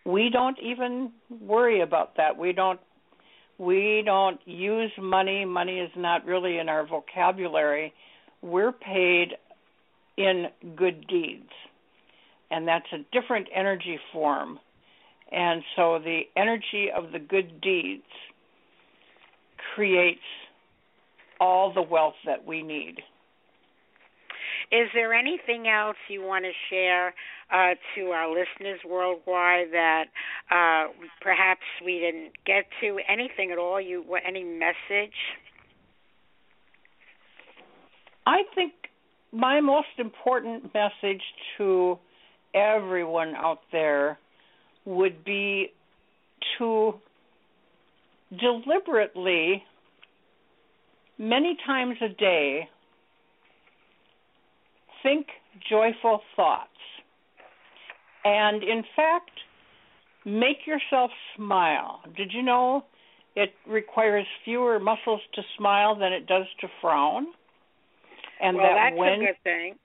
We 0.05 0.29
don't 0.31 0.57
even 0.63 1.11
worry 1.41 1.81
about 1.81 2.15
that. 2.17 2.37
We 2.37 2.53
don't 2.53 2.79
we 3.57 4.03
don't 4.05 4.39
use 4.45 4.91
money. 5.01 5.45
Money 5.45 5.79
is 5.79 5.91
not 5.95 6.25
really 6.25 6.57
in 6.59 6.69
our 6.69 6.85
vocabulary. 6.85 7.93
We're 8.41 8.71
paid 8.71 9.33
in 10.17 10.45
good 10.75 11.07
deeds. 11.07 11.49
And 12.51 12.67
that's 12.67 12.85
a 12.93 13.19
different 13.19 13.47
energy 13.53 13.97
form. 14.13 14.59
And 15.31 15.63
so 15.75 15.99
the 15.99 16.21
energy 16.35 16.89
of 16.95 17.11
the 17.11 17.19
good 17.19 17.61
deeds 17.61 18.03
creates 19.73 20.19
all 21.39 21.73
the 21.73 21.81
wealth 21.81 22.15
that 22.25 22.45
we 22.45 22.61
need. 22.61 22.95
Is 24.71 24.89
there 24.93 25.13
anything 25.13 25.67
else 25.67 25.97
you 26.09 26.23
want 26.23 26.45
to 26.45 26.51
share 26.69 27.13
uh, 27.51 27.75
to 27.95 28.05
our 28.07 28.29
listeners 28.29 28.79
worldwide 28.87 29.67
that 29.71 30.05
uh, 30.49 30.91
perhaps 31.21 31.61
we 31.83 31.99
didn't 31.99 32.31
get 32.45 32.65
to? 32.81 32.99
Anything 33.07 33.51
at 33.51 33.57
all? 33.57 33.79
You 33.79 34.03
any 34.27 34.43
message? 34.43 35.13
I 38.25 38.41
think 38.55 38.73
my 39.31 39.61
most 39.61 39.99
important 39.99 40.73
message 40.73 41.21
to 41.57 41.99
everyone 42.55 43.35
out 43.35 43.59
there 43.71 44.17
would 44.85 45.23
be 45.25 45.71
to 46.57 46.93
deliberately, 48.39 49.63
many 51.17 51.57
times 51.65 51.95
a 52.01 52.09
day, 52.09 52.69
think 55.03 55.27
joyful 55.69 56.21
thoughts. 56.35 56.69
And 58.23 58.63
in 58.63 58.83
fact, 58.95 59.31
make 60.25 60.65
yourself 60.65 61.11
smile. 61.35 62.01
Did 62.17 62.31
you 62.33 62.41
know 62.41 62.85
it 63.35 63.53
requires 63.67 64.25
fewer 64.43 64.79
muscles 64.79 65.21
to 65.35 65.41
smile 65.57 65.95
than 65.95 66.11
it 66.11 66.25
does 66.25 66.45
to 66.61 66.67
frown? 66.81 67.27
And 68.41 68.57
well, 68.57 68.65
that 68.65 68.89
that's 68.89 68.99
when 68.99 69.13
a 69.13 69.25
good 69.25 69.43
thing. 69.43 69.75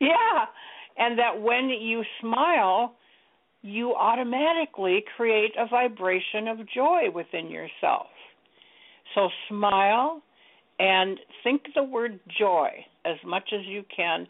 yeah, 0.00 0.46
and 0.98 1.18
that 1.18 1.40
when 1.40 1.68
you 1.68 2.02
smile, 2.20 2.94
you 3.62 3.94
automatically 3.94 5.04
create 5.16 5.52
a 5.58 5.66
vibration 5.68 6.48
of 6.48 6.58
joy 6.74 7.04
within 7.14 7.48
yourself. 7.48 8.08
So 9.14 9.28
smile 9.48 10.22
and 10.78 11.18
think 11.44 11.62
the 11.74 11.84
word 11.84 12.18
joy 12.38 12.70
as 13.04 13.16
much 13.24 13.50
as 13.52 13.60
you 13.66 13.84
can, 13.94 14.26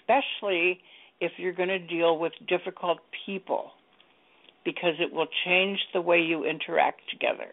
especially 0.00 0.80
if 1.20 1.32
you're 1.38 1.52
going 1.52 1.68
to 1.68 1.78
deal 1.78 2.18
with 2.18 2.32
difficult 2.48 2.98
people, 3.24 3.70
because 4.64 4.94
it 4.98 5.12
will 5.12 5.28
change 5.44 5.78
the 5.92 6.00
way 6.00 6.18
you 6.20 6.44
interact 6.44 7.00
together. 7.10 7.48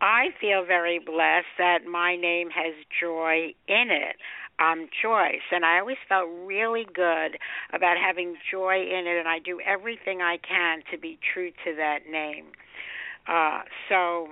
I 0.00 0.26
feel 0.40 0.64
very 0.64 1.00
blessed 1.00 1.46
that 1.58 1.78
my 1.90 2.14
name 2.14 2.50
has 2.50 2.74
joy 3.00 3.54
in 3.66 3.90
it. 3.90 4.16
I'm 4.58 4.88
Joyce, 5.02 5.46
and 5.52 5.64
I 5.64 5.78
always 5.78 5.98
felt 6.08 6.28
really 6.44 6.84
good 6.84 7.38
about 7.72 7.96
having 7.96 8.36
joy 8.50 8.82
in 8.82 9.06
it, 9.06 9.18
and 9.18 9.28
I 9.28 9.38
do 9.38 9.60
everything 9.64 10.20
I 10.20 10.38
can 10.38 10.82
to 10.90 10.98
be 10.98 11.18
true 11.32 11.50
to 11.64 11.76
that 11.76 12.00
name. 12.10 12.46
Uh, 13.28 13.60
so, 13.88 14.28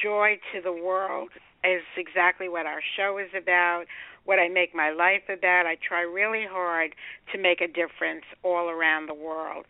joy 0.00 0.38
to 0.54 0.62
the 0.62 0.72
world, 0.72 1.28
is 1.64 1.82
exactly 1.96 2.48
what 2.48 2.66
our 2.66 2.80
show 2.96 3.18
is 3.18 3.30
about, 3.36 3.84
what 4.24 4.38
I 4.38 4.48
make 4.48 4.74
my 4.74 4.90
life 4.90 5.28
about. 5.28 5.66
I 5.66 5.76
try 5.76 6.02
really 6.02 6.46
hard 6.48 6.94
to 7.32 7.38
make 7.38 7.60
a 7.60 7.66
difference 7.66 8.24
all 8.42 8.68
around 8.68 9.08
the 9.08 9.14
world. 9.14 9.66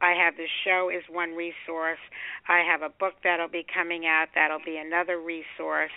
I 0.00 0.12
have 0.12 0.36
the 0.36 0.48
show 0.64 0.88
is 0.88 1.02
one 1.10 1.34
resource. 1.34 2.00
I 2.48 2.60
have 2.60 2.80
a 2.80 2.88
book 2.88 3.14
that'll 3.22 3.48
be 3.48 3.66
coming 3.68 4.06
out 4.06 4.28
that'll 4.34 4.64
be 4.64 4.78
another 4.78 5.20
resource. 5.20 5.92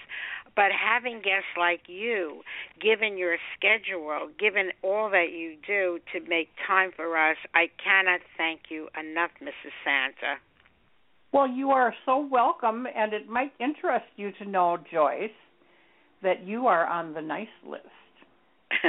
But 0.56 0.72
having 0.72 1.18
guests 1.18 1.58
like 1.58 1.82
you, 1.88 2.42
given 2.80 3.18
your 3.18 3.38
schedule, 3.58 4.30
given 4.40 4.70
all 4.84 5.10
that 5.10 5.32
you 5.32 5.56
do 5.66 6.00
to 6.14 6.30
make 6.30 6.50
time 6.68 6.92
for 6.96 7.18
us, 7.18 7.38
I 7.56 7.68
cannot 7.84 8.22
thank 8.38 8.70
you 8.70 8.88
enough, 9.00 9.32
Mrs. 9.42 9.74
Santa. 9.84 10.36
Well, 11.32 11.48
you 11.48 11.72
are 11.72 11.96
so 12.06 12.20
welcome, 12.20 12.86
and 12.96 13.14
it 13.14 13.28
might 13.28 13.54
interest 13.60 14.06
you 14.16 14.32
to 14.40 14.46
know, 14.46 14.78
Joyce, 14.92 15.32
that 16.22 16.46
you 16.46 16.68
are 16.68 16.86
on 16.86 17.14
the 17.14 17.22
nice 17.22 17.48
list. 17.68 17.88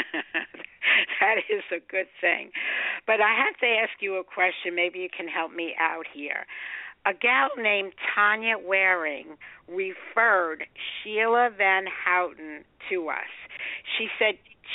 that 1.21 1.37
is 1.49 1.65
a 1.73 1.81
good 1.91 2.07
thing. 2.21 2.51
But 3.07 3.21
I 3.21 3.35
have 3.35 3.59
to 3.61 3.67
ask 3.67 4.01
you 4.01 4.17
a 4.17 4.25
question. 4.25 4.75
Maybe 4.75 4.99
you 4.99 5.09
can 5.15 5.29
help 5.29 5.53
me 5.53 5.75
out 5.81 6.05
here. 6.13 6.45
A 7.07 7.13
gal 7.13 7.51
named 7.59 7.93
Tanya 8.15 8.57
Waring 8.59 9.37
referred 9.69 10.65
Sheila 11.03 11.51
Van 11.57 11.85
Houten 12.05 12.65
to 12.91 13.09
us. 13.09 13.33
She 13.99 14.09
said 14.19 14.35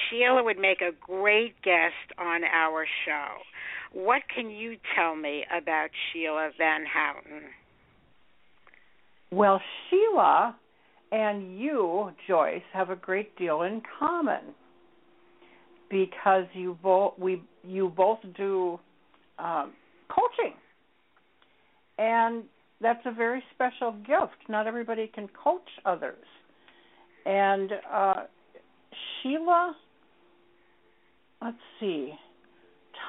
Sheila 0.10 0.44
would 0.44 0.60
make 0.60 0.82
a 0.82 0.92
great 1.00 1.60
guest 1.64 2.14
on 2.20 2.44
our 2.44 2.86
show. 3.06 3.42
What 3.94 4.22
can 4.34 4.52
you 4.52 4.78
tell 4.96 5.16
me 5.16 5.44
about 5.56 5.90
Sheila 6.12 6.52
Van 6.58 6.86
Houten? 6.86 7.50
Well, 9.32 9.60
Sheila 9.90 10.56
and 11.12 11.60
you, 11.60 12.12
Joyce, 12.28 12.62
have 12.74 12.90
a 12.90 12.96
great 12.96 13.36
deal 13.38 13.64
in 13.64 13.82
common 14.00 14.54
because 15.90 16.46
you 16.54 16.78
both 16.84 17.14
we 17.18 17.42
you 17.64 17.90
both 17.90 18.20
do 18.38 18.80
um, 19.40 19.74
coaching, 20.10 20.54
and 22.00 22.44
that's 22.82 23.06
a 23.06 23.12
very 23.12 23.44
special 23.54 23.92
gift. 23.92 24.38
Not 24.48 24.66
everybody 24.66 25.12
can 25.14 25.28
coach 25.44 25.68
others, 25.86 26.26
and 27.26 27.72
uh, 27.92 28.14
Sheila. 29.22 29.76
Let's 31.42 31.58
see. 31.80 32.14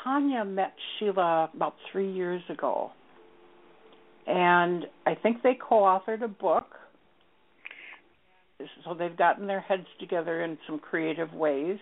Tanya 0.05 0.45
met 0.45 0.72
Sheila 0.99 1.51
about 1.55 1.74
three 1.91 2.12
years 2.12 2.43
ago, 2.49 2.91
and 4.26 4.86
I 5.07 5.14
think 5.14 5.43
they 5.43 5.57
co-authored 5.68 6.22
a 6.22 6.28
book. 6.28 6.66
So 8.84 8.95
they've 8.95 9.16
gotten 9.16 9.47
their 9.47 9.61
heads 9.61 9.86
together 9.99 10.43
in 10.43 10.59
some 10.66 10.78
creative 10.78 11.32
ways 11.32 11.78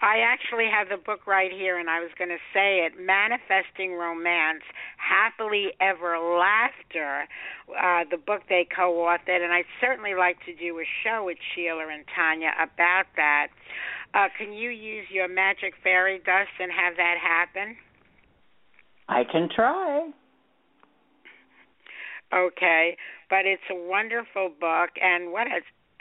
I 0.00 0.18
actually 0.18 0.66
have 0.70 0.88
the 0.88 1.02
book 1.02 1.26
right 1.26 1.52
here, 1.52 1.78
and 1.78 1.88
I 1.88 2.00
was 2.00 2.10
going 2.18 2.30
to 2.30 2.42
say 2.52 2.84
it 2.84 2.92
Manifesting 2.98 3.94
Romance, 3.94 4.62
Happily 4.96 5.72
Ever 5.80 6.18
Laughter, 6.18 7.26
uh, 7.70 8.04
the 8.10 8.18
book 8.18 8.42
they 8.48 8.66
co 8.68 8.92
authored. 9.06 9.42
And 9.42 9.52
I'd 9.52 9.70
certainly 9.80 10.14
like 10.14 10.36
to 10.46 10.54
do 10.54 10.78
a 10.78 10.86
show 11.02 11.24
with 11.24 11.38
Sheila 11.54 11.86
and 11.92 12.04
Tanya 12.14 12.52
about 12.60 13.06
that. 13.16 13.48
Uh, 14.14 14.28
can 14.38 14.52
you 14.52 14.70
use 14.70 15.06
your 15.10 15.28
magic 15.28 15.74
fairy 15.82 16.18
dust 16.18 16.50
and 16.60 16.70
have 16.70 16.96
that 16.96 17.16
happen? 17.20 17.76
I 19.08 19.24
can 19.24 19.48
try. 19.54 20.10
Okay, 22.32 22.96
but 23.30 23.44
it's 23.44 23.62
a 23.70 23.74
wonderful 23.74 24.50
book, 24.60 24.90
and 25.00 25.30
what 25.30 25.46
a 25.46 25.60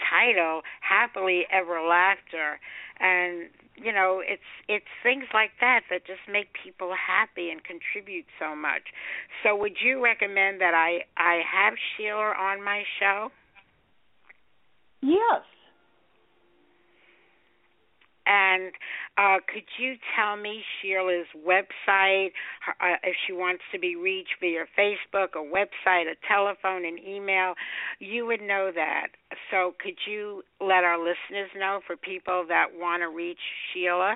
title, 0.10 0.62
Happily 0.82 1.46
Ever 1.52 1.82
Laughter. 1.82 2.60
And 3.00 3.50
you 3.76 3.92
know 3.92 4.22
it's 4.26 4.42
it's 4.68 4.92
things 5.02 5.26
like 5.34 5.52
that 5.62 5.82
that 5.90 6.06
just 6.06 6.22
make 6.32 6.48
people 6.64 6.94
happy 6.94 7.50
and 7.50 7.62
contribute 7.64 8.26
so 8.40 8.56
much. 8.56 8.84
So 9.44 9.56
would 9.56 9.78
you 9.84 10.04
recommend 10.04 10.62
that 10.62 10.74
i 10.74 11.06
i 11.18 11.42
have 11.46 11.74
sheila 11.96 12.34
on 12.38 12.64
my 12.64 12.84
show? 13.00 13.30
Yes 15.02 15.44
and 18.26 18.72
uh, 19.18 19.38
could 19.52 19.68
you 19.78 19.96
tell 20.16 20.38
me 20.38 20.62
Sheila's 20.82 21.28
website, 21.36 22.32
uh, 22.68 22.96
if 23.04 23.16
she 23.28 23.34
wants 23.34 23.64
to 23.72 23.80
be 23.80 23.96
reached 23.96 24.36
via 24.40 24.66
Facebook, 24.78 25.36
a 25.36 25.44
website, 25.44 26.06
a 26.10 26.16
telephone, 26.28 26.86
an 26.86 26.98
email? 26.98 27.54
You 28.00 28.26
would 28.26 28.42
know 28.42 28.72
that. 28.74 29.08
So 29.52 29.74
could 29.80 29.98
you 30.08 30.44
let 30.62 30.84
our 30.84 30.98
listeners 30.98 31.50
know 31.58 31.82
for 31.86 31.98
people 31.98 32.46
that 32.48 32.68
want 32.74 33.02
to 33.02 33.10
reach 33.10 33.40
Sheila? 33.74 34.16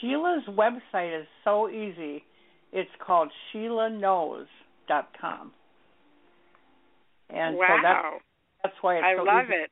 Sheila's 0.00 0.44
website 0.48 1.20
is 1.20 1.26
so 1.44 1.68
easy. 1.68 2.24
It's 2.72 2.90
called 3.04 3.30
SheilaKnows.com. 3.54 5.52
And 7.28 7.56
wow. 7.56 7.66
so 7.68 7.74
that's, 7.82 8.24
that's 8.62 8.74
why 8.82 8.96
it's 8.96 9.04
I 9.06 9.16
so 9.16 9.22
love 9.22 9.44
easy 9.46 9.54
it. 9.62 9.70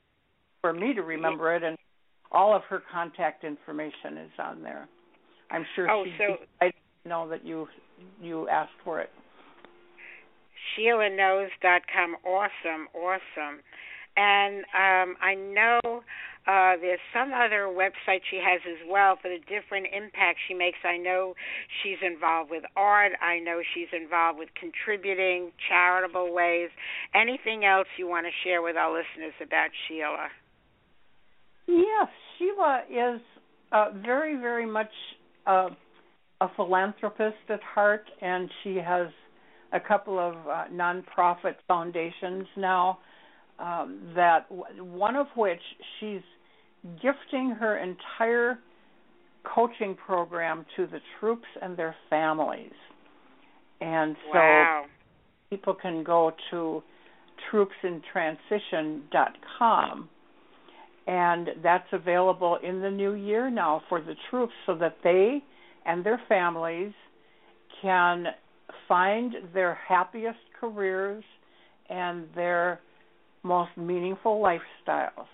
for 0.61 0.73
me 0.73 0.95
to 0.95 1.03
remember 1.03 1.55
it 1.55 1.63
and 1.63 1.77
all 2.35 2.55
of 2.55 2.63
her 2.69 2.83
contact 2.93 3.45
information 3.45 4.19
is 4.19 4.33
on 4.39 4.63
there. 4.63 4.89
I'm 5.51 5.65
sure 5.77 5.89
oh, 5.89 6.05
she 6.05 6.13
so, 6.19 6.37
I 6.61 6.71
know 7.07 7.29
that 7.29 7.47
you 7.47 7.69
you 8.21 8.49
asked 8.49 8.73
for 8.85 9.01
it. 9.01 9.11
SheilaKnows.com. 10.77 12.17
Awesome, 12.27 12.89
awesome. 12.95 13.61
And 14.17 14.65
um, 14.75 15.17
I 15.23 15.35
know 15.35 15.81
uh, 16.47 16.77
there's 16.81 17.01
some 17.13 17.33
other 17.33 17.73
website 17.73 18.21
she 18.31 18.37
has 18.37 18.61
as 18.67 18.89
well 18.89 19.17
for 19.21 19.29
the 19.29 19.39
different 19.49 19.87
impacts 19.95 20.41
she 20.47 20.55
makes. 20.55 20.79
I 20.85 20.97
know 20.97 21.35
she's 21.83 21.99
involved 22.03 22.51
with 22.51 22.65
art. 22.77 23.13
I 23.21 23.39
know 23.39 23.61
she's 23.75 23.89
involved 23.93 24.39
with 24.39 24.49
contributing, 24.59 25.53
charitable 25.69 26.33
ways. 26.33 26.71
Anything 27.15 27.65
else 27.65 27.89
you 27.99 28.09
want 28.09 28.27
to 28.27 28.33
share 28.49 28.63
with 28.63 28.77
our 28.77 28.93
listeners 28.93 29.35
about 29.43 29.71
Sheila? 29.87 30.29
Yes, 31.67 32.09
Sheila 32.39 32.83
is 32.91 33.21
uh, 33.73 33.91
very, 34.03 34.37
very 34.37 34.67
much 34.67 34.91
uh, 35.47 35.71
a 36.41 36.49
philanthropist 36.57 37.37
at 37.49 37.63
heart, 37.63 38.05
and 38.21 38.51
she 38.63 38.77
has 38.77 39.09
a 39.73 39.81
couple 39.81 40.19
of 40.19 40.35
uh, 40.47 40.65
nonprofit 40.73 41.55
foundations 41.67 42.47
now. 42.57 42.99
Um, 43.57 44.01
that 44.17 44.47
one 44.51 45.15
of 45.15 45.29
which 45.37 45.61
she's 46.01 46.23
gifting 47.01 47.51
her 47.51 47.79
entire 47.79 48.59
coaching 49.45 49.95
program 49.95 50.67
to 50.77 50.87
the 50.87 50.99
troops 51.21 51.47
and 51.63 51.77
their 51.77 51.95
families. 52.11 52.73
And 53.81 54.17
so 54.33 54.39
wow. 54.39 54.87
people 55.51 55.75
can 55.75 56.03
go 56.03 56.33
to 56.51 56.83
troopsintransition.com 57.53 60.09
and 61.07 61.51
that's 61.63 61.87
available 61.93 62.59
in 62.63 62.81
the 62.81 62.91
new 62.91 63.13
year 63.15 63.51
now 63.51 63.83
for 63.89 64.01
the 64.01 64.15
troops 64.31 64.55
so 64.67 64.75
that 64.77 64.97
they 65.05 65.43
and 65.85 66.03
their 66.05 66.21
families 66.29 66.93
can 67.83 68.27
find 68.89 69.35
their 69.53 69.75
happiest 69.87 70.39
careers 70.59 71.23
and 71.91 72.27
their 72.35 72.81
most 73.43 73.77
meaningful 73.77 74.43
lifestyles. 74.43 75.29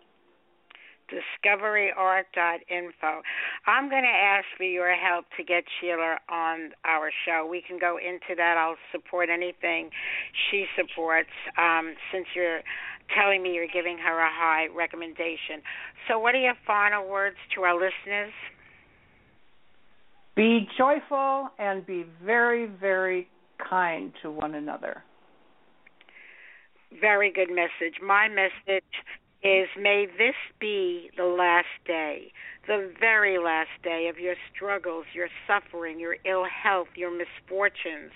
discoveryart.info. 1.10 3.22
I'm 3.66 3.88
going 3.88 4.02
to 4.02 4.08
ask 4.08 4.44
for 4.56 4.64
your 4.64 4.94
help 4.94 5.26
to 5.36 5.44
get 5.44 5.64
Sheila 5.80 6.18
on 6.28 6.72
our 6.84 7.10
show. 7.24 7.46
We 7.48 7.62
can 7.66 7.78
go 7.78 7.98
into 7.98 8.34
that. 8.36 8.56
I'll 8.56 8.76
support 8.92 9.28
anything 9.28 9.90
she 10.50 10.66
supports 10.76 11.30
um, 11.58 11.94
since 12.12 12.26
you're 12.34 12.60
telling 13.14 13.42
me 13.42 13.54
you're 13.54 13.66
giving 13.66 13.98
her 13.98 14.20
a 14.20 14.30
high 14.30 14.66
recommendation. 14.74 15.62
So, 16.08 16.18
what 16.18 16.34
are 16.34 16.40
your 16.40 16.54
final 16.66 17.08
words 17.08 17.36
to 17.54 17.62
our 17.62 17.74
listeners? 17.74 18.32
Be 20.34 20.68
joyful 20.76 21.48
and 21.58 21.86
be 21.86 22.04
very, 22.24 22.66
very 22.66 23.28
kind 23.58 24.12
to 24.22 24.30
one 24.30 24.54
another. 24.54 25.02
Very 27.00 27.32
good 27.32 27.48
message. 27.48 28.00
My 28.02 28.28
message 28.28 28.84
is 29.42 29.68
may 29.80 30.06
this 30.18 30.34
be 30.60 31.10
the 31.16 31.24
last 31.24 31.66
day 31.86 32.32
the 32.66 32.92
very 32.98 33.38
last 33.38 33.70
day 33.82 34.08
of 34.08 34.18
your 34.18 34.34
struggles, 34.54 35.06
your 35.14 35.28
suffering, 35.46 36.00
your 36.00 36.16
ill 36.24 36.44
health, 36.44 36.88
your 36.96 37.10
misfortunes, 37.10 38.12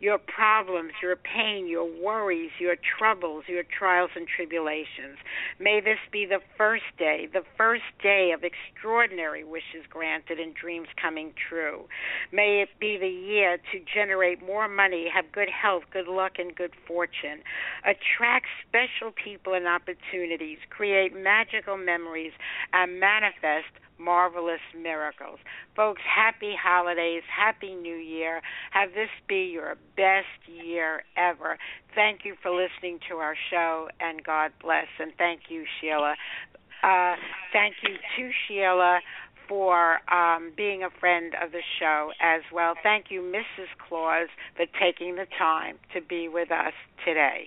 your 0.00 0.18
problems, 0.18 0.92
your 1.02 1.16
pain, 1.16 1.66
your 1.68 1.84
worries, 2.02 2.50
your 2.58 2.76
troubles, 2.98 3.44
your 3.48 3.62
trials 3.62 4.10
and 4.16 4.26
tribulations. 4.26 5.18
May 5.60 5.80
this 5.80 5.98
be 6.10 6.26
the 6.26 6.40
first 6.56 6.84
day, 6.98 7.28
the 7.32 7.44
first 7.56 7.84
day 8.02 8.32
of 8.34 8.42
extraordinary 8.44 9.44
wishes 9.44 9.86
granted 9.88 10.38
and 10.38 10.54
dreams 10.54 10.88
coming 11.00 11.32
true. 11.48 11.84
May 12.32 12.62
it 12.62 12.70
be 12.80 12.98
the 12.98 13.08
year 13.08 13.58
to 13.72 13.80
generate 13.94 14.44
more 14.44 14.68
money, 14.68 15.06
have 15.14 15.30
good 15.32 15.48
health, 15.48 15.84
good 15.92 16.08
luck, 16.08 16.32
and 16.38 16.54
good 16.54 16.72
fortune. 16.86 17.42
Attract 17.84 18.46
special 18.68 19.12
people 19.12 19.54
and 19.54 19.66
opportunities, 19.66 20.58
create 20.70 21.14
magical 21.16 21.76
memories, 21.76 22.32
and 22.72 22.98
manifest 22.98 23.70
marvelous 24.04 24.60
miracles. 24.76 25.38
Folks, 25.74 26.02
happy 26.04 26.54
holidays, 26.60 27.22
happy 27.34 27.74
new 27.74 27.96
year. 27.96 28.40
Have 28.72 28.90
this 28.90 29.08
be 29.28 29.50
your 29.52 29.76
best 29.96 30.26
year 30.46 31.04
ever. 31.16 31.58
Thank 31.94 32.24
you 32.24 32.34
for 32.42 32.50
listening 32.50 32.98
to 33.08 33.16
our 33.16 33.34
show, 33.50 33.88
and 34.00 34.22
God 34.22 34.52
bless. 34.60 34.86
And 34.98 35.12
thank 35.16 35.42
you, 35.48 35.64
Sheila. 35.80 36.14
Uh, 36.82 37.14
thank 37.52 37.76
you 37.82 37.94
to 38.16 38.30
Sheila 38.46 39.00
for 39.48 40.00
um, 40.12 40.52
being 40.56 40.82
a 40.82 40.90
friend 41.00 41.34
of 41.42 41.52
the 41.52 41.62
show 41.78 42.10
as 42.20 42.42
well. 42.52 42.74
Thank 42.82 43.06
you, 43.10 43.20
Mrs. 43.20 43.68
Claus, 43.88 44.28
for 44.56 44.66
taking 44.80 45.16
the 45.16 45.26
time 45.38 45.76
to 45.94 46.00
be 46.00 46.28
with 46.28 46.50
us 46.50 46.72
today. 47.04 47.46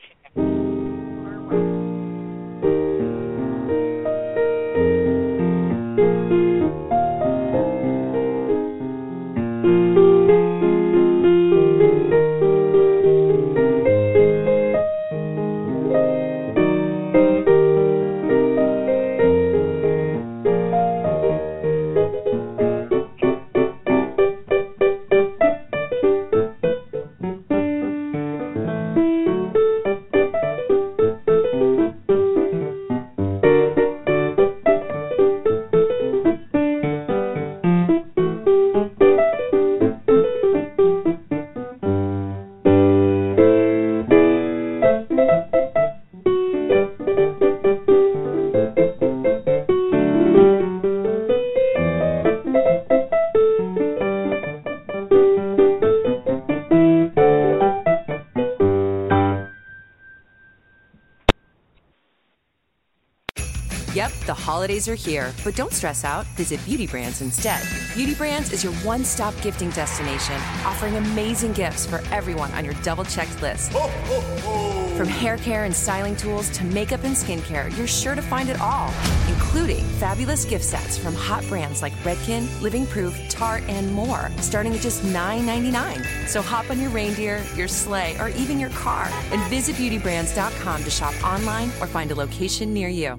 Holidays 64.68 64.90
are 64.90 64.96
here, 64.96 65.32
but 65.46 65.56
don't 65.56 65.72
stress 65.72 66.04
out. 66.04 66.26
Visit 66.36 66.60
Beauty 66.66 66.86
Brands 66.88 67.22
instead. 67.22 67.66
Beauty 67.96 68.14
Brands 68.14 68.52
is 68.52 68.66
your 68.66 68.74
one 68.84 69.06
stop 69.06 69.34
gifting 69.42 69.70
destination, 69.70 70.36
offering 70.66 70.98
amazing 70.98 71.54
gifts 71.54 71.86
for 71.86 72.04
everyone 72.12 72.52
on 72.52 72.66
your 72.66 72.74
double 72.84 73.06
checked 73.06 73.42
list. 73.42 73.72
Ho, 73.72 73.88
ho, 73.88 74.20
ho. 74.42 74.98
From 74.98 75.08
hair 75.08 75.38
care 75.38 75.64
and 75.64 75.74
styling 75.74 76.18
tools 76.18 76.50
to 76.50 76.66
makeup 76.66 77.06
and 77.06 77.16
skincare, 77.16 77.76
you're 77.78 77.88
sure 77.88 78.14
to 78.14 78.22
find 78.22 78.50
it 78.50 78.60
all, 78.60 78.92
including 79.30 79.86
fabulous 80.02 80.44
gift 80.44 80.66
sets 80.66 80.98
from 80.98 81.16
hot 81.16 81.48
brands 81.48 81.82
like 81.82 81.94
Redken, 82.04 82.44
Living 82.62 82.86
Proof, 82.88 83.16
Tarte, 83.30 83.64
and 83.70 83.90
more, 83.94 84.30
starting 84.42 84.76
at 84.76 84.82
just 84.82 85.02
$9.99. 85.04 86.28
So 86.28 86.42
hop 86.42 86.70
on 86.70 86.82
your 86.82 86.90
reindeer, 86.90 87.42
your 87.56 87.70
sleigh, 87.70 88.18
or 88.20 88.28
even 88.30 88.60
your 88.60 88.72
car 88.72 89.08
and 89.32 89.42
visit 89.50 89.78
beautybrands.com 89.78 90.84
to 90.84 90.90
shop 90.90 91.14
online 91.24 91.70
or 91.80 91.88
find 91.88 92.12
a 92.12 92.16
location 92.16 92.74
near 92.74 92.90
you. 92.90 93.18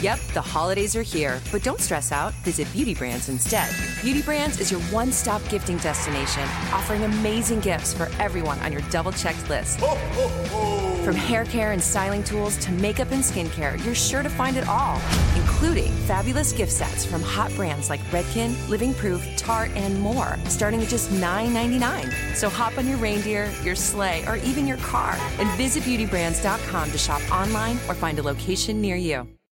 Yep, 0.00 0.18
the 0.32 0.40
holidays 0.40 0.96
are 0.96 1.02
here, 1.02 1.42
but 1.52 1.62
don't 1.62 1.78
stress 1.78 2.10
out. 2.10 2.32
Visit 2.42 2.72
Beauty 2.72 2.94
Brands 2.94 3.28
instead. 3.28 3.68
Beauty 4.00 4.22
Brands 4.22 4.58
is 4.58 4.70
your 4.70 4.80
one 4.84 5.12
stop 5.12 5.46
gifting 5.50 5.76
destination, 5.76 6.42
offering 6.72 7.04
amazing 7.04 7.60
gifts 7.60 7.92
for 7.92 8.08
everyone 8.18 8.58
on 8.60 8.72
your 8.72 8.80
double 8.90 9.12
checked 9.12 9.50
list. 9.50 9.78
Ho, 9.80 9.88
ho, 9.88 10.28
ho. 10.48 11.04
From 11.04 11.14
hair 11.14 11.44
care 11.44 11.72
and 11.72 11.82
styling 11.82 12.24
tools 12.24 12.56
to 12.58 12.72
makeup 12.72 13.10
and 13.10 13.22
skincare, 13.22 13.82
you're 13.84 13.94
sure 13.94 14.22
to 14.22 14.30
find 14.30 14.56
it 14.56 14.66
all, 14.68 14.98
including 15.36 15.92
fabulous 16.06 16.54
gift 16.54 16.72
sets 16.72 17.04
from 17.04 17.20
hot 17.20 17.54
brands 17.54 17.90
like 17.90 18.00
Redken, 18.04 18.56
Living 18.70 18.94
Proof, 18.94 19.22
Tarte, 19.36 19.70
and 19.76 20.00
more, 20.00 20.38
starting 20.46 20.82
at 20.82 20.88
just 20.88 21.10
$9.99. 21.10 22.34
So 22.34 22.48
hop 22.48 22.78
on 22.78 22.88
your 22.88 22.96
reindeer, 22.96 23.52
your 23.62 23.74
sleigh, 23.74 24.24
or 24.26 24.36
even 24.36 24.66
your 24.66 24.78
car 24.78 25.14
and 25.38 25.50
visit 25.58 25.82
beautybrands.com 25.82 26.90
to 26.90 26.98
shop 26.98 27.20
online 27.30 27.76
or 27.86 27.94
find 27.94 28.18
a 28.18 28.22
location 28.22 28.80
near 28.80 28.96
you. 28.96 29.28